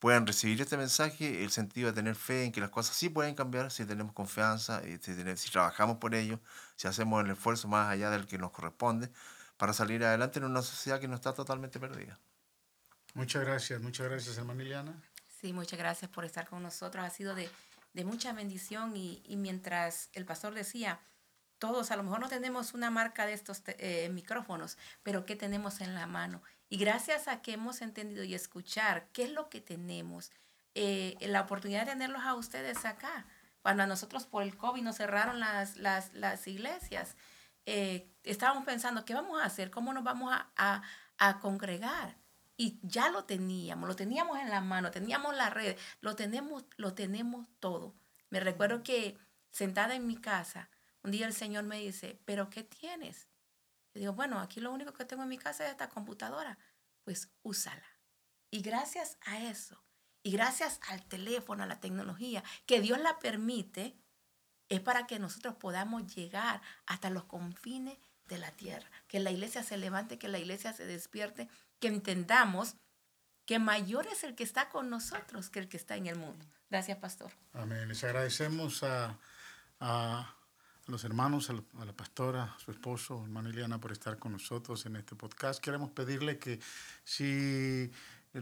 puedan 0.00 0.26
recibir 0.26 0.60
este 0.60 0.76
mensaje, 0.76 1.44
el 1.44 1.50
sentido 1.50 1.88
de 1.88 1.92
tener 1.92 2.16
fe 2.16 2.44
en 2.44 2.52
que 2.52 2.60
las 2.60 2.70
cosas 2.70 2.96
sí 2.96 3.10
pueden 3.10 3.34
cambiar 3.34 3.70
si 3.70 3.84
tenemos 3.84 4.12
confianza, 4.12 4.80
eh, 4.82 4.98
si, 5.00 5.14
si 5.36 5.50
trabajamos 5.50 5.98
por 5.98 6.14
ello, 6.14 6.40
si 6.74 6.88
hacemos 6.88 7.22
el 7.22 7.30
esfuerzo 7.30 7.68
más 7.68 7.88
allá 7.90 8.10
del 8.10 8.26
que 8.26 8.38
nos 8.38 8.50
corresponde 8.50 9.10
para 9.58 9.74
salir 9.74 10.02
adelante 10.02 10.38
en 10.38 10.46
una 10.46 10.62
sociedad 10.62 10.98
que 10.98 11.06
no 11.06 11.14
está 11.14 11.34
totalmente 11.34 11.78
perdida. 11.78 12.18
Muchas 13.14 13.44
gracias, 13.44 13.80
muchas 13.82 14.08
gracias, 14.08 14.38
hermana 14.38 14.62
Liliana. 14.62 15.02
Sí, 15.40 15.52
muchas 15.52 15.78
gracias 15.78 16.10
por 16.10 16.24
estar 16.24 16.48
con 16.48 16.62
nosotros. 16.62 17.04
Ha 17.04 17.10
sido 17.10 17.34
de, 17.34 17.50
de 17.92 18.04
mucha 18.04 18.32
bendición 18.32 18.96
y, 18.96 19.22
y, 19.26 19.36
mientras 19.36 20.08
el 20.14 20.24
pastor 20.24 20.54
decía, 20.54 21.00
todos 21.58 21.90
a 21.90 21.96
lo 21.96 22.04
mejor 22.04 22.20
no 22.20 22.28
tenemos 22.28 22.72
una 22.72 22.90
marca 22.90 23.26
de 23.26 23.34
estos 23.34 23.62
eh, 23.66 24.08
micrófonos, 24.10 24.78
pero 25.02 25.26
¿qué 25.26 25.36
tenemos 25.36 25.82
en 25.82 25.94
la 25.94 26.06
mano? 26.06 26.42
Y 26.70 26.78
gracias 26.78 27.26
a 27.26 27.42
que 27.42 27.54
hemos 27.54 27.82
entendido 27.82 28.22
y 28.22 28.32
escuchar 28.32 29.08
qué 29.12 29.24
es 29.24 29.32
lo 29.32 29.50
que 29.50 29.60
tenemos, 29.60 30.30
eh, 30.76 31.16
la 31.20 31.40
oportunidad 31.40 31.80
de 31.80 31.92
tenerlos 31.92 32.22
a 32.22 32.34
ustedes 32.34 32.84
acá. 32.84 33.26
Cuando 33.60 33.82
a 33.82 33.86
nosotros 33.86 34.24
por 34.24 34.44
el 34.44 34.56
COVID 34.56 34.80
nos 34.80 34.96
cerraron 34.96 35.40
las, 35.40 35.76
las, 35.76 36.14
las 36.14 36.46
iglesias, 36.46 37.16
eh, 37.66 38.08
estábamos 38.22 38.64
pensando, 38.64 39.04
¿qué 39.04 39.14
vamos 39.14 39.42
a 39.42 39.46
hacer? 39.46 39.72
¿Cómo 39.72 39.92
nos 39.92 40.04
vamos 40.04 40.32
a, 40.32 40.48
a, 40.56 40.82
a, 41.18 41.40
congregar? 41.40 42.16
Y 42.56 42.78
ya 42.82 43.10
lo 43.10 43.24
teníamos, 43.24 43.88
lo 43.88 43.96
teníamos 43.96 44.38
en 44.38 44.48
la 44.48 44.60
mano, 44.60 44.92
teníamos 44.92 45.36
la 45.36 45.50
red, 45.50 45.76
lo 46.00 46.14
tenemos, 46.14 46.64
lo 46.76 46.94
tenemos 46.94 47.48
todo. 47.58 47.96
Me 48.28 48.38
recuerdo 48.38 48.84
que 48.84 49.18
sentada 49.50 49.96
en 49.96 50.06
mi 50.06 50.16
casa, 50.16 50.70
un 51.02 51.10
día 51.10 51.26
el 51.26 51.34
Señor 51.34 51.64
me 51.64 51.78
dice, 51.78 52.20
¿pero 52.24 52.48
qué 52.48 52.62
tienes? 52.62 53.29
Le 53.94 54.00
digo, 54.00 54.12
bueno, 54.12 54.38
aquí 54.38 54.60
lo 54.60 54.72
único 54.72 54.92
que 54.92 55.04
tengo 55.04 55.22
en 55.22 55.28
mi 55.28 55.38
casa 55.38 55.64
es 55.64 55.70
esta 55.70 55.88
computadora. 55.88 56.58
Pues 57.04 57.30
úsala. 57.42 57.86
Y 58.50 58.62
gracias 58.62 59.16
a 59.22 59.40
eso, 59.40 59.82
y 60.22 60.32
gracias 60.32 60.80
al 60.88 61.04
teléfono, 61.06 61.62
a 61.62 61.66
la 61.66 61.80
tecnología, 61.80 62.42
que 62.66 62.80
Dios 62.80 62.98
la 63.00 63.18
permite, 63.18 63.96
es 64.68 64.80
para 64.80 65.06
que 65.06 65.18
nosotros 65.18 65.54
podamos 65.56 66.14
llegar 66.14 66.60
hasta 66.86 67.10
los 67.10 67.24
confines 67.24 67.98
de 68.26 68.38
la 68.38 68.52
tierra. 68.52 68.88
Que 69.08 69.20
la 69.20 69.30
iglesia 69.30 69.62
se 69.62 69.76
levante, 69.76 70.18
que 70.18 70.28
la 70.28 70.38
iglesia 70.38 70.72
se 70.72 70.86
despierte, 70.86 71.48
que 71.80 71.88
entendamos 71.88 72.76
que 73.46 73.58
mayor 73.58 74.06
es 74.06 74.22
el 74.22 74.36
que 74.36 74.44
está 74.44 74.68
con 74.68 74.90
nosotros 74.90 75.50
que 75.50 75.58
el 75.58 75.68
que 75.68 75.76
está 75.76 75.96
en 75.96 76.06
el 76.06 76.16
mundo. 76.16 76.46
Gracias, 76.68 76.98
pastor. 76.98 77.32
Amén. 77.52 77.88
Les 77.88 78.04
agradecemos 78.04 78.84
a, 78.84 79.18
a 79.80 80.36
los 80.90 81.04
hermanos, 81.04 81.50
a 81.50 81.54
la, 81.54 81.62
a 81.90 81.92
pastora, 81.92 82.42
a 82.44 82.58
su 82.58 82.70
esposo, 82.70 83.22
hermana 83.22 83.48
Liliana, 83.48 83.80
por 83.80 83.92
estar 83.92 84.18
con 84.18 84.32
nosotros 84.32 84.84
en 84.86 84.96
este 84.96 85.14
podcast. 85.14 85.60
Queremos 85.60 85.90
pedirle 85.90 86.38
que 86.38 86.60
si 87.04 87.90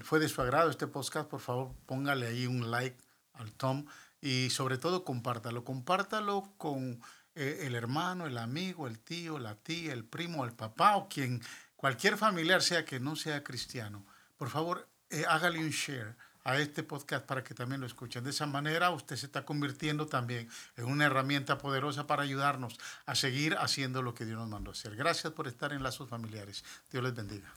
fue 0.03 0.19
de 0.19 0.29
su 0.29 0.41
agrado 0.41 0.71
este 0.71 0.87
podcast, 0.87 1.29
por 1.29 1.41
favor 1.41 1.75
póngale 1.87 2.27
ahí 2.27 2.47
un 2.47 2.71
like 2.71 2.97
al 3.35 3.53
Tom 3.53 3.85
y 4.21 4.51
sobre 4.51 4.79
todo 4.79 5.05
compártalo. 5.05 5.65
Compártalo 5.65 6.53
con 6.57 7.01
eh, 7.35 7.61
el 7.63 7.75
hermano, 7.75 8.27
el 8.27 8.39
amigo, 8.39 8.87
el 8.87 8.99
tío, 8.99 9.39
la 9.39 9.55
tía, 9.55 9.93
el 9.93 10.05
primo, 10.05 10.45
el 10.45 10.53
papá 10.53 10.97
o 10.97 11.09
quien, 11.09 11.43
cualquier 11.77 12.17
familiar 12.17 12.63
sea 12.63 12.85
que 12.85 12.99
no 12.99 13.15
sea 13.15 13.45
cristiano. 13.45 14.05
Por 14.37 14.49
favor, 14.49 14.89
eh, 15.11 15.25
hágale 15.29 15.59
un 15.59 15.71
share 15.71 16.17
a 16.49 16.59
este 16.59 16.83
podcast 16.83 17.27
para 17.27 17.45
que 17.45 17.53
también 17.53 17.83
lo 17.83 17.87
escuchen. 17.87 18.25
De 18.25 18.31
esa 18.31 18.47
manera 18.47 18.89
usted 18.91 19.17
se 19.17 19.27
está 19.27 19.45
convirtiendo 19.45 20.07
también 20.07 20.49
en 20.79 20.87
una 20.87 21.05
herramienta 21.05 21.59
poderosa 21.59 22.07
para 22.07 22.23
ayudarnos 22.23 22.79
a 23.05 23.15
seguir 23.15 23.55
haciendo 23.59 24.01
lo 24.01 24.15
que 24.15 24.25
Dios 24.25 24.39
nos 24.39 24.49
mandó 24.49 24.71
hacer. 24.71 24.97
Gracias 24.97 25.35
por 25.35 25.47
estar 25.47 25.75
en 25.75 25.83
Lazos 25.83 26.09
Familiares. 26.09 26.65
Dios 26.91 27.05
les 27.05 27.15
bendiga. 27.15 27.53